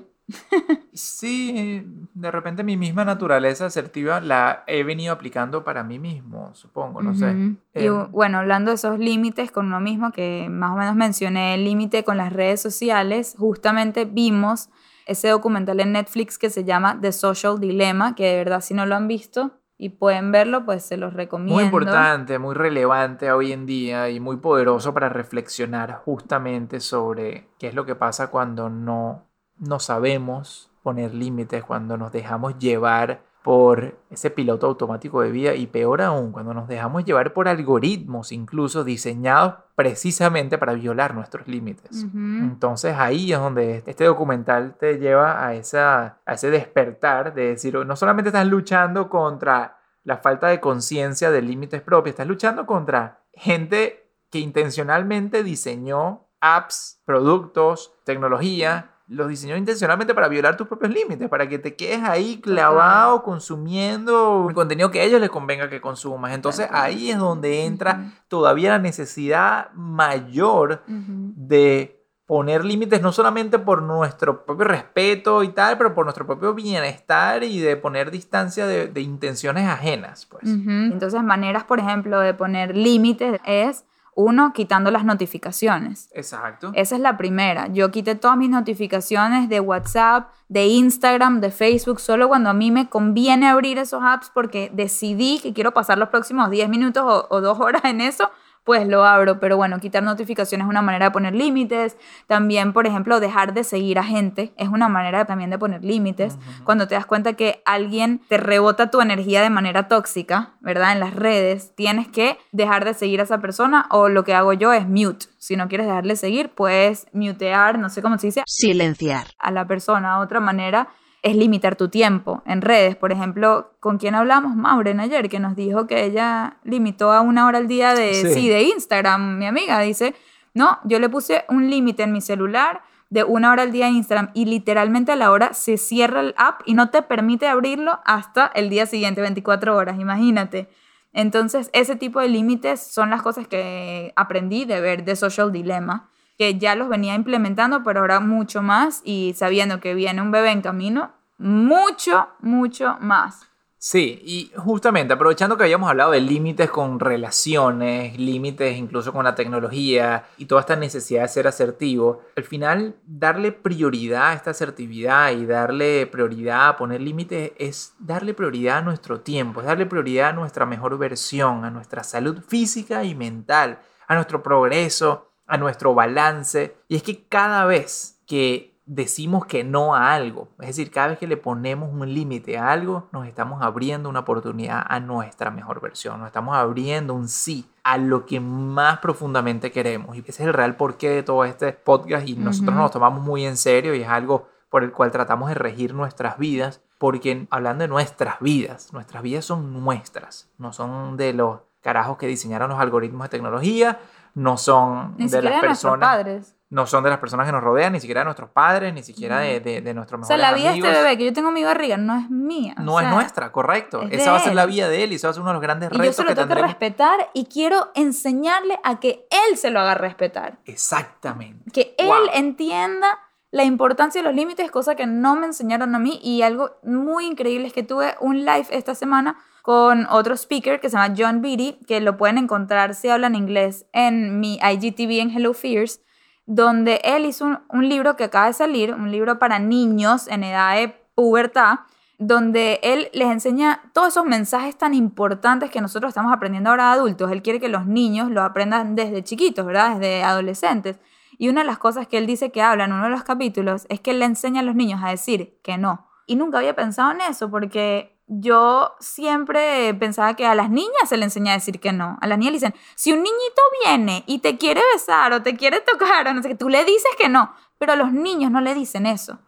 Sí, 0.92 1.84
de 2.14 2.30
repente 2.30 2.62
mi 2.64 2.76
misma 2.76 3.04
naturaleza 3.04 3.66
asertiva 3.66 4.20
la 4.20 4.64
he 4.66 4.82
venido 4.82 5.12
aplicando 5.12 5.64
para 5.64 5.82
mí 5.82 5.98
mismo, 5.98 6.54
supongo, 6.54 7.02
no 7.02 7.14
sé. 7.14 7.56
Y 7.74 7.86
Em, 7.86 8.10
bueno, 8.10 8.38
hablando 8.38 8.70
de 8.70 8.74
esos 8.74 8.98
límites 8.98 9.50
con 9.50 9.66
uno 9.66 9.80
mismo, 9.80 10.12
que 10.12 10.48
más 10.50 10.72
o 10.72 10.76
menos 10.76 10.96
mencioné 10.96 11.54
el 11.54 11.64
límite 11.64 12.04
con 12.04 12.16
las 12.16 12.32
redes 12.32 12.60
sociales, 12.60 13.36
justamente 13.38 14.04
vimos 14.04 14.68
ese 15.06 15.28
documental 15.28 15.80
en 15.80 15.92
Netflix 15.92 16.36
que 16.36 16.50
se 16.50 16.64
llama 16.64 16.98
The 17.00 17.12
Social 17.12 17.58
Dilemma, 17.58 18.14
que 18.14 18.26
de 18.26 18.36
verdad 18.36 18.60
si 18.60 18.74
no 18.74 18.84
lo 18.84 18.94
han 18.94 19.08
visto 19.08 19.52
y 19.78 19.90
pueden 19.90 20.32
verlo, 20.32 20.64
pues 20.66 20.82
se 20.82 20.96
los 20.96 21.14
recomiendo. 21.14 21.54
Muy 21.54 21.64
importante, 21.64 22.38
muy 22.38 22.54
relevante 22.54 23.30
hoy 23.30 23.52
en 23.52 23.64
día 23.64 24.10
y 24.10 24.18
muy 24.18 24.38
poderoso 24.38 24.92
para 24.92 25.08
reflexionar 25.08 26.02
justamente 26.04 26.80
sobre 26.80 27.48
qué 27.58 27.68
es 27.68 27.74
lo 27.74 27.86
que 27.86 27.94
pasa 27.94 28.28
cuando 28.28 28.68
no, 28.68 29.27
no 29.58 29.78
sabemos 29.78 30.70
poner 30.82 31.14
límites, 31.14 31.64
cuando 31.64 31.96
nos 31.96 32.12
dejamos 32.12 32.58
llevar 32.58 33.22
por 33.42 33.98
ese 34.10 34.30
piloto 34.30 34.66
automático 34.66 35.22
de 35.22 35.30
vida 35.30 35.54
y 35.54 35.66
peor 35.66 36.02
aún, 36.02 36.32
cuando 36.32 36.52
nos 36.52 36.68
dejamos 36.68 37.04
llevar 37.04 37.32
por 37.32 37.48
algoritmos 37.48 38.32
incluso 38.32 38.84
diseñados 38.84 39.54
precisamente 39.74 40.58
para 40.58 40.74
violar 40.74 41.14
nuestros 41.14 41.46
límites. 41.48 42.04
Entonces 42.14 42.96
ahí 42.98 43.32
es 43.32 43.38
donde 43.38 43.82
este 43.86 44.04
documental 44.04 44.76
te 44.78 44.98
lleva 44.98 45.46
a, 45.46 45.54
esa, 45.54 46.18
a 46.26 46.34
ese 46.34 46.50
despertar 46.50 47.32
de 47.32 47.48
decir, 47.50 47.74
no 47.86 47.96
solamente 47.96 48.28
estás 48.28 48.46
luchando 48.46 49.08
contra 49.08 49.78
la 50.04 50.18
falta 50.18 50.48
de 50.48 50.60
conciencia 50.60 51.30
de 51.30 51.40
límites 51.40 51.80
propios, 51.80 52.14
estás 52.14 52.26
luchando 52.26 52.66
contra 52.66 53.20
gente 53.32 54.10
que 54.30 54.40
intencionalmente 54.40 55.42
diseñó 55.42 56.26
apps, 56.40 57.00
productos, 57.04 57.94
tecnología, 58.04 58.90
los 59.08 59.28
diseñó 59.28 59.56
intencionalmente 59.56 60.14
para 60.14 60.28
violar 60.28 60.56
tus 60.56 60.68
propios 60.68 60.92
límites, 60.92 61.28
para 61.28 61.48
que 61.48 61.58
te 61.58 61.74
quedes 61.74 62.02
ahí 62.02 62.40
clavado 62.40 63.22
consumiendo 63.22 64.46
el 64.48 64.54
contenido 64.54 64.90
que 64.90 65.00
a 65.00 65.04
ellos 65.04 65.20
les 65.20 65.30
convenga 65.30 65.70
que 65.70 65.80
consumas. 65.80 66.34
Entonces 66.34 66.68
ahí 66.70 67.10
es 67.10 67.18
donde 67.18 67.64
entra 67.64 68.12
todavía 68.28 68.70
la 68.70 68.78
necesidad 68.78 69.70
mayor 69.72 70.82
de 70.86 71.98
poner 72.28 72.62
límites 72.62 73.00
no 73.00 73.10
solamente 73.10 73.58
por 73.58 73.80
nuestro 73.80 74.44
propio 74.44 74.66
respeto 74.66 75.42
y 75.42 75.48
tal, 75.48 75.78
pero 75.78 75.94
por 75.94 76.04
nuestro 76.04 76.26
propio 76.26 76.52
bienestar 76.52 77.42
y 77.42 77.58
de 77.58 77.78
poner 77.78 78.10
distancia 78.10 78.66
de, 78.66 78.88
de 78.88 79.00
intenciones 79.00 79.66
ajenas, 79.66 80.26
pues. 80.26 80.44
Entonces, 80.44 81.22
maneras, 81.22 81.64
por 81.64 81.78
ejemplo, 81.78 82.20
de 82.20 82.34
poner 82.34 82.76
límites 82.76 83.40
es, 83.46 83.86
uno, 84.18 84.52
quitando 84.52 84.90
las 84.90 85.04
notificaciones. 85.04 86.10
Exacto. 86.12 86.72
Esa 86.74 86.96
es 86.96 87.00
la 87.00 87.16
primera. 87.16 87.68
Yo 87.68 87.92
quité 87.92 88.16
todas 88.16 88.36
mis 88.36 88.50
notificaciones 88.50 89.48
de 89.48 89.60
WhatsApp, 89.60 90.30
de 90.48 90.66
Instagram, 90.66 91.40
de 91.40 91.52
Facebook, 91.52 92.00
solo 92.00 92.26
cuando 92.26 92.50
a 92.50 92.52
mí 92.52 92.72
me 92.72 92.88
conviene 92.88 93.46
abrir 93.46 93.78
esos 93.78 94.02
apps 94.02 94.32
porque 94.34 94.72
decidí 94.74 95.38
que 95.38 95.52
quiero 95.52 95.72
pasar 95.72 95.98
los 95.98 96.08
próximos 96.08 96.50
10 96.50 96.68
minutos 96.68 97.04
o, 97.06 97.28
o 97.30 97.40
dos 97.40 97.60
horas 97.60 97.84
en 97.84 98.00
eso, 98.00 98.28
pues 98.68 98.86
lo 98.86 99.06
abro. 99.06 99.40
Pero 99.40 99.56
bueno, 99.56 99.80
quitar 99.80 100.02
notificaciones 100.02 100.66
es 100.66 100.68
una 100.68 100.82
manera 100.82 101.06
de 101.06 101.10
poner 101.10 101.34
límites. 101.34 101.96
También, 102.26 102.74
por 102.74 102.86
ejemplo, 102.86 103.18
dejar 103.18 103.54
de 103.54 103.64
seguir 103.64 103.98
a 103.98 104.04
gente 104.04 104.52
es 104.58 104.68
una 104.68 104.90
manera 104.90 105.24
también 105.24 105.48
de 105.48 105.58
poner 105.58 105.82
límites. 105.82 106.36
Cuando 106.64 106.86
te 106.86 106.94
das 106.94 107.06
cuenta 107.06 107.32
que 107.32 107.62
alguien 107.64 108.20
te 108.28 108.36
rebota 108.36 108.90
tu 108.90 109.00
energía 109.00 109.40
de 109.40 109.48
manera 109.48 109.88
tóxica, 109.88 110.50
¿verdad? 110.60 110.92
En 110.92 111.00
las 111.00 111.14
redes, 111.14 111.74
tienes 111.76 112.08
que 112.08 112.36
dejar 112.52 112.84
de 112.84 112.92
seguir 112.92 113.20
a 113.20 113.22
esa 113.22 113.40
persona 113.40 113.86
o 113.90 114.10
lo 114.10 114.22
que 114.22 114.34
hago 114.34 114.52
yo 114.52 114.74
es 114.74 114.86
mute. 114.86 115.28
Si 115.38 115.56
no 115.56 115.66
quieres 115.68 115.86
dejarle 115.86 116.16
seguir, 116.16 116.50
puedes 116.50 117.06
mutear, 117.14 117.78
no 117.78 117.88
sé 117.88 118.02
cómo 118.02 118.18
se 118.18 118.26
dice, 118.26 118.42
Silenciar. 118.46 119.28
a 119.38 119.50
la 119.50 119.66
persona. 119.66 120.18
Otra 120.18 120.40
manera 120.40 120.88
es 121.30 121.36
limitar 121.36 121.76
tu 121.76 121.88
tiempo 121.88 122.42
en 122.46 122.62
redes. 122.62 122.96
Por 122.96 123.12
ejemplo, 123.12 123.72
¿con 123.80 123.98
quién 123.98 124.14
hablamos? 124.14 124.56
Maureen 124.56 125.00
ayer, 125.00 125.28
que 125.28 125.38
nos 125.38 125.56
dijo 125.56 125.86
que 125.86 126.04
ella 126.04 126.58
limitó 126.64 127.12
a 127.12 127.20
una 127.20 127.46
hora 127.46 127.58
al 127.58 127.68
día 127.68 127.94
de, 127.94 128.14
Sí. 128.14 128.34
sí, 128.34 128.48
de 128.48 128.62
Instagram. 128.62 129.38
Mi 129.38 129.46
amiga 129.46 129.80
dice, 129.80 130.14
no, 130.54 130.78
yo 130.84 130.98
le 130.98 131.08
puse 131.08 131.44
un 131.48 131.70
límite 131.70 132.02
en 132.02 132.12
mi 132.12 132.20
celular 132.20 132.82
de 133.10 133.24
una 133.24 133.52
hora 133.52 133.62
al 133.62 133.72
día 133.72 133.88
en 133.88 133.94
Instagram 133.94 134.30
y 134.34 134.44
literalmente 134.44 135.12
a 135.12 135.16
la 135.16 135.30
hora 135.30 135.54
se 135.54 135.78
cierra 135.78 136.20
el 136.20 136.34
app 136.36 136.60
y 136.66 136.74
no 136.74 136.90
te 136.90 137.00
permite 137.02 137.46
abrirlo 137.46 138.00
hasta 138.04 138.46
el 138.54 138.68
día 138.68 138.86
siguiente, 138.86 139.20
24 139.20 139.74
horas, 139.76 139.98
imagínate. 139.98 140.68
Entonces, 141.12 141.70
ese 141.72 141.96
tipo 141.96 142.20
de 142.20 142.28
límites 142.28 142.80
son 142.80 143.10
las 143.10 143.22
cosas 143.22 143.48
que 143.48 144.12
aprendí 144.14 144.66
de 144.66 144.80
ver 144.80 145.04
de 145.04 145.16
Social 145.16 145.52
Dilemma, 145.52 146.10
que 146.36 146.58
ya 146.58 146.74
los 146.74 146.88
venía 146.88 147.14
implementando, 147.14 147.82
pero 147.82 148.00
ahora 148.00 148.20
mucho 148.20 148.62
más 148.62 149.00
y 149.04 149.32
sabiendo 149.36 149.80
que 149.80 149.94
viene 149.94 150.20
un 150.22 150.30
bebé 150.30 150.50
en 150.50 150.60
camino, 150.60 151.10
mucho, 151.38 152.28
mucho 152.40 152.96
más. 153.00 153.48
Sí, 153.80 154.20
y 154.24 154.50
justamente 154.56 155.14
aprovechando 155.14 155.56
que 155.56 155.62
habíamos 155.62 155.88
hablado 155.88 156.10
de 156.10 156.20
límites 156.20 156.68
con 156.68 156.98
relaciones, 156.98 158.18
límites 158.18 158.76
incluso 158.76 159.12
con 159.12 159.22
la 159.22 159.36
tecnología 159.36 160.26
y 160.36 160.46
toda 160.46 160.62
esta 160.62 160.74
necesidad 160.74 161.22
de 161.22 161.28
ser 161.28 161.46
asertivo, 161.46 162.22
al 162.36 162.42
final 162.42 162.96
darle 163.06 163.52
prioridad 163.52 164.30
a 164.30 164.32
esta 164.32 164.50
asertividad 164.50 165.30
y 165.30 165.46
darle 165.46 166.08
prioridad 166.08 166.70
a 166.70 166.76
poner 166.76 167.00
límites 167.00 167.52
es 167.56 167.94
darle 168.00 168.34
prioridad 168.34 168.78
a 168.78 168.82
nuestro 168.82 169.20
tiempo, 169.20 169.60
es 169.60 169.68
darle 169.68 169.86
prioridad 169.86 170.30
a 170.30 170.32
nuestra 170.32 170.66
mejor 170.66 170.98
versión, 170.98 171.64
a 171.64 171.70
nuestra 171.70 172.02
salud 172.02 172.42
física 172.42 173.04
y 173.04 173.14
mental, 173.14 173.78
a 174.08 174.16
nuestro 174.16 174.42
progreso, 174.42 175.30
a 175.46 175.56
nuestro 175.56 175.94
balance. 175.94 176.74
Y 176.88 176.96
es 176.96 177.04
que 177.04 177.28
cada 177.28 177.64
vez 177.64 178.18
que 178.26 178.77
decimos 178.88 179.44
que 179.44 179.62
no 179.62 179.94
a 179.94 180.14
algo. 180.14 180.48
Es 180.58 180.68
decir, 180.68 180.90
cada 180.90 181.08
vez 181.08 181.18
que 181.18 181.26
le 181.26 181.36
ponemos 181.36 181.92
un 181.92 182.12
límite 182.12 182.58
a 182.58 182.72
algo, 182.72 183.08
nos 183.12 183.26
estamos 183.26 183.62
abriendo 183.62 184.08
una 184.08 184.20
oportunidad 184.20 184.84
a 184.88 184.98
nuestra 184.98 185.50
mejor 185.50 185.80
versión, 185.80 186.18
nos 186.18 186.26
estamos 186.26 186.56
abriendo 186.56 187.14
un 187.14 187.28
sí 187.28 187.70
a 187.84 187.98
lo 187.98 188.26
que 188.26 188.40
más 188.40 188.98
profundamente 188.98 189.70
queremos. 189.70 190.16
Y 190.16 190.20
ese 190.20 190.30
es 190.30 190.40
el 190.40 190.54
real 190.54 190.76
porqué 190.76 191.10
de 191.10 191.22
todo 191.22 191.44
este 191.44 191.72
podcast 191.72 192.26
y 192.26 192.34
nosotros 192.34 192.74
nos 192.74 192.84
lo 192.84 192.90
tomamos 192.90 193.22
muy 193.22 193.44
en 193.44 193.56
serio 193.56 193.94
y 193.94 194.02
es 194.02 194.08
algo 194.08 194.48
por 194.70 194.82
el 194.82 194.92
cual 194.92 195.10
tratamos 195.10 195.50
de 195.50 195.54
regir 195.54 195.94
nuestras 195.94 196.38
vidas, 196.38 196.82
porque 196.98 197.46
hablando 197.50 197.82
de 197.82 197.88
nuestras 197.88 198.40
vidas, 198.40 198.92
nuestras 198.92 199.22
vidas 199.22 199.44
son 199.44 199.82
nuestras, 199.84 200.50
no 200.58 200.72
son 200.72 201.16
de 201.16 201.32
los 201.32 201.60
carajos 201.82 202.18
que 202.18 202.26
diseñaron 202.26 202.70
los 202.70 202.80
algoritmos 202.80 203.26
de 203.26 203.28
tecnología, 203.30 204.00
no 204.34 204.56
son 204.56 205.16
de 205.16 205.42
las 205.42 205.60
personas. 205.60 206.16
padres 206.16 206.57
no 206.70 206.86
son 206.86 207.02
de 207.04 207.08
las 207.10 207.18
personas 207.18 207.46
que 207.46 207.52
nos 207.52 207.62
rodean, 207.62 207.94
ni 207.94 208.00
siquiera 208.00 208.20
de 208.20 208.24
nuestros 208.26 208.50
padres, 208.50 208.92
ni 208.92 209.02
siquiera 209.02 209.38
de, 209.40 209.60
de, 209.60 209.80
de 209.80 209.94
nuestros 209.94 210.20
mejores 210.20 210.36
O 210.36 210.38
sea, 210.38 210.50
la 210.50 210.56
vida 210.56 210.70
de 210.72 210.76
este 210.78 210.90
bebé 210.90 211.16
que 211.16 211.24
yo 211.24 211.32
tengo 211.32 211.48
en 211.48 211.54
mi 211.54 211.64
barriga 211.64 211.96
no 211.96 212.18
es 212.18 212.28
mía. 212.28 212.74
No 212.78 212.94
o 212.94 213.00
es 213.00 213.04
sea, 213.06 213.14
nuestra, 213.14 213.52
correcto. 213.52 214.02
es 214.02 214.20
Esa 214.20 214.32
va 214.32 214.36
a 214.36 214.40
ser 214.40 214.54
la 214.54 214.66
vida 214.66 214.88
de 214.88 215.04
él 215.04 215.12
y 215.12 215.14
eso 215.14 215.28
va 215.28 215.30
a 215.30 215.34
ser 215.34 215.40
uno 215.40 215.50
de 215.50 215.54
los 215.54 215.62
grandes 215.62 215.88
Y 215.90 215.96
yo 215.96 216.00
retos 216.02 216.16
se 216.16 216.22
lo 216.24 216.28
que 216.28 216.34
tengo 216.34 216.46
que 216.48 216.54
tendremos. 216.54 216.70
respetar 216.72 217.30
y 217.32 217.46
quiero 217.46 217.90
enseñarle 217.94 218.78
a 218.84 219.00
que 219.00 219.26
él 219.48 219.56
se 219.56 219.70
lo 219.70 219.80
haga 219.80 219.94
respetar. 219.94 220.58
Exactamente. 220.66 221.70
Que 221.70 221.94
él 221.98 222.06
Wow. 222.06 222.16
entienda 222.34 223.18
la 223.50 223.64
importancia 223.64 224.20
de 224.20 224.26
los 224.28 224.34
límites, 224.36 224.70
cosa 224.70 224.94
que 224.94 225.06
no 225.06 225.36
me 225.36 225.46
enseñaron 225.46 225.94
a 225.94 225.98
mí. 225.98 226.20
Y 226.22 226.42
algo 226.42 226.72
muy 226.82 227.24
increíble 227.26 227.66
es 227.66 227.72
que 227.72 227.82
tuve 227.82 228.14
un 228.20 228.44
live 228.44 228.66
esta 228.70 228.94
semana 228.94 229.38
con 229.62 230.06
otro 230.10 230.34
speaker 230.36 230.80
que 230.80 230.90
se 230.90 230.96
llama 230.98 231.14
John 231.16 231.40
Beatty, 231.40 231.78
que 231.86 232.00
lo 232.00 232.16
pueden 232.18 232.36
encontrar 232.38 232.94
si 232.94 233.08
hablan 233.08 233.34
inglés 233.34 233.86
en 233.92 234.38
mi 234.40 234.58
IGTV 234.62 235.20
en 235.20 235.30
Hello 235.30 235.54
Fears, 235.54 236.00
donde 236.48 236.98
él 237.04 237.26
hizo 237.26 237.44
un, 237.44 237.58
un 237.68 237.88
libro 237.90 238.16
que 238.16 238.24
acaba 238.24 238.46
de 238.46 238.54
salir, 238.54 238.94
un 238.94 239.12
libro 239.12 239.38
para 239.38 239.58
niños 239.58 240.28
en 240.28 240.44
edad 240.44 240.76
de 240.76 240.88
pubertad, 241.14 241.80
donde 242.16 242.80
él 242.82 243.10
les 243.12 243.28
enseña 243.28 243.82
todos 243.92 244.08
esos 244.08 244.24
mensajes 244.24 244.76
tan 244.76 244.94
importantes 244.94 245.70
que 245.70 245.82
nosotros 245.82 246.08
estamos 246.08 246.32
aprendiendo 246.32 246.70
ahora 246.70 246.90
adultos. 246.90 247.30
Él 247.30 247.42
quiere 247.42 247.60
que 247.60 247.68
los 247.68 247.84
niños 247.84 248.30
lo 248.30 248.42
aprendan 248.42 248.96
desde 248.96 249.22
chiquitos, 249.22 249.66
¿verdad? 249.66 249.96
Desde 249.96 250.24
adolescentes. 250.24 250.98
Y 251.36 251.50
una 251.50 251.60
de 251.60 251.66
las 251.66 251.78
cosas 251.78 252.08
que 252.08 252.16
él 252.16 252.26
dice 252.26 252.50
que 252.50 252.62
habla 252.62 252.86
en 252.86 252.92
uno 252.94 253.04
de 253.04 253.10
los 253.10 253.24
capítulos 253.24 253.86
es 253.90 254.00
que 254.00 254.12
él 254.12 254.18
le 254.18 254.24
enseña 254.24 254.60
a 254.60 254.64
los 254.64 254.74
niños 254.74 255.02
a 255.04 255.10
decir 255.10 255.60
que 255.62 255.76
no. 255.76 256.08
Y 256.26 256.36
nunca 256.36 256.58
había 256.58 256.74
pensado 256.74 257.10
en 257.10 257.20
eso 257.20 257.50
porque 257.50 258.17
yo 258.28 258.94
siempre 259.00 259.94
pensaba 259.94 260.34
que 260.34 260.46
a 260.46 260.54
las 260.54 260.70
niñas 260.70 261.08
se 261.08 261.16
le 261.16 261.24
enseña 261.24 261.52
a 261.52 261.56
decir 261.56 261.80
que 261.80 261.92
no. 261.92 262.18
A 262.20 262.26
las 262.26 262.38
niñas 262.38 262.52
le 262.52 262.56
dicen, 262.58 262.74
si 262.94 263.12
un 263.12 263.22
niñito 263.22 263.62
viene 263.84 264.22
y 264.26 264.40
te 264.40 264.58
quiere 264.58 264.82
besar 264.92 265.32
o 265.32 265.42
te 265.42 265.56
quiere 265.56 265.80
tocar 265.80 266.28
o 266.28 266.34
no 266.34 266.42
sé 266.42 266.48
qué, 266.50 266.54
tú 266.54 266.68
le 266.68 266.84
dices 266.84 267.10
que 267.18 267.28
no. 267.30 267.52
Pero 267.78 267.92
a 267.92 267.96
los 267.96 268.12
niños 268.12 268.50
no 268.50 268.60
le 268.60 268.74
dicen 268.74 269.06
eso. 269.06 269.38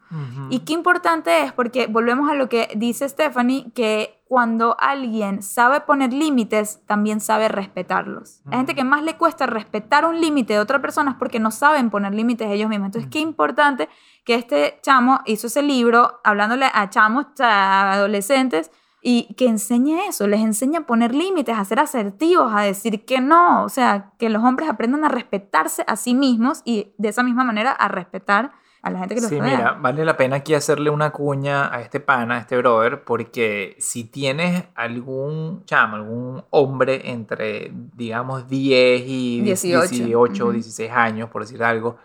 Y 0.49 0.59
qué 0.59 0.73
importante 0.73 1.43
es, 1.43 1.53
porque 1.53 1.87
volvemos 1.87 2.29
a 2.29 2.33
lo 2.33 2.49
que 2.49 2.69
dice 2.75 3.07
Stephanie, 3.07 3.71
que 3.73 4.21
cuando 4.25 4.77
alguien 4.79 5.41
sabe 5.41 5.81
poner 5.81 6.13
límites, 6.13 6.79
también 6.85 7.19
sabe 7.19 7.49
respetarlos. 7.49 8.41
La 8.45 8.57
gente 8.57 8.75
que 8.75 8.85
más 8.85 9.03
le 9.03 9.17
cuesta 9.17 9.45
respetar 9.45 10.05
un 10.05 10.21
límite 10.21 10.53
de 10.53 10.59
otra 10.59 10.81
persona 10.81 11.11
es 11.11 11.17
porque 11.17 11.41
no 11.41 11.51
saben 11.51 11.89
poner 11.89 12.13
límites 12.13 12.49
ellos 12.49 12.69
mismos. 12.69 12.87
Entonces, 12.87 13.11
qué 13.11 13.19
importante 13.19 13.89
que 14.23 14.35
este 14.35 14.79
chamo 14.81 15.19
hizo 15.25 15.47
ese 15.47 15.61
libro 15.61 16.21
hablándole 16.23 16.67
a 16.73 16.89
chamos, 16.89 17.25
a 17.39 17.91
adolescentes, 17.91 18.71
y 19.01 19.33
que 19.35 19.47
enseñe 19.47 19.99
eso, 20.07 20.27
les 20.27 20.41
enseña 20.41 20.81
a 20.81 20.85
poner 20.85 21.13
límites, 21.15 21.57
a 21.57 21.65
ser 21.65 21.79
asertivos, 21.79 22.51
a 22.53 22.61
decir 22.61 23.03
que 23.05 23.19
no, 23.19 23.63
o 23.63 23.69
sea, 23.69 24.11
que 24.19 24.29
los 24.29 24.43
hombres 24.43 24.69
aprendan 24.69 25.03
a 25.03 25.09
respetarse 25.09 25.83
a 25.87 25.95
sí 25.95 26.13
mismos 26.13 26.61
y 26.65 26.93
de 26.97 27.09
esa 27.09 27.23
misma 27.23 27.43
manera 27.43 27.71
a 27.71 27.87
respetar 27.87 28.51
a 28.83 28.89
la 28.89 28.99
gente 28.99 29.15
que 29.15 29.21
los 29.21 29.29
Sí, 29.29 29.39
rodea. 29.39 29.57
mira, 29.57 29.71
vale 29.73 30.05
la 30.05 30.17
pena 30.17 30.37
aquí 30.37 30.53
hacerle 30.55 30.89
una 30.89 31.11
cuña 31.11 31.73
a 31.73 31.81
este 31.81 31.99
pana, 31.99 32.35
a 32.35 32.39
este 32.39 32.57
brother, 32.57 33.03
porque 33.03 33.75
si 33.79 34.03
tienes 34.05 34.65
algún 34.75 35.63
chamo, 35.65 35.95
algún 35.97 36.43
hombre 36.49 37.11
entre, 37.11 37.71
digamos, 37.73 38.47
10 38.47 39.03
y 39.05 39.41
18. 39.41 39.95
18 39.95 40.43
o 40.43 40.47
Ujú. 40.47 40.53
16 40.53 40.91
años, 40.91 41.29
por 41.29 41.43
decir 41.43 41.63
algo, 41.63 41.97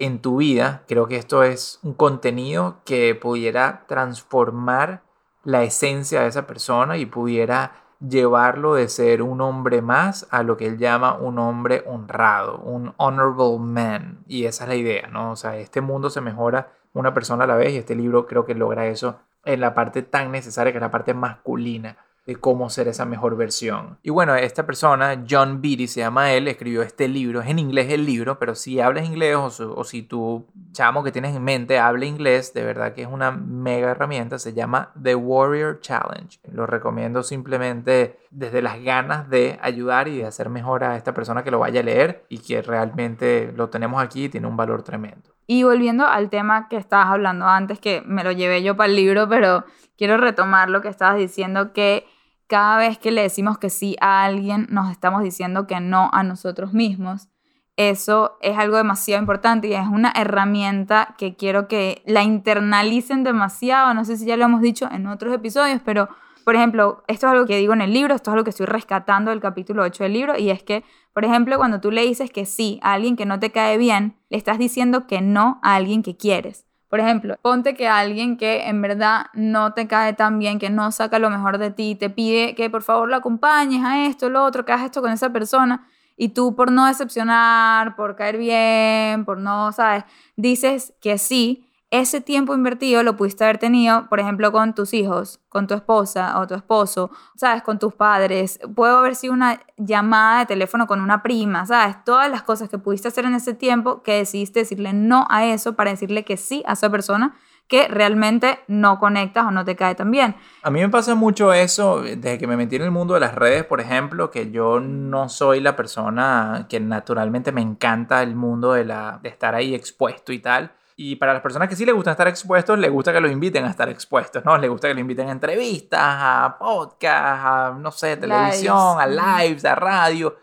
en 0.00 0.20
tu 0.20 0.36
vida, 0.38 0.84
creo 0.86 1.08
que 1.08 1.16
esto 1.16 1.42
es 1.42 1.78
un 1.82 1.94
contenido 1.94 2.82
que 2.84 3.14
pudiera 3.14 3.84
transformar 3.88 5.02
la 5.44 5.62
esencia 5.62 6.22
de 6.22 6.28
esa 6.28 6.46
persona 6.46 6.96
y 6.96 7.06
pudiera 7.06 7.72
llevarlo 8.00 8.74
de 8.74 8.88
ser 8.88 9.22
un 9.22 9.40
hombre 9.40 9.82
más 9.82 10.28
a 10.30 10.42
lo 10.42 10.56
que 10.56 10.66
él 10.66 10.78
llama 10.78 11.14
un 11.14 11.38
hombre 11.38 11.82
honrado, 11.86 12.58
un 12.58 12.94
honorable 12.96 13.58
man. 13.58 14.24
Y 14.26 14.44
esa 14.44 14.64
es 14.64 14.68
la 14.68 14.76
idea, 14.76 15.08
¿no? 15.08 15.32
O 15.32 15.36
sea, 15.36 15.56
este 15.56 15.80
mundo 15.80 16.10
se 16.10 16.20
mejora 16.20 16.72
una 16.92 17.14
persona 17.14 17.44
a 17.44 17.46
la 17.46 17.56
vez 17.56 17.72
y 17.72 17.78
este 17.78 17.94
libro 17.94 18.26
creo 18.26 18.44
que 18.44 18.54
logra 18.54 18.86
eso 18.86 19.18
en 19.44 19.60
la 19.60 19.74
parte 19.74 20.02
tan 20.02 20.30
necesaria 20.30 20.72
que 20.72 20.78
es 20.78 20.82
la 20.82 20.90
parte 20.90 21.14
masculina 21.14 21.96
de 22.28 22.36
cómo 22.36 22.68
ser 22.68 22.88
esa 22.88 23.06
mejor 23.06 23.38
versión. 23.38 23.96
Y 24.02 24.10
bueno, 24.10 24.34
esta 24.34 24.66
persona, 24.66 25.24
John 25.28 25.62
Beatty 25.62 25.88
se 25.88 26.00
llama 26.00 26.32
él, 26.32 26.46
escribió 26.46 26.82
este 26.82 27.08
libro, 27.08 27.40
es 27.40 27.48
en 27.48 27.58
inglés 27.58 27.90
el 27.90 28.04
libro, 28.04 28.38
pero 28.38 28.54
si 28.54 28.80
hablas 28.80 29.06
inglés 29.06 29.34
o, 29.34 29.82
si 29.84 30.02
tu 30.02 30.46
chamo 30.72 31.02
que 31.02 31.10
tienes 31.10 31.34
en 31.34 31.42
mente 31.42 31.78
habla 31.78 32.04
inglés, 32.04 32.52
de 32.52 32.64
verdad 32.64 32.92
que 32.92 33.00
es 33.00 33.08
una 33.08 33.30
mega 33.30 33.92
herramienta, 33.92 34.38
se 34.38 34.52
llama 34.52 34.92
The 35.02 35.14
Warrior 35.14 35.80
Challenge. 35.80 36.38
Lo 36.52 36.66
recomiendo 36.66 37.22
simplemente 37.22 38.18
desde 38.30 38.60
las 38.60 38.78
ganas 38.82 39.30
de 39.30 39.58
ayudar 39.62 40.06
y 40.08 40.18
de 40.18 40.26
hacer 40.26 40.50
mejor 40.50 40.84
a 40.84 40.98
esta 40.98 41.14
persona 41.14 41.42
que 41.42 41.50
lo 41.50 41.60
vaya 41.60 41.80
a 41.80 41.84
leer 41.84 42.26
y 42.28 42.40
que 42.40 42.60
realmente 42.60 43.54
lo 43.56 43.70
tenemos 43.70 44.02
aquí 44.02 44.24
y 44.24 44.28
tiene 44.28 44.48
un 44.48 44.56
valor 44.58 44.82
tremendo. 44.82 45.30
Y 45.46 45.62
volviendo 45.62 46.06
al 46.06 46.28
tema 46.28 46.68
que 46.68 46.76
estabas 46.76 47.06
hablando 47.06 47.46
antes, 47.46 47.78
que 47.78 48.02
me 48.04 48.22
lo 48.22 48.32
llevé 48.32 48.62
yo 48.62 48.76
para 48.76 48.90
el 48.90 48.96
libro, 48.96 49.30
pero 49.30 49.64
quiero 49.96 50.18
retomar 50.18 50.68
lo 50.68 50.82
que 50.82 50.88
estabas 50.88 51.16
diciendo, 51.16 51.72
que 51.72 52.06
cada 52.48 52.78
vez 52.78 52.98
que 52.98 53.12
le 53.12 53.22
decimos 53.22 53.58
que 53.58 53.70
sí 53.70 53.96
a 54.00 54.24
alguien, 54.24 54.66
nos 54.70 54.90
estamos 54.90 55.22
diciendo 55.22 55.66
que 55.66 55.78
no 55.80 56.10
a 56.12 56.22
nosotros 56.22 56.72
mismos. 56.72 57.28
Eso 57.76 58.38
es 58.40 58.58
algo 58.58 58.76
demasiado 58.76 59.20
importante 59.20 59.68
y 59.68 59.74
es 59.74 59.86
una 59.86 60.12
herramienta 60.16 61.14
que 61.16 61.36
quiero 61.36 61.68
que 61.68 62.02
la 62.06 62.24
internalicen 62.24 63.22
demasiado. 63.22 63.94
No 63.94 64.04
sé 64.04 64.16
si 64.16 64.26
ya 64.26 64.36
lo 64.36 64.46
hemos 64.46 64.62
dicho 64.62 64.88
en 64.90 65.06
otros 65.06 65.32
episodios, 65.32 65.80
pero 65.84 66.08
por 66.48 66.56
ejemplo, 66.56 67.04
esto 67.08 67.26
es 67.26 67.32
algo 67.32 67.44
que 67.44 67.58
digo 67.58 67.74
en 67.74 67.82
el 67.82 67.92
libro, 67.92 68.14
esto 68.14 68.30
es 68.30 68.32
algo 68.32 68.44
que 68.44 68.48
estoy 68.48 68.64
rescatando 68.64 69.30
del 69.30 69.40
capítulo 69.40 69.82
8 69.82 70.04
del 70.04 70.14
libro, 70.14 70.38
y 70.38 70.48
es 70.48 70.62
que, 70.62 70.82
por 71.12 71.26
ejemplo, 71.26 71.58
cuando 71.58 71.78
tú 71.78 71.90
le 71.90 72.00
dices 72.00 72.30
que 72.30 72.46
sí 72.46 72.80
a 72.82 72.94
alguien 72.94 73.16
que 73.16 73.26
no 73.26 73.38
te 73.38 73.52
cae 73.52 73.76
bien, 73.76 74.16
le 74.30 74.38
estás 74.38 74.58
diciendo 74.58 75.06
que 75.06 75.20
no 75.20 75.60
a 75.62 75.74
alguien 75.74 76.02
que 76.02 76.16
quieres. 76.16 76.67
Por 76.88 77.00
ejemplo, 77.00 77.36
ponte 77.42 77.74
que 77.74 77.86
alguien 77.86 78.38
que 78.38 78.66
en 78.66 78.80
verdad 78.80 79.26
no 79.34 79.74
te 79.74 79.86
cae 79.86 80.14
tan 80.14 80.38
bien, 80.38 80.58
que 80.58 80.70
no 80.70 80.90
saca 80.90 81.18
lo 81.18 81.28
mejor 81.28 81.58
de 81.58 81.70
ti, 81.70 81.94
te 81.94 82.08
pide 82.08 82.54
que 82.54 82.70
por 82.70 82.82
favor 82.82 83.08
lo 83.10 83.16
acompañes 83.16 83.84
a 83.84 84.06
esto, 84.06 84.30
lo 84.30 84.42
otro, 84.44 84.64
que 84.64 84.72
hagas 84.72 84.86
esto 84.86 85.02
con 85.02 85.12
esa 85.12 85.30
persona, 85.30 85.86
y 86.16 86.30
tú 86.30 86.56
por 86.56 86.72
no 86.72 86.86
decepcionar, 86.86 87.94
por 87.94 88.16
caer 88.16 88.38
bien, 88.38 89.26
por 89.26 89.38
no, 89.38 89.70
¿sabes? 89.72 90.04
Dices 90.36 90.94
que 91.00 91.18
sí, 91.18 91.67
ese 91.90 92.20
tiempo 92.20 92.54
invertido 92.54 93.02
lo 93.02 93.16
pudiste 93.16 93.44
haber 93.44 93.58
tenido, 93.58 94.08
por 94.08 94.20
ejemplo, 94.20 94.52
con 94.52 94.74
tus 94.74 94.92
hijos, 94.92 95.40
con 95.48 95.66
tu 95.66 95.74
esposa 95.74 96.38
o 96.38 96.46
tu 96.46 96.54
esposo, 96.54 97.10
¿sabes? 97.34 97.62
Con 97.62 97.78
tus 97.78 97.94
padres. 97.94 98.60
Puedo 98.74 98.98
haber 98.98 99.14
sido 99.14 99.32
una 99.32 99.60
llamada 99.78 100.40
de 100.40 100.46
teléfono 100.46 100.86
con 100.86 101.00
una 101.00 101.22
prima, 101.22 101.64
¿sabes? 101.64 101.96
Todas 102.04 102.30
las 102.30 102.42
cosas 102.42 102.68
que 102.68 102.78
pudiste 102.78 103.08
hacer 103.08 103.24
en 103.24 103.34
ese 103.34 103.54
tiempo 103.54 104.02
que 104.02 104.14
decidiste 104.14 104.60
decirle 104.60 104.92
no 104.92 105.26
a 105.30 105.46
eso 105.46 105.76
para 105.76 105.90
decirle 105.90 106.24
que 106.24 106.36
sí 106.36 106.62
a 106.66 106.74
esa 106.74 106.90
persona 106.90 107.34
que 107.68 107.86
realmente 107.86 108.60
no 108.66 108.98
conectas 108.98 109.46
o 109.46 109.50
no 109.50 109.64
te 109.64 109.76
cae 109.76 109.94
tan 109.94 110.10
bien. 110.10 110.34
A 110.62 110.70
mí 110.70 110.80
me 110.80 110.88
pasa 110.88 111.14
mucho 111.14 111.52
eso 111.52 112.00
desde 112.00 112.38
que 112.38 112.46
me 112.46 112.56
metí 112.56 112.76
en 112.76 112.82
el 112.82 112.90
mundo 112.90 113.14
de 113.14 113.20
las 113.20 113.34
redes, 113.34 113.64
por 113.64 113.80
ejemplo, 113.80 114.30
que 114.30 114.50
yo 114.50 114.80
no 114.80 115.28
soy 115.28 115.60
la 115.60 115.76
persona 115.76 116.66
que 116.68 116.80
naturalmente 116.80 117.52
me 117.52 117.60
encanta 117.60 118.22
el 118.22 118.34
mundo 118.34 118.72
de, 118.72 118.86
la, 118.86 119.20
de 119.22 119.28
estar 119.28 119.54
ahí 119.54 119.74
expuesto 119.74 120.32
y 120.32 120.38
tal. 120.38 120.72
Y 121.00 121.14
para 121.14 121.32
las 121.32 121.42
personas 121.42 121.68
que 121.68 121.76
sí 121.76 121.86
les 121.86 121.94
gusta 121.94 122.10
estar 122.10 122.26
expuestos, 122.26 122.76
les 122.76 122.90
gusta 122.90 123.12
que 123.12 123.20
los 123.20 123.30
inviten 123.30 123.64
a 123.64 123.70
estar 123.70 123.88
expuestos, 123.88 124.44
¿no? 124.44 124.58
Les 124.58 124.68
gusta 124.68 124.88
que 124.88 124.94
los 124.94 125.00
inviten 125.00 125.28
a 125.28 125.30
entrevistas, 125.30 126.00
a 126.02 126.56
podcasts, 126.58 127.40
a, 127.44 127.78
no 127.78 127.92
sé, 127.92 128.16
televisión, 128.16 128.98
a 128.98 129.06
Lives. 129.06 129.48
lives, 129.48 129.64
a 129.64 129.76
radio. 129.76 130.36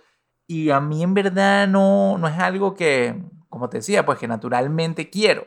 Y 0.47 0.69
a 0.69 0.79
mí 0.79 1.03
en 1.03 1.13
verdad 1.13 1.67
no, 1.67 2.17
no 2.17 2.29
es 2.29 2.39
algo 2.39 2.73
que, 2.73 3.21
como 3.49 3.67
te 3.67 3.79
decía, 3.79 4.05
pues 4.05 4.17
que 4.17 4.29
naturalmente 4.29 5.09
quiero. 5.09 5.45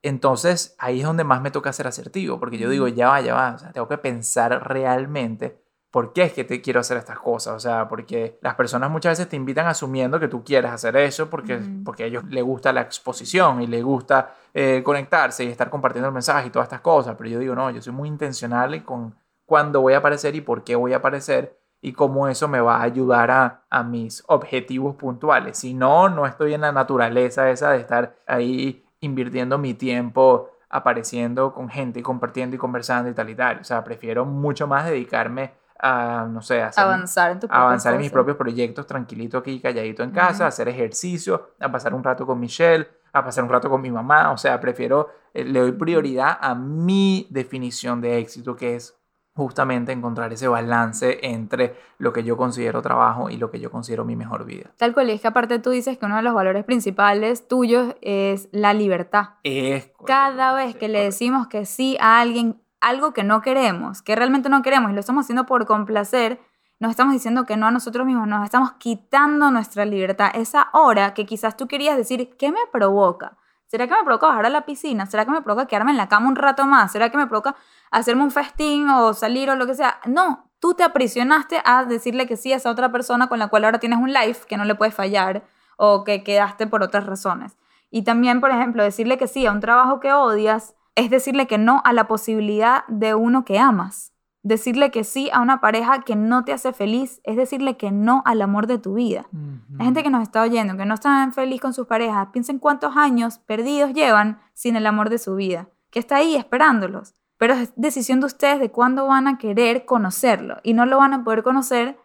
Entonces 0.00 0.76
ahí 0.78 1.00
es 1.00 1.06
donde 1.06 1.24
más 1.24 1.42
me 1.42 1.50
toca 1.50 1.72
ser 1.72 1.88
asertivo, 1.88 2.38
porque 2.38 2.56
yo 2.56 2.70
digo, 2.70 2.86
ya 2.86 3.08
va, 3.08 3.20
ya 3.22 3.34
va, 3.34 3.54
o 3.56 3.58
sea, 3.58 3.72
tengo 3.72 3.88
que 3.88 3.98
pensar 3.98 4.68
realmente 4.68 5.60
por 5.96 6.12
qué 6.12 6.24
es 6.24 6.34
que 6.34 6.44
te 6.44 6.60
quiero 6.60 6.80
hacer 6.80 6.98
estas 6.98 7.18
cosas, 7.18 7.54
o 7.54 7.58
sea, 7.58 7.88
porque 7.88 8.38
las 8.42 8.54
personas 8.54 8.90
muchas 8.90 9.12
veces 9.12 9.30
te 9.30 9.36
invitan 9.36 9.66
asumiendo 9.66 10.20
que 10.20 10.28
tú 10.28 10.44
quieres 10.44 10.70
hacer 10.70 10.94
eso 10.98 11.30
porque, 11.30 11.58
porque 11.86 12.02
a 12.02 12.06
ellos 12.06 12.24
les 12.28 12.44
gusta 12.44 12.70
la 12.70 12.82
exposición 12.82 13.62
y 13.62 13.66
les 13.66 13.82
gusta 13.82 14.34
eh, 14.52 14.82
conectarse 14.84 15.44
y 15.44 15.48
estar 15.48 15.70
compartiendo 15.70 16.08
el 16.08 16.12
mensaje 16.12 16.48
y 16.48 16.50
todas 16.50 16.66
estas 16.66 16.82
cosas, 16.82 17.14
pero 17.16 17.30
yo 17.30 17.38
digo, 17.38 17.54
no, 17.54 17.70
yo 17.70 17.80
soy 17.80 17.94
muy 17.94 18.10
intencional 18.10 18.84
con 18.84 19.14
cuándo 19.46 19.80
voy 19.80 19.94
a 19.94 19.96
aparecer 19.96 20.36
y 20.36 20.42
por 20.42 20.64
qué 20.64 20.76
voy 20.76 20.92
a 20.92 20.98
aparecer 20.98 21.58
y 21.80 21.94
cómo 21.94 22.28
eso 22.28 22.46
me 22.46 22.60
va 22.60 22.76
a 22.76 22.82
ayudar 22.82 23.30
a, 23.30 23.64
a 23.70 23.82
mis 23.82 24.22
objetivos 24.26 24.96
puntuales. 24.96 25.56
Si 25.56 25.72
no, 25.72 26.10
no 26.10 26.26
estoy 26.26 26.52
en 26.52 26.60
la 26.60 26.72
naturaleza 26.72 27.48
esa 27.48 27.70
de 27.70 27.78
estar 27.78 28.16
ahí 28.26 28.84
invirtiendo 29.00 29.56
mi 29.56 29.72
tiempo 29.72 30.50
apareciendo 30.68 31.54
con 31.54 31.70
gente 31.70 32.00
y 32.00 32.02
compartiendo 32.02 32.54
y 32.54 32.58
conversando 32.58 33.08
y 33.08 33.14
tal 33.14 33.30
y 33.30 33.34
tal. 33.34 33.60
O 33.60 33.64
sea, 33.64 33.82
prefiero 33.82 34.26
mucho 34.26 34.66
más 34.66 34.84
dedicarme 34.84 35.64
a, 35.80 36.26
no 36.30 36.40
sé, 36.42 36.62
hacer- 36.62 36.82
Avanzar 36.84 37.32
en 37.32 37.40
tu 37.40 37.46
avanzar 37.50 37.94
en 37.94 38.00
mis 38.00 38.10
propios 38.10 38.36
proyectos 38.36 38.86
tranquilito 38.86 39.38
aquí, 39.38 39.60
calladito 39.60 40.02
en 40.02 40.10
casa, 40.10 40.34
Ujú. 40.34 40.44
a 40.44 40.46
hacer 40.48 40.68
ejercicio, 40.68 41.50
a 41.60 41.70
pasar 41.70 41.94
un 41.94 42.02
rato 42.04 42.24
con 42.26 42.38
Michelle, 42.40 42.86
a 43.12 43.24
pasar 43.24 43.44
un 43.44 43.50
rato 43.50 43.68
con 43.70 43.80
mi 43.80 43.90
mamá. 43.90 44.30
O 44.32 44.36
sea, 44.36 44.60
prefiero, 44.60 45.08
eh, 45.34 45.44
le 45.44 45.60
doy 45.60 45.72
prioridad 45.72 46.38
a 46.40 46.54
mi 46.54 47.26
definición 47.30 48.00
de 48.00 48.18
éxito, 48.18 48.56
que 48.56 48.76
es 48.76 48.96
justamente 49.34 49.92
encontrar 49.92 50.32
ese 50.32 50.48
balance 50.48 51.18
entre 51.22 51.76
lo 51.98 52.10
que 52.10 52.24
yo 52.24 52.38
considero 52.38 52.80
trabajo 52.80 53.28
y 53.28 53.36
lo 53.36 53.50
que 53.50 53.60
yo 53.60 53.70
considero 53.70 54.02
mi 54.06 54.16
mejor 54.16 54.46
vida. 54.46 54.70
Tal 54.78 54.94
cual, 54.94 55.10
y 55.10 55.12
es 55.12 55.20
que 55.20 55.28
aparte 55.28 55.58
tú 55.58 55.68
dices 55.70 55.98
que 55.98 56.06
uno 56.06 56.16
de 56.16 56.22
los 56.22 56.32
valores 56.32 56.64
principales 56.64 57.46
tuyos 57.46 57.94
es 58.00 58.48
la 58.52 58.72
libertad. 58.72 59.34
Es 59.42 59.90
Cada 60.06 60.54
vez 60.54 60.74
que 60.74 60.88
le 60.88 61.02
decimos 61.02 61.48
que 61.48 61.66
sí 61.66 61.98
a 62.00 62.20
alguien, 62.20 62.62
algo 62.80 63.12
que 63.12 63.24
no 63.24 63.40
queremos, 63.42 64.02
que 64.02 64.16
realmente 64.16 64.48
no 64.48 64.62
queremos 64.62 64.90
y 64.90 64.94
lo 64.94 65.00
estamos 65.00 65.24
haciendo 65.24 65.46
por 65.46 65.66
complacer, 65.66 66.40
nos 66.78 66.90
estamos 66.90 67.14
diciendo 67.14 67.46
que 67.46 67.56
no 67.56 67.66
a 67.66 67.70
nosotros 67.70 68.06
mismos, 68.06 68.28
nos 68.28 68.44
estamos 68.44 68.72
quitando 68.72 69.50
nuestra 69.50 69.84
libertad. 69.84 70.30
Esa 70.34 70.68
hora 70.72 71.14
que 71.14 71.24
quizás 71.24 71.56
tú 71.56 71.66
querías 71.66 71.96
decir, 71.96 72.36
¿qué 72.36 72.50
me 72.50 72.60
provoca? 72.70 73.38
¿Será 73.66 73.88
que 73.88 73.94
me 73.94 74.04
provoca 74.04 74.28
bajar 74.28 74.46
a 74.46 74.50
la 74.50 74.66
piscina? 74.66 75.06
¿Será 75.06 75.24
que 75.24 75.30
me 75.30 75.42
provoca 75.42 75.66
quedarme 75.66 75.90
en 75.90 75.96
la 75.96 76.08
cama 76.08 76.28
un 76.28 76.36
rato 76.36 76.66
más? 76.66 76.92
¿Será 76.92 77.10
que 77.10 77.16
me 77.16 77.26
provoca 77.26 77.56
hacerme 77.90 78.22
un 78.22 78.30
festín 78.30 78.88
o 78.90 79.12
salir 79.14 79.50
o 79.50 79.56
lo 79.56 79.66
que 79.66 79.74
sea? 79.74 80.00
No, 80.06 80.50
tú 80.60 80.74
te 80.74 80.84
aprisionaste 80.84 81.60
a 81.64 81.84
decirle 81.84 82.26
que 82.26 82.36
sí 82.36 82.52
a 82.52 82.56
esa 82.56 82.70
otra 82.70 82.92
persona 82.92 83.28
con 83.28 83.38
la 83.38 83.48
cual 83.48 83.64
ahora 83.64 83.80
tienes 83.80 83.98
un 83.98 84.12
live 84.12 84.38
que 84.46 84.56
no 84.56 84.64
le 84.64 84.74
puedes 84.74 84.94
fallar 84.94 85.44
o 85.76 86.04
que 86.04 86.22
quedaste 86.22 86.66
por 86.66 86.82
otras 86.82 87.06
razones. 87.06 87.56
Y 87.90 88.02
también, 88.02 88.40
por 88.40 88.50
ejemplo, 88.50 88.82
decirle 88.82 89.18
que 89.18 89.26
sí 89.26 89.46
a 89.46 89.52
un 89.52 89.60
trabajo 89.60 89.98
que 89.98 90.12
odias 90.12 90.74
es 90.96 91.10
decirle 91.10 91.46
que 91.46 91.58
no 91.58 91.82
a 91.84 91.92
la 91.92 92.08
posibilidad 92.08 92.84
de 92.88 93.14
uno 93.14 93.44
que 93.44 93.58
amas. 93.58 94.12
Decirle 94.42 94.90
que 94.90 95.04
sí 95.04 95.28
a 95.32 95.40
una 95.40 95.60
pareja 95.60 96.02
que 96.02 96.16
no 96.16 96.44
te 96.44 96.52
hace 96.52 96.72
feliz 96.72 97.20
es 97.24 97.36
decirle 97.36 97.76
que 97.76 97.90
no 97.90 98.22
al 98.24 98.40
amor 98.42 98.66
de 98.66 98.78
tu 98.78 98.94
vida. 98.94 99.28
La 99.76 99.84
gente 99.84 100.02
que 100.02 100.10
nos 100.10 100.22
está 100.22 100.42
oyendo, 100.42 100.76
que 100.76 100.86
no 100.86 100.94
están 100.94 101.32
feliz 101.32 101.60
con 101.60 101.74
sus 101.74 101.86
parejas, 101.86 102.28
piensen 102.32 102.58
cuántos 102.58 102.96
años 102.96 103.38
perdidos 103.40 103.92
llevan 103.92 104.40
sin 104.54 104.76
el 104.76 104.86
amor 104.86 105.10
de 105.10 105.18
su 105.18 105.34
vida, 105.34 105.68
que 105.90 105.98
está 105.98 106.16
ahí 106.16 106.36
esperándolos. 106.36 107.14
Pero 107.38 107.54
es 107.54 107.72
decisión 107.76 108.20
de 108.20 108.26
ustedes 108.26 108.60
de 108.60 108.70
cuándo 108.70 109.06
van 109.06 109.26
a 109.28 109.36
querer 109.36 109.84
conocerlo 109.84 110.56
y 110.62 110.72
no 110.72 110.86
lo 110.86 110.98
van 110.98 111.12
a 111.12 111.24
poder 111.24 111.42
conocer 111.42 111.98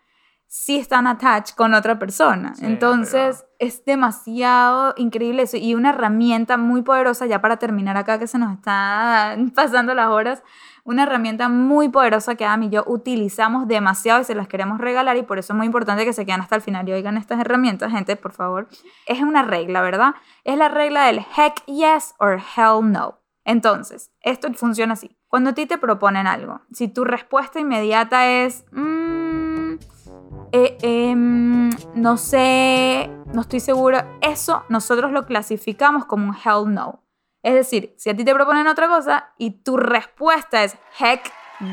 si 0.54 0.78
están 0.78 1.08
attached 1.08 1.56
con 1.56 1.74
otra 1.74 1.98
persona. 1.98 2.54
Sí, 2.56 2.66
Entonces 2.66 3.46
es 3.58 3.86
demasiado 3.86 4.94
increíble 4.98 5.44
eso 5.44 5.56
y 5.56 5.76
una 5.76 5.92
herramienta 5.92 6.58
muy 6.58 6.82
poderosa 6.82 7.26
ya 7.26 7.40
para 7.40 7.56
terminar 7.56 7.96
acá 7.96 8.20
que 8.20 8.28
se 8.28 8.38
nos 8.38 8.52
está 8.52 9.38
pasando 9.56 9.94
las 9.94 10.10
horas. 10.10 10.44
Una 10.84 11.04
herramienta 11.04 11.48
muy 11.48 11.88
poderosa 11.88 12.36
que 12.36 12.44
Adam 12.44 12.64
y 12.64 12.70
yo 12.70 12.84
utilizamos 12.86 13.66
demasiado 13.70 14.20
y 14.20 14.26
se 14.26 14.36
las 14.36 14.50
queremos 14.50 14.80
regalar 14.80 15.16
y 15.16 15.24
por 15.24 15.40
eso 15.40 15.54
es 15.54 15.58
muy 15.58 15.68
importante 15.68 16.04
que 16.04 16.12
se 16.12 16.26
queden 16.26 16.42
hasta 16.42 16.58
el 16.58 16.62
final 16.62 16.90
y 16.90 16.92
oigan 16.92 17.16
estas 17.16 17.40
herramientas, 17.40 17.90
gente, 17.90 18.18
por 18.18 18.34
favor. 18.34 18.68
Es 19.06 19.22
una 19.22 19.44
regla, 19.44 19.82
¿verdad? 19.82 20.16
Es 20.44 20.58
la 20.58 20.68
regla 20.68 21.06
del 21.06 21.20
heck 21.20 21.64
yes 21.66 22.14
or 22.20 22.42
hell 22.58 22.82
no. 22.92 23.20
Entonces, 23.46 24.12
esto 24.22 24.54
funciona 24.54 24.94
así. 24.94 25.18
Cuando 25.30 25.52
a 25.52 25.54
ti 25.54 25.66
te 25.66 25.78
proponen 25.78 26.28
algo, 26.28 26.60
si 26.74 26.90
tu 26.90 27.06
respuesta 27.06 27.60
inmediata 27.60 28.28
es, 28.28 28.66
"Mm, 28.72 29.31
eh, 30.52 30.78
em, 30.82 31.70
no 31.96 32.18
sé, 32.18 33.10
no 33.34 33.42
estoy 33.42 33.60
segura, 33.60 34.08
eso 34.22 34.64
nosotros 34.70 35.12
lo 35.12 35.26
clasificamos 35.26 36.06
como 36.06 36.30
un 36.30 36.36
hell 36.36 36.74
no. 36.74 37.04
Es 37.44 37.54
decir, 37.54 37.94
si 37.98 38.10
a 38.10 38.16
ti 38.16 38.24
te 38.24 38.34
proponen 38.34 38.68
otra 38.68 38.88
cosa 38.88 39.34
y 39.38 39.52
tu 39.64 39.78
respuesta 39.78 40.64
es 40.64 40.78
heck 41.00 41.32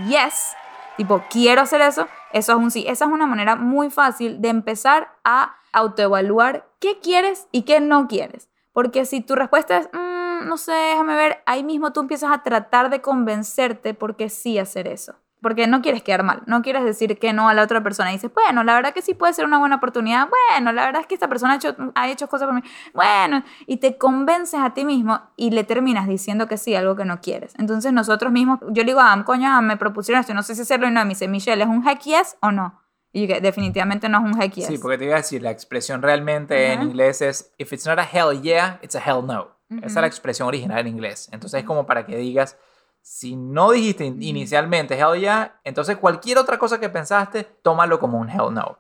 yes, 0.09 0.55
tipo 0.97 1.23
quiero 1.29 1.63
hacer 1.63 1.81
eso, 1.83 2.07
eso 2.33 2.53
es 2.53 2.59
un 2.59 2.71
sí. 2.71 2.85
Esa 2.89 3.05
es 3.07 3.11
una 3.11 3.27
manera 3.27 3.57
muy 3.57 3.91
fácil 3.91 4.41
de 4.41 4.49
empezar 4.49 5.09
a 5.25 5.57
autoevaluar 5.73 6.69
qué 6.81 6.99
quieres 7.01 7.49
y 7.53 7.63
qué 7.63 7.81
no 7.81 8.09
quieres. 8.09 8.49
Porque 8.73 9.05
si 9.05 9.21
tu 9.21 9.35
respuesta 9.35 9.77
es, 9.77 9.89
"Mm, 9.93 10.49
no 10.49 10.57
sé, 10.57 10.73
déjame 10.73 11.17
ver, 11.17 11.43
ahí 11.47 11.65
mismo 11.65 11.93
tú 11.93 12.01
empiezas 12.01 12.33
a 12.33 12.43
tratar 12.43 12.91
de 12.91 13.01
convencerte 13.03 13.93
porque 13.93 14.29
sí 14.29 14.59
hacer 14.59 14.87
eso. 14.89 15.17
Porque 15.41 15.69
no 15.69 15.83
quieres 15.83 16.03
quedar 16.03 16.25
mal, 16.25 16.43
no 16.47 16.63
quieres 16.63 16.85
decir 16.85 17.17
que 17.19 17.33
no 17.33 17.49
a 17.49 17.55
la 17.55 17.63
otra 17.63 17.83
persona. 17.83 18.11
Y 18.11 18.15
dices, 18.15 18.33
bueno, 18.35 18.65
la 18.65 18.75
verdad 18.75 18.93
que 18.93 19.03
sí 19.03 19.15
puede 19.15 19.33
ser 19.33 19.45
una 19.45 19.59
buena 19.59 19.77
oportunidad. 19.77 20.29
Bueno, 20.29 20.73
la 20.73 20.85
verdad 20.85 21.03
es 21.03 21.07
que 21.07 21.15
esta 21.15 21.29
persona 21.29 21.53
ha 21.53 21.57
hecho, 21.57 21.77
ha 21.95 22.09
hecho 22.09 22.29
cosas 22.29 22.47
por 22.47 22.55
mí. 22.57 22.63
Bueno, 22.93 23.45
y 23.67 23.77
te 23.77 23.97
convences 23.97 24.59
a 24.59 24.75
ti 24.75 24.85
mismo 24.85 25.21
y 25.37 25.51
le 25.51 25.63
terminas 25.63 26.09
diciendo 26.09 26.49
que 26.49 26.57
sí, 26.57 26.75
algo 26.75 26.97
que 26.97 27.05
no 27.05 27.21
quieres. 27.21 27.55
Entonces 27.59 27.93
nosotros 27.93 28.33
mismos, 28.33 28.59
yo 28.71 28.83
le 28.83 28.87
digo 28.87 29.01
a 29.01 29.13
Am, 29.13 29.23
coño, 29.23 29.49
Am, 29.49 29.65
me 29.65 29.77
propusieron 29.77 30.21
esto, 30.21 30.35
no 30.35 30.43
sé 30.43 30.57
si 30.57 30.63
hacerlo 30.63 30.89
y 30.89 30.91
no. 30.91 31.01
Y 31.03 31.05
me 31.05 31.11
dice, 31.11 31.29
Michelle, 31.29 31.63
¿es 31.63 31.69
un 31.69 31.87
heck 31.87 32.01
yes 32.01 32.37
o 32.41 32.51
no? 32.51 32.81
Y 33.13 33.27
yo 33.27 33.41
definitivamente 33.41 34.09
no 34.09 34.19
es 34.19 34.35
un 34.35 34.43
heck 34.43 34.55
yes. 34.55 34.67
Sí, 34.67 34.79
porque 34.79 34.99
te 34.99 35.05
iba 35.05 35.15
a 35.15 35.19
decir, 35.19 35.41
la 35.41 35.51
expresión 35.51 36.03
realmente 36.03 36.73
en 36.73 36.83
inglés 36.83 37.23
es, 37.23 37.55
if 37.59 37.73
it's 37.73 37.87
not 37.87 37.99
a 37.99 38.03
hell 38.03 38.41
yeah, 38.43 38.79
it's 38.83 38.97
a 38.97 39.01
hell 39.01 39.25
no. 39.25 39.57
Esa 39.71 39.87
es 39.87 39.95
la 39.95 40.07
expresión 40.07 40.49
original 40.49 40.81
en 40.81 40.89
inglés. 40.89 41.29
Entonces 41.31 41.61
es 41.61 41.67
como 41.67 41.87
para 41.87 42.07
que 42.07 42.17
digas, 42.17 42.59
si 43.03 43.37
no 43.37 43.71
dijiste 43.71 44.05
in- 44.05 44.23
inicialmente 44.23 44.99
hell 44.99 45.19
yeah, 45.19 45.61
entonces 45.65 45.97
cualquier 45.97 46.39
otra 46.39 46.59
cosa 46.59 46.79
que 46.81 46.89
pensaste, 46.89 47.45
tómalo 47.63 47.99
como 47.99 48.19
un 48.19 48.29
hell 48.29 48.53
no. 48.53 48.79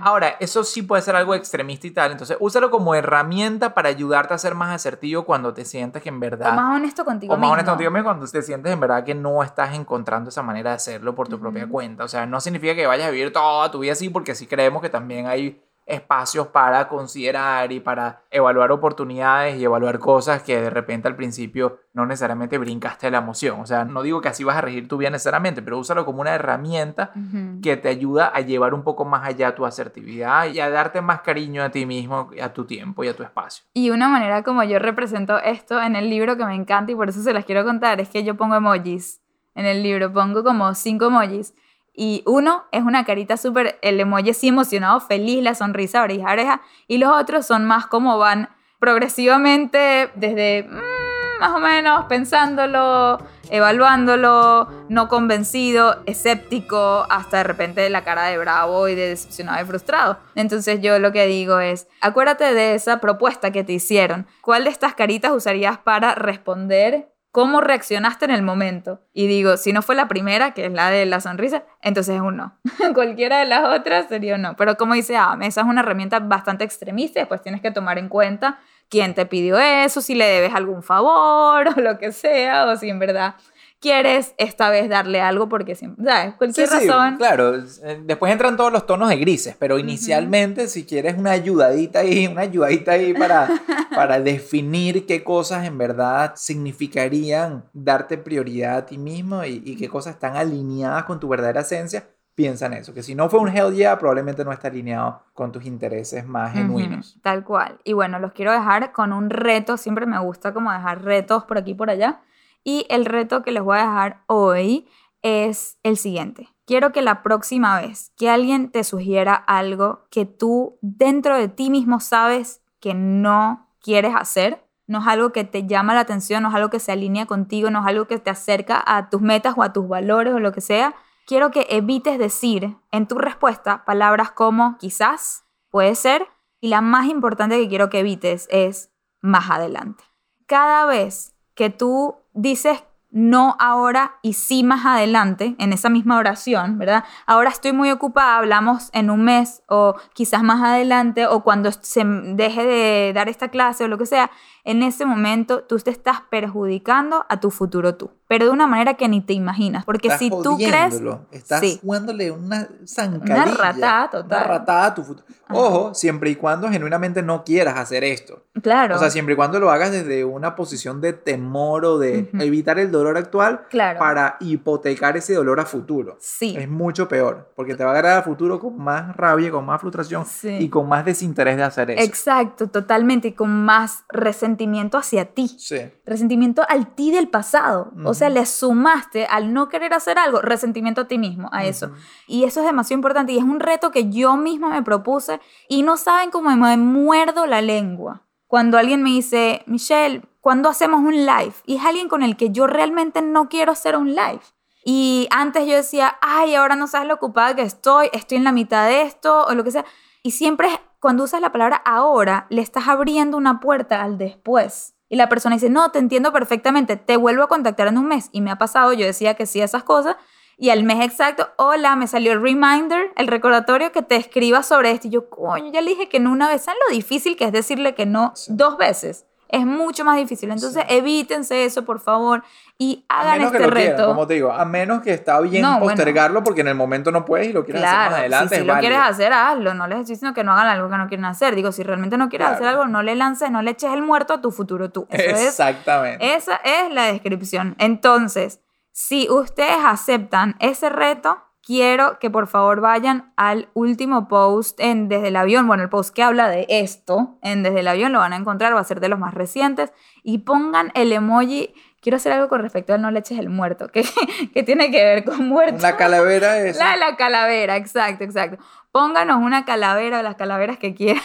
Ahora, 0.00 0.36
eso 0.40 0.64
sí 0.64 0.80
puede 0.80 1.02
ser 1.02 1.14
algo 1.16 1.34
extremista 1.34 1.86
y 1.86 1.90
tal, 1.90 2.12
entonces 2.12 2.34
úsalo 2.40 2.70
como 2.70 2.94
herramienta 2.94 3.74
para 3.74 3.90
ayudarte 3.90 4.32
a 4.32 4.38
ser 4.38 4.54
más 4.54 4.74
asertivo 4.74 5.26
cuando 5.26 5.52
te 5.52 5.66
sientes 5.66 6.02
que 6.02 6.08
en 6.08 6.18
verdad... 6.18 6.52
O 6.52 6.56
más 6.56 6.76
honesto 6.76 7.04
contigo 7.04 7.34
o 7.34 7.36
más 7.36 7.40
mismo. 7.42 7.52
honesto 7.52 7.70
contigo 7.72 7.90
mismo 7.90 8.04
cuando 8.04 8.26
te 8.26 8.40
sientes 8.40 8.72
en 8.72 8.80
verdad 8.80 9.04
que 9.04 9.14
no 9.14 9.42
estás 9.42 9.74
encontrando 9.74 10.30
esa 10.30 10.42
manera 10.42 10.70
de 10.70 10.76
hacerlo 10.76 11.14
por 11.14 11.28
tu 11.28 11.38
propia 11.38 11.68
cuenta. 11.68 12.04
O 12.04 12.08
sea, 12.08 12.24
no 12.24 12.40
significa 12.40 12.74
que 12.74 12.86
vayas 12.86 13.08
a 13.08 13.10
vivir 13.10 13.34
toda 13.34 13.70
tu 13.70 13.80
vida 13.80 13.92
así, 13.92 14.08
porque 14.08 14.34
sí 14.34 14.46
creemos 14.46 14.80
que 14.80 14.88
también 14.88 15.26
hay 15.26 15.62
espacios 15.90 16.46
para 16.48 16.88
considerar 16.88 17.72
y 17.72 17.80
para 17.80 18.22
evaluar 18.30 18.70
oportunidades 18.72 19.56
y 19.58 19.64
evaluar 19.64 19.98
cosas 19.98 20.42
que 20.42 20.60
de 20.60 20.70
repente 20.70 21.08
al 21.08 21.16
principio 21.16 21.78
no 21.92 22.06
necesariamente 22.06 22.58
brincaste 22.58 23.10
la 23.10 23.18
emoción. 23.18 23.60
O 23.60 23.66
sea, 23.66 23.84
no 23.84 24.02
digo 24.02 24.20
que 24.20 24.28
así 24.28 24.44
vas 24.44 24.56
a 24.56 24.60
regir 24.60 24.86
tu 24.86 24.96
vida 24.96 25.10
necesariamente, 25.10 25.62
pero 25.62 25.78
úsalo 25.78 26.04
como 26.04 26.20
una 26.20 26.34
herramienta 26.34 27.10
Ujú. 27.16 27.60
que 27.62 27.76
te 27.76 27.88
ayuda 27.88 28.26
a 28.34 28.40
llevar 28.40 28.74
un 28.74 28.84
poco 28.84 29.04
más 29.04 29.26
allá 29.26 29.54
tu 29.54 29.66
asertividad 29.66 30.46
y 30.46 30.60
a 30.60 30.70
darte 30.70 31.00
más 31.00 31.22
cariño 31.22 31.62
a 31.62 31.70
ti 31.70 31.86
mismo, 31.86 32.30
a 32.40 32.52
tu 32.52 32.64
tiempo 32.64 33.02
y 33.04 33.08
a 33.08 33.16
tu 33.16 33.22
espacio. 33.22 33.64
Y 33.74 33.90
una 33.90 34.08
manera 34.08 34.42
como 34.42 34.62
yo 34.62 34.78
represento 34.78 35.38
esto 35.38 35.80
en 35.82 35.96
el 35.96 36.08
libro 36.08 36.36
que 36.36 36.44
me 36.44 36.54
encanta 36.54 36.92
y 36.92 36.94
por 36.94 37.08
eso 37.08 37.20
se 37.22 37.32
las 37.32 37.44
quiero 37.44 37.64
contar 37.64 38.00
es 38.00 38.08
que 38.08 38.22
yo 38.22 38.36
pongo 38.36 38.54
emojis 38.54 39.20
en 39.54 39.66
el 39.66 39.82
libro, 39.82 40.12
pongo 40.12 40.44
como 40.44 40.72
cinco 40.74 41.06
emojis 41.06 41.54
y 41.94 42.22
uno 42.26 42.64
es 42.72 42.82
una 42.82 43.04
carita 43.04 43.36
súper, 43.36 43.78
el 43.82 44.00
emoji 44.00 44.32
emocionado, 44.48 45.00
feliz, 45.00 45.42
la 45.42 45.54
sonrisa, 45.54 46.02
oreja 46.02 46.32
oreja 46.32 46.62
y 46.86 46.98
los 46.98 47.10
otros 47.10 47.46
son 47.46 47.64
más 47.64 47.86
como 47.86 48.18
van 48.18 48.48
progresivamente 48.78 50.10
desde 50.14 50.64
mm, 50.64 51.40
más 51.40 51.52
o 51.52 51.58
menos 51.58 52.04
pensándolo, 52.04 53.18
evaluándolo, 53.50 54.68
no 54.88 55.08
convencido, 55.08 56.02
escéptico, 56.06 57.06
hasta 57.08 57.38
de 57.38 57.44
repente 57.44 57.88
la 57.90 58.04
cara 58.04 58.24
de 58.24 58.38
bravo 58.38 58.88
y 58.88 58.94
de 58.94 59.08
decepcionado 59.08 59.62
y 59.62 59.66
frustrado. 59.66 60.18
Entonces 60.34 60.80
yo 60.82 60.98
lo 60.98 61.12
que 61.12 61.26
digo 61.26 61.58
es, 61.58 61.88
acuérdate 62.02 62.52
de 62.52 62.74
esa 62.74 63.00
propuesta 63.00 63.50
que 63.50 63.64
te 63.64 63.72
hicieron. 63.72 64.26
¿Cuál 64.42 64.64
de 64.64 64.70
estas 64.70 64.94
caritas 64.94 65.32
usarías 65.32 65.78
para 65.78 66.14
responder? 66.14 67.10
¿Cómo 67.32 67.60
reaccionaste 67.60 68.24
en 68.24 68.32
el 68.32 68.42
momento? 68.42 69.02
Y 69.12 69.28
digo, 69.28 69.56
si 69.56 69.72
no 69.72 69.82
fue 69.82 69.94
la 69.94 70.08
primera, 70.08 70.52
que 70.52 70.66
es 70.66 70.72
la 70.72 70.90
de 70.90 71.06
la 71.06 71.20
sonrisa, 71.20 71.62
entonces 71.80 72.16
es 72.16 72.20
un 72.20 72.36
no. 72.36 72.58
Cualquiera 72.94 73.38
de 73.38 73.46
las 73.46 73.78
otras 73.78 74.08
sería 74.08 74.34
un 74.34 74.42
no. 74.42 74.56
Pero 74.56 74.76
como 74.76 74.94
dice 74.94 75.16
Am, 75.16 75.42
esa 75.42 75.60
es 75.60 75.66
una 75.68 75.82
herramienta 75.82 76.18
bastante 76.18 76.64
extremista, 76.64 77.20
y 77.20 77.22
después 77.22 77.40
tienes 77.40 77.60
que 77.60 77.70
tomar 77.70 77.98
en 77.98 78.08
cuenta 78.08 78.58
quién 78.88 79.14
te 79.14 79.26
pidió 79.26 79.58
eso, 79.58 80.00
si 80.00 80.16
le 80.16 80.26
debes 80.26 80.54
algún 80.54 80.82
favor 80.82 81.68
o 81.76 81.80
lo 81.80 81.98
que 81.98 82.10
sea, 82.10 82.66
o 82.66 82.76
si 82.76 82.90
en 82.90 82.98
verdad 82.98 83.36
quieres 83.80 84.34
esta 84.38 84.68
vez 84.70 84.88
darle 84.88 85.20
algo 85.20 85.48
porque 85.48 85.74
siempre, 85.74 86.04
¿sabes? 86.04 86.34
Cualquier 86.34 86.68
Sí, 86.68 86.78
sí, 86.80 86.88
razón. 86.88 87.16
claro. 87.16 87.56
eh, 87.56 88.00
Después 88.04 88.30
entran 88.32 88.56
todos 88.56 88.70
los 88.72 88.86
tonos 88.86 89.08
de 89.08 89.16
grises, 89.16 89.56
pero 89.58 89.78
inicialmente 89.78 90.68
si 90.68 90.84
quieres 90.84 91.16
una 91.18 91.30
ayudadita 91.30 92.00
ahí, 92.00 92.26
una 92.30 92.42
ayudadita 92.42 92.92
ahí 92.92 93.14
para, 93.14 93.48
para 93.94 94.20
definir 94.20 95.06
qué 95.06 95.24
cosas 95.24 95.66
en 95.66 95.78
verdad 95.78 96.34
significarían 96.36 97.64
darte 97.72 98.18
prioridad 98.18 98.76
a 98.78 98.86
ti 98.86 98.98
mismo 98.98 99.44
y, 99.44 99.62
y 99.64 99.76
qué 99.76 99.88
cosas 99.88 100.14
están 100.14 100.36
alineadas 100.36 101.04
con 101.04 101.20
tu 101.20 101.28
verdadera 101.28 101.60
esencia, 101.62 102.08
piensa 102.34 102.66
en 102.66 102.74
eso. 102.74 102.94
Que 102.94 103.02
si 103.02 103.14
no 103.14 103.28
fue 103.28 103.40
un 103.40 103.48
hell 103.48 103.74
yeah, 103.74 103.98
probablemente 103.98 104.44
no 104.44 104.52
está 104.52 104.68
alineado 104.68 105.22
con 105.34 105.52
tus 105.52 105.64
intereses 105.66 106.26
más 106.26 106.52
genuinos. 106.54 107.18
Tal 107.22 107.44
cual. 107.44 107.78
Y 107.84 107.92
bueno, 107.92 108.18
los 108.18 108.32
quiero 108.32 108.52
dejar 108.52 108.92
con 108.92 109.12
un 109.12 109.30
reto. 109.30 109.76
Siempre 109.76 110.06
me 110.06 110.18
gusta 110.20 110.52
como 110.54 110.72
dejar 110.72 111.02
retos 111.04 111.44
por 111.44 111.58
aquí 111.58 111.72
y 111.72 111.74
por 111.74 111.90
allá. 111.90 112.20
Y 112.64 112.86
el 112.88 113.04
reto 113.04 113.42
que 113.42 113.52
les 113.52 113.62
voy 113.62 113.78
a 113.78 113.82
dejar 113.82 114.24
hoy 114.26 114.88
es 115.22 115.78
el 115.82 115.96
siguiente. 115.96 116.48
Quiero 116.66 116.92
que 116.92 117.02
la 117.02 117.22
próxima 117.22 117.80
vez 117.80 118.12
que 118.16 118.30
alguien 118.30 118.70
te 118.70 118.84
sugiera 118.84 119.34
algo 119.34 120.06
que 120.10 120.24
tú 120.24 120.78
dentro 120.82 121.36
de 121.36 121.48
ti 121.48 121.70
mismo 121.70 122.00
sabes 122.00 122.62
que 122.80 122.94
no 122.94 123.68
quieres 123.82 124.14
hacer, 124.14 124.64
no 124.86 125.00
es 125.00 125.06
algo 125.06 125.32
que 125.32 125.44
te 125.44 125.66
llama 125.66 125.94
la 125.94 126.00
atención, 126.00 126.42
no 126.42 126.48
es 126.48 126.54
algo 126.54 126.70
que 126.70 126.80
se 126.80 126.92
alinea 126.92 127.26
contigo, 127.26 127.70
no 127.70 127.80
es 127.80 127.86
algo 127.86 128.06
que 128.06 128.18
te 128.18 128.30
acerca 128.30 128.82
a 128.86 129.08
tus 129.10 129.20
metas 129.20 129.54
o 129.56 129.62
a 129.62 129.72
tus 129.72 129.88
valores 129.88 130.34
o 130.34 130.40
lo 130.40 130.52
que 130.52 130.60
sea, 130.60 130.94
quiero 131.26 131.50
que 131.50 131.66
evites 131.70 132.18
decir 132.18 132.76
en 132.90 133.06
tu 133.06 133.16
respuesta 133.16 133.84
palabras 133.84 134.32
como 134.32 134.78
quizás, 134.78 135.44
puede 135.70 135.94
ser, 135.94 136.26
y 136.60 136.68
la 136.68 136.80
más 136.80 137.06
importante 137.06 137.58
que 137.58 137.68
quiero 137.68 137.88
que 137.88 138.00
evites 138.00 138.48
es 138.50 138.90
más 139.20 139.50
adelante. 139.50 140.04
Cada 140.46 140.84
vez 140.86 141.34
que 141.60 141.68
tú 141.68 142.16
dices 142.32 142.82
no 143.10 143.54
ahora 143.60 144.12
y 144.22 144.32
sí 144.32 144.62
más 144.62 144.86
adelante, 144.86 145.56
en 145.58 145.74
esa 145.74 145.90
misma 145.90 146.16
oración, 146.16 146.78
¿verdad? 146.78 147.04
Ahora 147.26 147.50
estoy 147.50 147.74
muy 147.74 147.90
ocupada, 147.90 148.38
hablamos 148.38 148.88
en 148.94 149.10
un 149.10 149.24
mes 149.24 149.62
o 149.68 149.94
quizás 150.14 150.42
más 150.42 150.62
adelante 150.62 151.26
o 151.26 151.42
cuando 151.42 151.70
se 151.70 152.02
deje 152.02 152.64
de 152.64 153.12
dar 153.12 153.28
esta 153.28 153.48
clase 153.48 153.84
o 153.84 153.88
lo 153.88 153.98
que 153.98 154.06
sea, 154.06 154.30
en 154.64 154.82
ese 154.82 155.04
momento 155.06 155.62
tú 155.64 155.78
te 155.78 155.90
estás 155.90 156.20
perjudicando 156.30 157.24
a 157.28 157.40
tu 157.40 157.50
futuro 157.50 157.94
tú, 157.94 158.10
pero 158.28 158.44
de 158.44 158.50
una 158.50 158.66
manera 158.66 158.94
que 158.94 159.08
ni 159.08 159.20
te 159.20 159.32
imaginas, 159.32 159.84
porque 159.84 160.08
Estás 160.08 160.18
si 160.20 160.30
tú 160.30 160.56
crees... 160.56 161.00
Estás 161.32 161.60
Sí. 161.60 161.78
jugándole 161.82 162.30
una 162.30 162.68
zancadilla. 162.86 163.44
Una 163.44 163.54
ratada 163.54 164.10
total. 164.10 164.38
Una 164.44 164.58
ratada 164.58 164.86
a 164.86 164.94
tu 164.94 165.02
futuro. 165.02 165.26
Ojo, 165.52 165.94
siempre 165.94 166.30
y 166.30 166.36
cuando 166.36 166.68
genuinamente 166.68 167.22
no 167.22 167.42
quieras 167.44 167.76
hacer 167.76 168.04
esto. 168.04 168.44
Claro. 168.62 168.96
O 168.96 168.98
sea, 168.98 169.10
siempre 169.10 169.34
y 169.34 169.36
cuando 169.36 169.58
lo 169.58 169.70
hagas 169.70 169.90
desde 169.90 170.24
una 170.24 170.54
posición 170.54 171.00
de 171.00 171.12
temor 171.12 171.84
o 171.84 171.98
de 171.98 172.30
evitar 172.34 172.78
el 172.78 172.90
dolor 172.92 173.16
actual 173.16 173.62
Claro. 173.68 173.98
para 173.98 174.36
hipotecar 174.40 175.16
ese 175.16 175.34
dolor 175.34 175.58
a 175.60 175.64
futuro. 175.66 176.16
Sí. 176.20 176.54
Es 176.56 176.68
mucho 176.68 177.08
peor, 177.08 177.50
porque 177.56 177.74
te 177.74 177.82
va 177.84 177.90
a 177.90 177.92
agarrar 177.94 178.18
a 178.18 178.22
futuro 178.22 178.60
con 178.60 178.78
más 178.78 179.16
rabia, 179.16 179.50
con 179.50 179.66
más 179.66 179.80
frustración 179.80 180.24
Sí. 180.26 180.48
y 180.60 180.68
con 180.68 180.88
más 180.88 181.04
desinterés 181.04 181.56
de 181.56 181.62
hacer 181.64 181.90
eso. 181.90 182.02
Exacto, 182.04 182.68
totalmente, 182.68 183.28
y 183.28 183.32
con 183.32 183.64
más 183.64 184.04
resentimiento 184.08 184.49
hacia 184.98 185.26
ti. 185.34 185.48
Sí. 185.58 185.76
Resentimiento 186.04 186.62
al 186.68 186.94
ti 186.94 187.10
del 187.10 187.28
pasado. 187.28 187.92
O 188.04 188.14
sea, 188.14 188.28
le 188.30 188.46
sumaste 188.46 189.26
al 189.26 189.52
no 189.52 189.68
querer 189.68 189.92
hacer 189.94 190.18
algo, 190.18 190.40
resentimiento 190.40 191.02
a 191.02 191.08
ti 191.08 191.18
mismo, 191.18 191.48
a 191.52 191.64
eso. 191.64 191.86
Ujú. 191.86 191.94
Y 192.26 192.44
eso 192.44 192.60
es 192.60 192.66
demasiado 192.66 192.98
importante 192.98 193.32
y 193.32 193.38
es 193.38 193.44
un 193.44 193.60
reto 193.60 193.90
que 193.90 194.10
yo 194.10 194.36
misma 194.36 194.70
me 194.70 194.82
propuse 194.82 195.40
y 195.68 195.82
no 195.82 195.96
saben 195.96 196.30
cómo 196.30 196.50
me 196.50 196.76
muerdo 196.76 197.46
la 197.46 197.62
lengua. 197.62 198.22
Cuando 198.46 198.78
alguien 198.78 199.02
me 199.02 199.10
dice, 199.10 199.62
Michelle, 199.66 200.22
¿cuándo 200.40 200.68
hacemos 200.68 201.00
un 201.00 201.14
live? 201.14 201.52
Y 201.66 201.76
es 201.76 201.84
alguien 201.84 202.08
con 202.08 202.22
el 202.22 202.36
que 202.36 202.50
yo 202.50 202.66
realmente 202.66 203.22
no 203.22 203.48
quiero 203.48 203.72
hacer 203.72 203.96
un 203.96 204.08
live. 204.14 204.40
Y 204.84 205.28
antes 205.30 205.66
yo 205.68 205.76
decía, 205.76 206.16
ay, 206.22 206.54
ahora 206.54 206.74
no 206.74 206.86
sabes 206.86 207.06
lo 207.06 207.14
ocupada 207.14 207.54
que 207.54 207.62
estoy, 207.62 208.08
estoy 208.12 208.38
en 208.38 208.44
la 208.44 208.52
mitad 208.52 208.86
de 208.88 209.02
esto 209.02 209.44
o 209.46 209.54
lo 209.54 209.62
que 209.62 209.70
sea. 209.70 209.84
Y 210.22 210.32
siempre 210.32 210.68
es- 210.68 210.80
cuando 211.00 211.24
usas 211.24 211.40
la 211.40 211.50
palabra 211.50 211.76
ahora, 211.84 212.46
le 212.50 212.62
estás 212.62 212.86
abriendo 212.88 213.36
una 213.36 213.58
puerta 213.60 214.02
al 214.02 214.18
después. 214.18 214.94
Y 215.08 215.16
la 215.16 215.28
persona 215.28 215.56
dice, 215.56 215.70
no, 215.70 215.90
te 215.90 215.98
entiendo 215.98 216.32
perfectamente, 216.32 216.96
te 216.96 217.16
vuelvo 217.16 217.42
a 217.42 217.48
contactar 217.48 217.88
en 217.88 217.98
un 217.98 218.06
mes. 218.06 218.28
Y 218.32 218.42
me 218.42 218.50
ha 218.50 218.58
pasado, 218.58 218.92
yo 218.92 219.04
decía 219.06 219.34
que 219.34 219.46
sí 219.46 219.60
a 219.60 219.64
esas 219.64 219.82
cosas. 219.82 220.16
Y 220.56 220.68
al 220.70 220.84
mes 220.84 221.00
exacto, 221.04 221.48
hola, 221.56 221.96
me 221.96 222.06
salió 222.06 222.32
el 222.32 222.42
reminder, 222.42 223.12
el 223.16 223.26
recordatorio 223.26 223.92
que 223.92 224.02
te 224.02 224.16
escriba 224.16 224.62
sobre 224.62 224.90
esto. 224.90 225.08
Y 225.08 225.10
yo, 225.10 225.30
coño, 225.30 225.72
ya 225.72 225.80
le 225.80 225.90
dije 225.90 226.08
que 226.08 226.20
no 226.20 226.30
una 226.30 226.48
vez. 226.48 226.62
¿Saben 226.62 226.78
lo 226.86 226.94
difícil 226.94 227.36
que 227.36 227.44
es 227.46 227.52
decirle 227.52 227.94
que 227.94 228.04
no 228.04 228.32
Sí. 228.36 228.52
dos 228.54 228.76
veces? 228.76 229.26
Es 229.52 229.66
mucho 229.66 230.04
más 230.04 230.16
difícil. 230.16 230.50
Entonces, 230.50 230.84
evítense 230.88 231.64
eso, 231.64 231.84
por 231.84 232.00
favor, 232.00 232.42
y 232.78 233.04
A 233.08 233.20
hagan 233.20 233.38
menos 233.38 233.46
este 233.52 233.58
que 233.58 233.66
lo 233.68 233.74
quieran, 233.76 233.96
reto. 233.98 234.08
como 234.08 234.26
te 234.26 234.34
digo, 234.34 234.52
a 234.52 234.64
menos 234.64 235.02
que 235.02 235.12
está 235.12 235.40
bien 235.40 235.62
No, 235.62 235.72
bueno. 235.80 235.86
postergarlo 235.86 236.42
porque 236.44 236.60
en 236.62 236.68
el 236.68 236.74
momento 236.76 237.10
no 237.10 237.24
puedes 237.24 237.48
y 237.48 237.52
lo 237.52 237.64
quieres 237.64 237.82
hacer 237.82 237.98
más 238.10 238.18
adelante. 238.20 238.54
si, 238.54 238.60
si 238.60 238.66
lo 238.66 238.72
válido. 238.74 238.88
quieres 238.90 239.08
hacer, 239.10 239.32
hazlo. 239.32 239.74
No 239.74 239.86
les 239.86 239.98
estoy 240.00 240.14
diciendo 240.14 240.34
que 240.34 240.44
no 240.44 240.52
hagan 240.52 240.66
algo 240.68 240.88
que 240.88 240.96
no 240.96 241.08
quieren 241.08 241.24
hacer. 241.24 241.54
Digo, 241.54 241.72
si 241.72 241.82
realmente 241.82 242.16
no 242.16 242.28
quieres 242.28 242.46
Claro. 242.48 242.56
hacer 242.56 242.68
algo, 242.68 242.86
no 242.86 243.02
le 243.02 243.14
lances, 243.16 243.50
no 243.50 243.60
le 243.62 243.72
eches 243.72 243.92
el 243.92 244.02
muerto 244.02 244.34
a 244.34 244.40
tu 244.40 244.50
futuro 244.52 244.90
tú. 244.90 245.06
Eso 245.10 245.36
es 245.36 245.46
Exactamente. 245.48 246.34
esa 246.34 246.56
es 246.64 246.92
la 246.92 247.04
descripción. 247.06 247.74
Entonces, 247.78 248.60
si 248.92 249.28
ustedes 249.30 249.76
aceptan 249.84 250.56
ese 250.58 250.88
reto, 250.90 251.38
quiero 251.70 252.18
que 252.18 252.30
por 252.30 252.48
favor 252.48 252.80
vayan 252.80 253.32
al 253.36 253.68
último 253.74 254.26
post 254.26 254.80
en 254.80 255.08
Desde 255.08 255.28
el 255.28 255.36
Avión. 255.36 255.68
Bueno, 255.68 255.84
el 255.84 255.88
post 255.88 256.12
que 256.12 256.24
habla 256.24 256.48
de 256.48 256.66
esto 256.68 257.38
en 257.42 257.62
Desde 257.62 257.78
el 257.78 257.86
Avión 257.86 258.10
lo 258.10 258.18
van 258.18 258.32
a 258.32 258.36
encontrar, 258.36 258.74
va 258.74 258.80
a 258.80 258.84
ser 258.84 258.98
de 258.98 259.08
los 259.08 259.20
más 259.20 259.34
recientes. 259.34 259.92
Y 260.24 260.38
pongan 260.38 260.90
el 260.96 261.12
emoji. 261.12 261.72
Quiero 262.00 262.16
hacer 262.16 262.32
algo 262.32 262.48
con 262.48 262.60
respecto 262.60 262.92
al 262.92 263.00
no 263.00 263.12
le 263.12 263.20
eches 263.20 263.38
el 263.38 263.50
muerto, 263.50 263.86
que, 263.86 264.02
que 264.52 264.64
tiene 264.64 264.90
que 264.90 265.04
ver 265.04 265.24
con 265.24 265.46
muerto. 265.46 265.76
Una 265.76 265.96
calavera 265.96 266.58
es. 266.66 266.76
La 266.76 266.96
la 266.96 267.14
calavera, 267.14 267.76
exacto, 267.76 268.24
exacto. 268.24 268.60
Pónganos 268.90 269.40
una 269.40 269.64
calavera 269.64 270.18
o 270.18 270.22
las 270.22 270.34
calaveras 270.34 270.76
que 270.76 270.96
quieran. 270.96 271.22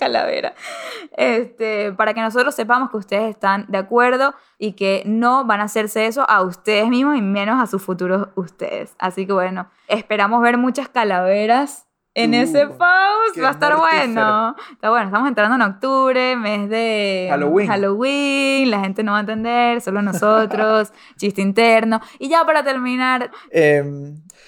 Calavera. 0.00 0.54
Este, 1.16 1.92
para 1.92 2.14
que 2.14 2.20
nosotros 2.20 2.54
sepamos 2.54 2.90
que 2.90 2.96
ustedes 2.96 3.30
están 3.30 3.66
de 3.68 3.78
acuerdo 3.78 4.34
y 4.58 4.72
que 4.72 5.02
no 5.06 5.44
van 5.44 5.60
a 5.60 5.64
hacerse 5.64 6.06
eso 6.06 6.28
a 6.28 6.42
ustedes 6.42 6.88
mismos 6.88 7.16
y 7.16 7.22
menos 7.22 7.62
a 7.62 7.66
sus 7.66 7.82
futuros 7.82 8.28
ustedes. 8.34 8.94
Así 8.98 9.26
que 9.26 9.32
bueno, 9.32 9.70
esperamos 9.86 10.42
ver 10.42 10.56
muchas 10.58 10.88
calaveras 10.88 11.86
en 12.14 12.32
Uh, 12.32 12.38
ese 12.38 12.66
post. 12.66 13.40
Va 13.40 13.48
a 13.48 13.50
estar 13.52 13.76
bueno. 13.76 14.56
Está 14.72 14.90
bueno, 14.90 15.06
estamos 15.06 15.28
entrando 15.28 15.54
en 15.54 15.62
octubre, 15.62 16.34
mes 16.36 16.68
de 16.68 17.28
Halloween. 17.30 17.68
Halloween, 17.68 18.70
la 18.70 18.80
gente 18.80 19.04
no 19.04 19.12
va 19.12 19.18
a 19.18 19.20
entender, 19.20 19.80
solo 19.80 20.02
nosotros, 20.02 20.92
chiste 21.16 21.40
interno. 21.40 22.00
Y 22.18 22.28
ya 22.28 22.44
para 22.44 22.64
terminar, 22.64 23.30
Eh, 23.52 23.84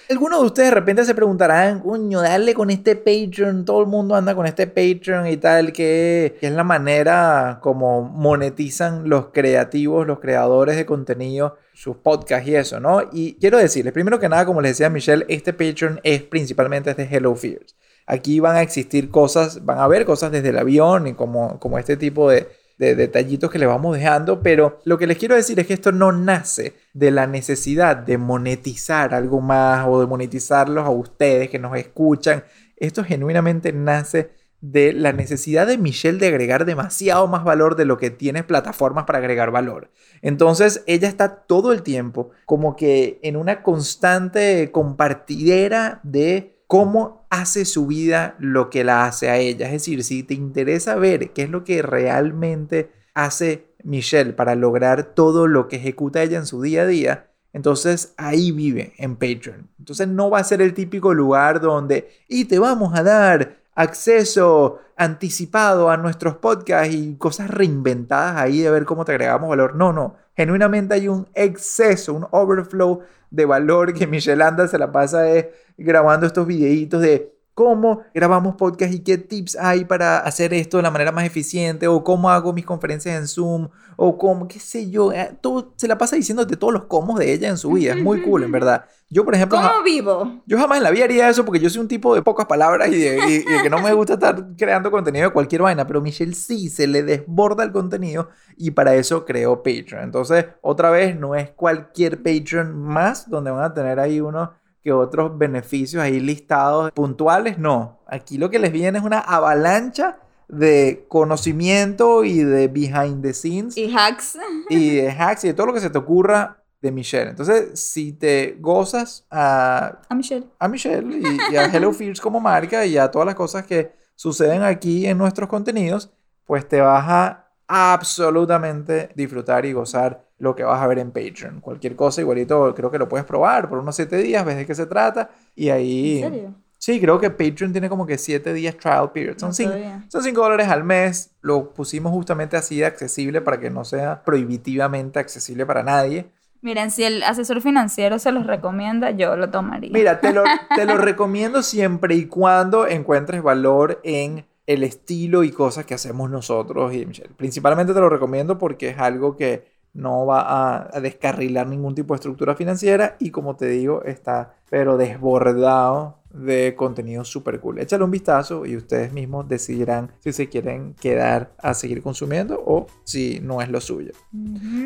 Algunos 0.09 0.41
de 0.41 0.45
ustedes 0.45 0.69
de 0.69 0.75
repente 0.75 1.05
se 1.05 1.15
preguntarán, 1.15 1.79
coño, 1.79 2.21
darle 2.21 2.53
con 2.53 2.69
este 2.69 2.95
Patreon, 2.95 3.63
todo 3.63 3.79
el 3.79 3.87
mundo 3.87 4.15
anda 4.15 4.35
con 4.35 4.45
este 4.45 4.67
Patreon 4.67 5.27
y 5.27 5.37
tal, 5.37 5.71
que, 5.71 6.37
es 6.41 6.51
la 6.51 6.63
manera 6.63 7.59
como 7.61 8.01
monetizan 8.03 9.07
los 9.07 9.27
creativos, 9.27 10.05
los 10.05 10.19
creadores 10.19 10.75
de 10.75 10.85
contenido, 10.85 11.57
sus 11.73 11.95
podcasts 11.97 12.47
y 12.47 12.55
eso, 12.55 12.79
¿no? 12.81 13.01
Y 13.13 13.35
quiero 13.35 13.57
decirles, 13.57 13.93
primero 13.93 14.19
que 14.19 14.27
nada, 14.27 14.45
como 14.45 14.61
les 14.61 14.71
decía 14.71 14.89
Michelle, 14.89 15.25
este 15.29 15.53
Patreon 15.53 16.01
es 16.03 16.21
principalmente 16.23 16.89
este 16.89 17.07
Hello 17.09 17.33
Fears. 17.35 17.75
Aquí 18.05 18.41
van 18.41 18.57
a 18.57 18.61
existir 18.61 19.09
cosas, 19.09 19.63
van 19.63 19.77
a 19.77 19.85
haber 19.85 20.03
cosas 20.05 20.31
desde 20.33 20.49
el 20.49 20.57
avión 20.57 21.07
y 21.07 21.13
como, 21.13 21.59
como 21.59 21.79
este 21.79 21.95
tipo 21.95 22.29
de, 22.29 22.49
de 22.77 22.95
detallitos 22.95 23.51
que 23.51 23.59
le 23.59 23.65
vamos 23.65 23.95
dejando, 23.95 24.41
pero 24.41 24.79
lo 24.85 24.97
que 24.97 25.07
les 25.07 25.17
quiero 25.17 25.35
decir 25.35 25.59
es 25.59 25.67
que 25.67 25.73
esto 25.73 25.91
no 25.91 26.11
nace 26.11 26.73
de 26.93 27.11
la 27.11 27.27
necesidad 27.27 27.97
de 27.97 28.17
monetizar 28.17 29.13
algo 29.13 29.41
más 29.41 29.85
o 29.87 29.99
de 29.99 30.07
monetizarlos 30.07 30.85
a 30.85 30.89
ustedes 30.89 31.49
que 31.49 31.59
nos 31.59 31.77
escuchan. 31.77 32.43
Esto 32.77 33.03
genuinamente 33.03 33.71
nace 33.71 34.31
de 34.63 34.93
la 34.93 35.11
necesidad 35.11 35.67
de 35.67 35.77
Michelle 35.77 36.19
de 36.19 36.27
agregar 36.27 36.63
demasiado 36.63 37.27
más 37.27 37.43
valor 37.43 37.75
de 37.75 37.83
lo 37.83 37.97
que 37.97 38.11
tiene 38.11 38.43
plataformas 38.43 39.03
para 39.03 39.19
agregar 39.19 39.51
valor. 39.51 39.91
Entonces 40.21 40.83
ella 40.87 41.09
está 41.09 41.35
todo 41.35 41.73
el 41.73 41.83
tiempo 41.83 42.29
como 42.45 42.77
que 42.77 43.19
en 43.23 43.35
una 43.35 43.61
constante 43.61 44.71
compartidera 44.71 45.99
de 46.03 46.63
cómo 46.65 47.22
hace 47.33 47.65
su 47.65 47.87
vida 47.87 48.35
lo 48.37 48.69
que 48.69 48.83
la 48.83 49.05
hace 49.05 49.31
a 49.31 49.37
ella. 49.37 49.65
Es 49.65 49.71
decir, 49.73 50.03
si 50.03 50.21
te 50.21 50.35
interesa 50.35 50.95
ver 50.95 51.31
qué 51.31 51.43
es 51.43 51.49
lo 51.49 51.63
que 51.63 51.81
realmente 51.81 52.91
hace 53.15 53.65
Michelle 53.83 54.33
para 54.33 54.53
lograr 54.53 55.15
todo 55.15 55.47
lo 55.47 55.67
que 55.67 55.77
ejecuta 55.77 56.21
ella 56.21 56.37
en 56.37 56.45
su 56.45 56.61
día 56.61 56.83
a 56.83 56.85
día, 56.85 57.31
entonces 57.51 58.13
ahí 58.17 58.51
vive 58.51 58.93
en 58.97 59.15
Patreon. 59.15 59.67
Entonces 59.79 60.07
no 60.07 60.29
va 60.29 60.39
a 60.39 60.43
ser 60.43 60.61
el 60.61 60.75
típico 60.75 61.11
lugar 61.15 61.59
donde 61.59 62.07
y 62.27 62.45
te 62.45 62.59
vamos 62.59 62.97
a 62.97 63.01
dar 63.01 63.57
acceso 63.73 64.79
anticipado 64.95 65.89
a 65.89 65.97
nuestros 65.97 66.35
podcasts 66.35 66.93
y 66.93 67.15
cosas 67.15 67.49
reinventadas 67.49 68.37
ahí 68.37 68.61
de 68.61 68.69
ver 68.69 68.85
cómo 68.85 69.05
te 69.05 69.11
agregamos 69.13 69.49
valor. 69.49 69.75
No, 69.75 69.91
no. 69.91 70.17
Genuinamente 70.35 70.95
hay 70.95 71.07
un 71.07 71.27
exceso, 71.33 72.13
un 72.13 72.27
overflow 72.31 73.01
de 73.29 73.45
valor 73.45 73.93
que 73.93 74.07
Michelle 74.07 74.43
Anda 74.43 74.67
se 74.67 74.77
la 74.77 74.91
pasa 74.91 75.35
eh, 75.35 75.51
grabando 75.77 76.25
estos 76.25 76.47
videitos 76.47 77.01
de 77.01 77.33
cómo 77.53 78.01
grabamos 78.13 78.55
podcast 78.55 78.93
y 78.93 78.99
qué 78.99 79.17
tips 79.17 79.55
hay 79.57 79.85
para 79.85 80.17
hacer 80.19 80.53
esto 80.53 80.77
de 80.77 80.83
la 80.83 80.91
manera 80.91 81.11
más 81.11 81.25
eficiente, 81.25 81.87
o 81.87 82.03
cómo 82.03 82.29
hago 82.29 82.51
mis 82.53 82.65
conferencias 82.65 83.15
en 83.19 83.27
Zoom, 83.27 83.69
o 83.95 84.17
cómo, 84.17 84.47
qué 84.47 84.59
sé 84.59 84.89
yo, 84.89 85.11
eh, 85.13 85.37
todo, 85.41 85.73
se 85.77 85.87
la 85.87 85.97
pasa 85.97 86.15
diciéndote 86.15 86.57
todos 86.57 86.73
los 86.73 86.85
cómo 86.85 87.17
de 87.17 87.31
ella 87.31 87.49
en 87.49 87.57
su 87.57 87.71
vida. 87.71 87.93
Es 87.93 88.01
muy 88.01 88.21
cool, 88.23 88.43
en 88.43 88.51
verdad. 88.51 88.85
Yo, 89.09 89.23
por 89.23 89.35
ejemplo, 89.35 89.59
¿Cómo 89.59 89.83
vivo? 89.83 90.41
yo 90.47 90.57
jamás 90.57 90.77
en 90.79 90.83
la 90.83 90.89
vida 90.89 91.03
haría 91.03 91.29
eso 91.29 91.45
porque 91.45 91.59
yo 91.59 91.69
soy 91.69 91.81
un 91.81 91.87
tipo 91.87 92.15
de 92.15 92.23
pocas 92.23 92.47
palabras 92.47 92.89
y 92.89 92.97
de, 92.97 93.17
y- 93.29 93.33
y 93.47 93.53
de 93.57 93.61
que 93.61 93.69
no 93.69 93.79
me 93.79 93.93
gusta 93.93 94.13
estar 94.13 94.43
creando 94.57 94.89
contenido 94.89 95.27
de 95.27 95.33
cualquier 95.33 95.61
vaina, 95.61 95.85
pero 95.85 96.01
Michelle 96.01 96.33
sí 96.33 96.69
se 96.69 96.87
le 96.87 97.03
desborda 97.03 97.63
el 97.63 97.71
contenido 97.71 98.29
y 98.57 98.71
para 98.71 98.95
eso 98.95 99.23
creó 99.25 99.57
Patreon. 99.61 100.01
Entonces, 100.03 100.47
otra 100.61 100.89
vez, 100.89 101.15
no 101.19 101.35
es 101.35 101.51
cualquier 101.51 102.23
Patreon 102.23 102.75
más 102.75 103.29
donde 103.29 103.51
van 103.51 103.63
a 103.65 103.73
tener 103.75 103.99
ahí 103.99 104.19
unos 104.19 104.49
que 104.83 104.91
otros 104.91 105.37
beneficios 105.37 106.01
ahí 106.03 106.19
listados 106.19 106.91
puntuales, 106.91 107.57
no. 107.57 107.99
Aquí 108.07 108.37
lo 108.37 108.49
que 108.49 108.59
les 108.59 108.71
viene 108.71 108.97
es 108.99 109.03
una 109.03 109.19
avalancha 109.19 110.19
de 110.49 111.05
conocimiento 111.07 112.23
y 112.25 112.43
de 112.43 112.67
behind 112.67 113.23
the 113.23 113.33
scenes 113.33 113.77
Y 113.77 113.91
hacks. 113.95 114.37
y 114.69 114.95
de 114.97 115.09
hacks 115.11 115.45
y 115.45 115.47
de 115.47 115.53
todo 115.53 115.67
lo 115.67 115.73
que 115.73 115.79
se 115.79 115.89
te 115.89 115.97
ocurra 115.97 116.57
de 116.81 116.91
Michelle. 116.91 117.29
Entonces, 117.29 117.79
si 117.79 118.11
te 118.11 118.57
gozas 118.59 119.25
a, 119.31 120.01
A 120.09 120.15
Michelle. 120.15 120.45
a 120.59 120.67
Michelle 120.67 121.17
y, 121.17 121.53
y 121.53 121.55
a 121.55 121.65
Hello 121.73 121.93
Fears 121.93 122.19
como 122.19 122.41
marca 122.41 122.85
y 122.85 122.97
a 122.97 123.09
todas 123.09 123.25
las 123.25 123.35
cosas 123.35 123.65
que 123.65 123.93
suceden 124.15 124.63
aquí 124.63 125.05
en 125.07 125.17
nuestros 125.17 125.47
contenidos, 125.47 126.11
pues 126.45 126.67
te 126.67 126.81
vas 126.81 127.05
a 127.07 127.39
absolutamente 127.67 129.09
disfrutar 129.15 129.65
y 129.65 129.71
gozar 129.73 130.25
lo 130.39 130.55
que 130.55 130.63
vas 130.63 130.81
a 130.81 130.87
ver 130.87 130.99
en 130.99 131.11
Patreon. 131.11 131.61
Cualquier 131.61 131.95
cosa, 131.95 132.21
igualito, 132.21 132.73
creo 132.75 132.91
que 132.91 132.97
lo 132.99 133.07
puedes 133.07 133.25
probar 133.25 133.69
por 133.69 133.79
unos 133.79 133.95
7 133.95 134.17
días, 134.17 134.43
ves 134.45 134.57
de 134.57 134.65
qué 134.65 134.75
se 134.75 134.85
trata 134.85 135.29
y 135.55 135.69
ahí... 135.69 136.23
¿En 136.23 136.31
serio? 136.33 136.53
Sí, 136.77 136.99
creo 136.99 137.17
que 137.17 137.29
Patreon 137.29 137.71
tiene 137.71 137.87
como 137.87 138.05
que 138.05 138.17
7 138.17 138.51
días 138.53 138.75
trial 138.75 139.09
period. 139.13 139.37
Son 139.37 139.49
No 139.49 139.53
5 139.53 139.71
sabía. 139.71 140.03
son 140.09 140.21
5 140.21 140.41
dólares 140.41 140.67
al 140.67 140.83
mes. 140.83 141.31
Lo 141.39 141.73
pusimos 141.73 142.11
justamente 142.11 142.57
así 142.57 142.77
de 142.79 142.85
accesible 142.85 143.39
para 143.39 143.57
que 143.57 143.69
no 143.69 143.85
sea 143.85 144.21
prohibitivamente 144.25 145.17
accesible 145.17 145.65
para 145.65 145.81
nadie. 145.81 146.25
Miren, 146.61 146.91
si 146.91 147.05
el 147.05 147.23
asesor 147.23 147.61
financiero 147.61 148.19
se 148.19 148.33
los 148.33 148.45
recomienda, 148.47 149.11
yo 149.11 149.37
lo 149.37 149.49
tomaría. 149.49 149.91
Mira, 149.93 150.19
te 150.19 150.33
lo, 150.33 150.43
te 150.75 150.85
lo 150.85 150.97
recomiendo 150.97 151.63
siempre 151.63 152.15
y 152.15 152.25
cuando 152.25 152.85
encuentres 152.85 153.41
valor 153.41 154.01
en 154.03 154.45
el 154.65 154.83
estilo 154.83 155.43
y 155.45 155.51
cosas 155.51 155.85
que 155.85 155.93
hacemos 155.93 156.29
nosotros 156.29 156.93
y 156.93 157.05
Michelle. 157.05 157.33
Principalmente 157.37 157.93
te 157.93 157.99
lo 158.01 158.09
recomiendo 158.09 158.57
porque 158.57 158.89
es 158.89 158.97
algo 158.99 159.37
que 159.37 159.72
no 159.93 160.25
va 160.25 160.41
a, 160.41 160.89
a 160.91 160.99
descarrilar 160.99 161.67
ningún 161.67 161.93
tipo 161.95 162.13
de 162.13 162.17
estructura 162.17 162.55
financiera 162.55 163.15
y 163.19 163.29
como 163.31 163.55
te 163.55 163.67
digo, 163.67 164.03
está 164.03 164.55
pero 164.69 164.97
desbordado 164.97 166.17
de 166.33 166.73
contenido 166.75 167.23
súper 167.23 167.59
cool. 167.59 167.77
Échale 167.79 168.03
un 168.03 168.09
vistazo 168.09 168.65
y 168.65 168.75
ustedes 168.75 169.13
mismos 169.13 169.47
decidirán 169.47 170.11
si 170.19 170.33
se 170.33 170.49
quieren 170.49 170.95
quedar 170.95 171.51
a 171.59 171.75
seguir 171.75 172.01
consumiendo 172.01 172.61
o 172.65 172.87
si 173.03 173.39
no 173.39 173.61
es 173.61 173.69
lo 173.69 173.79
suyo. 173.79 174.13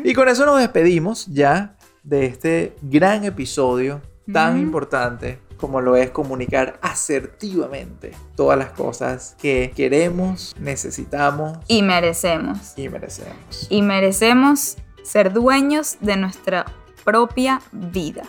Y 0.04 0.12
con 0.12 0.28
eso 0.28 0.44
nos 0.44 0.58
despedimos 0.58 1.26
ya 1.26 1.74
de 2.02 2.26
este 2.26 2.76
gran 2.82 3.24
episodio 3.24 4.02
tan 4.30 4.58
importante 4.58 5.38
como 5.56 5.80
lo 5.80 5.96
es 5.96 6.10
comunicar 6.10 6.78
asertivamente 6.82 8.12
todas 8.36 8.58
las 8.58 8.70
cosas 8.72 9.34
que 9.40 9.72
queremos, 9.74 10.54
necesitamos 10.60 11.58
Y 11.66 11.82
merecemos. 11.82 12.74
y 12.76 12.88
merecemos. 12.90 13.66
Y 13.70 13.80
merecemos 13.82 14.76
ser 15.08 15.32
dueños 15.32 15.96
de 16.00 16.18
nuestra 16.18 16.66
propia 17.02 17.62
vida. 17.72 18.24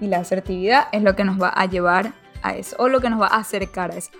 Y 0.00 0.08
la 0.08 0.18
asertividad 0.18 0.88
es 0.90 1.02
lo 1.02 1.14
que 1.14 1.22
nos 1.22 1.40
va 1.40 1.48
a 1.48 1.66
llevar 1.66 2.12
a 2.42 2.56
eso, 2.56 2.74
o 2.80 2.88
lo 2.88 3.00
que 3.00 3.08
nos 3.08 3.20
va 3.20 3.28
a 3.28 3.36
acercar 3.36 3.92
a 3.92 3.96
eso. 3.96 4.10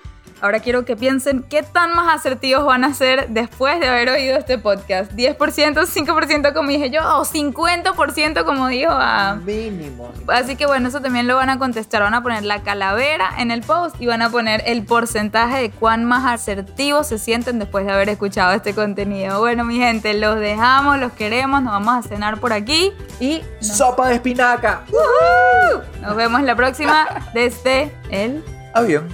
Ahora 0.44 0.60
quiero 0.60 0.84
que 0.84 0.94
piensen 0.94 1.42
qué 1.42 1.62
tan 1.62 1.94
más 1.94 2.14
asertivos 2.14 2.66
van 2.66 2.84
a 2.84 2.92
ser 2.92 3.30
después 3.30 3.80
de 3.80 3.88
haber 3.88 4.10
oído 4.10 4.36
este 4.36 4.58
podcast. 4.58 5.10
¿10%, 5.12 5.38
5% 5.38 6.52
como 6.52 6.68
dije 6.68 6.90
yo? 6.90 7.00
¿O 7.18 7.24
50% 7.24 8.44
como 8.44 8.68
dijo 8.68 8.92
a... 8.92 9.36
Mínimo. 9.36 10.12
Así 10.28 10.56
que 10.56 10.66
bueno, 10.66 10.88
eso 10.88 11.00
también 11.00 11.26
lo 11.26 11.36
van 11.36 11.48
a 11.48 11.58
contestar. 11.58 12.02
Van 12.02 12.12
a 12.12 12.22
poner 12.22 12.42
la 12.42 12.62
calavera 12.62 13.30
en 13.38 13.50
el 13.50 13.62
post 13.62 13.96
y 13.98 14.06
van 14.06 14.20
a 14.20 14.28
poner 14.28 14.62
el 14.66 14.84
porcentaje 14.84 15.62
de 15.62 15.70
cuán 15.70 16.04
más 16.04 16.30
asertivos 16.30 17.06
se 17.06 17.18
sienten 17.18 17.58
después 17.58 17.86
de 17.86 17.92
haber 17.92 18.10
escuchado 18.10 18.52
este 18.52 18.74
contenido. 18.74 19.38
Bueno, 19.38 19.64
mi 19.64 19.78
gente, 19.78 20.12
los 20.12 20.38
dejamos, 20.38 20.98
los 20.98 21.12
queremos, 21.12 21.62
nos 21.62 21.72
vamos 21.72 22.04
a 22.04 22.06
cenar 22.06 22.38
por 22.38 22.52
aquí 22.52 22.92
y 23.18 23.40
nos, 23.62 23.78
Sopa 23.78 24.08
de 24.08 24.16
espinaca. 24.16 24.82
nos 26.02 26.14
vemos 26.14 26.42
la 26.42 26.54
próxima 26.54 27.30
desde 27.32 27.90
el 28.10 28.44
Avión. 28.74 29.08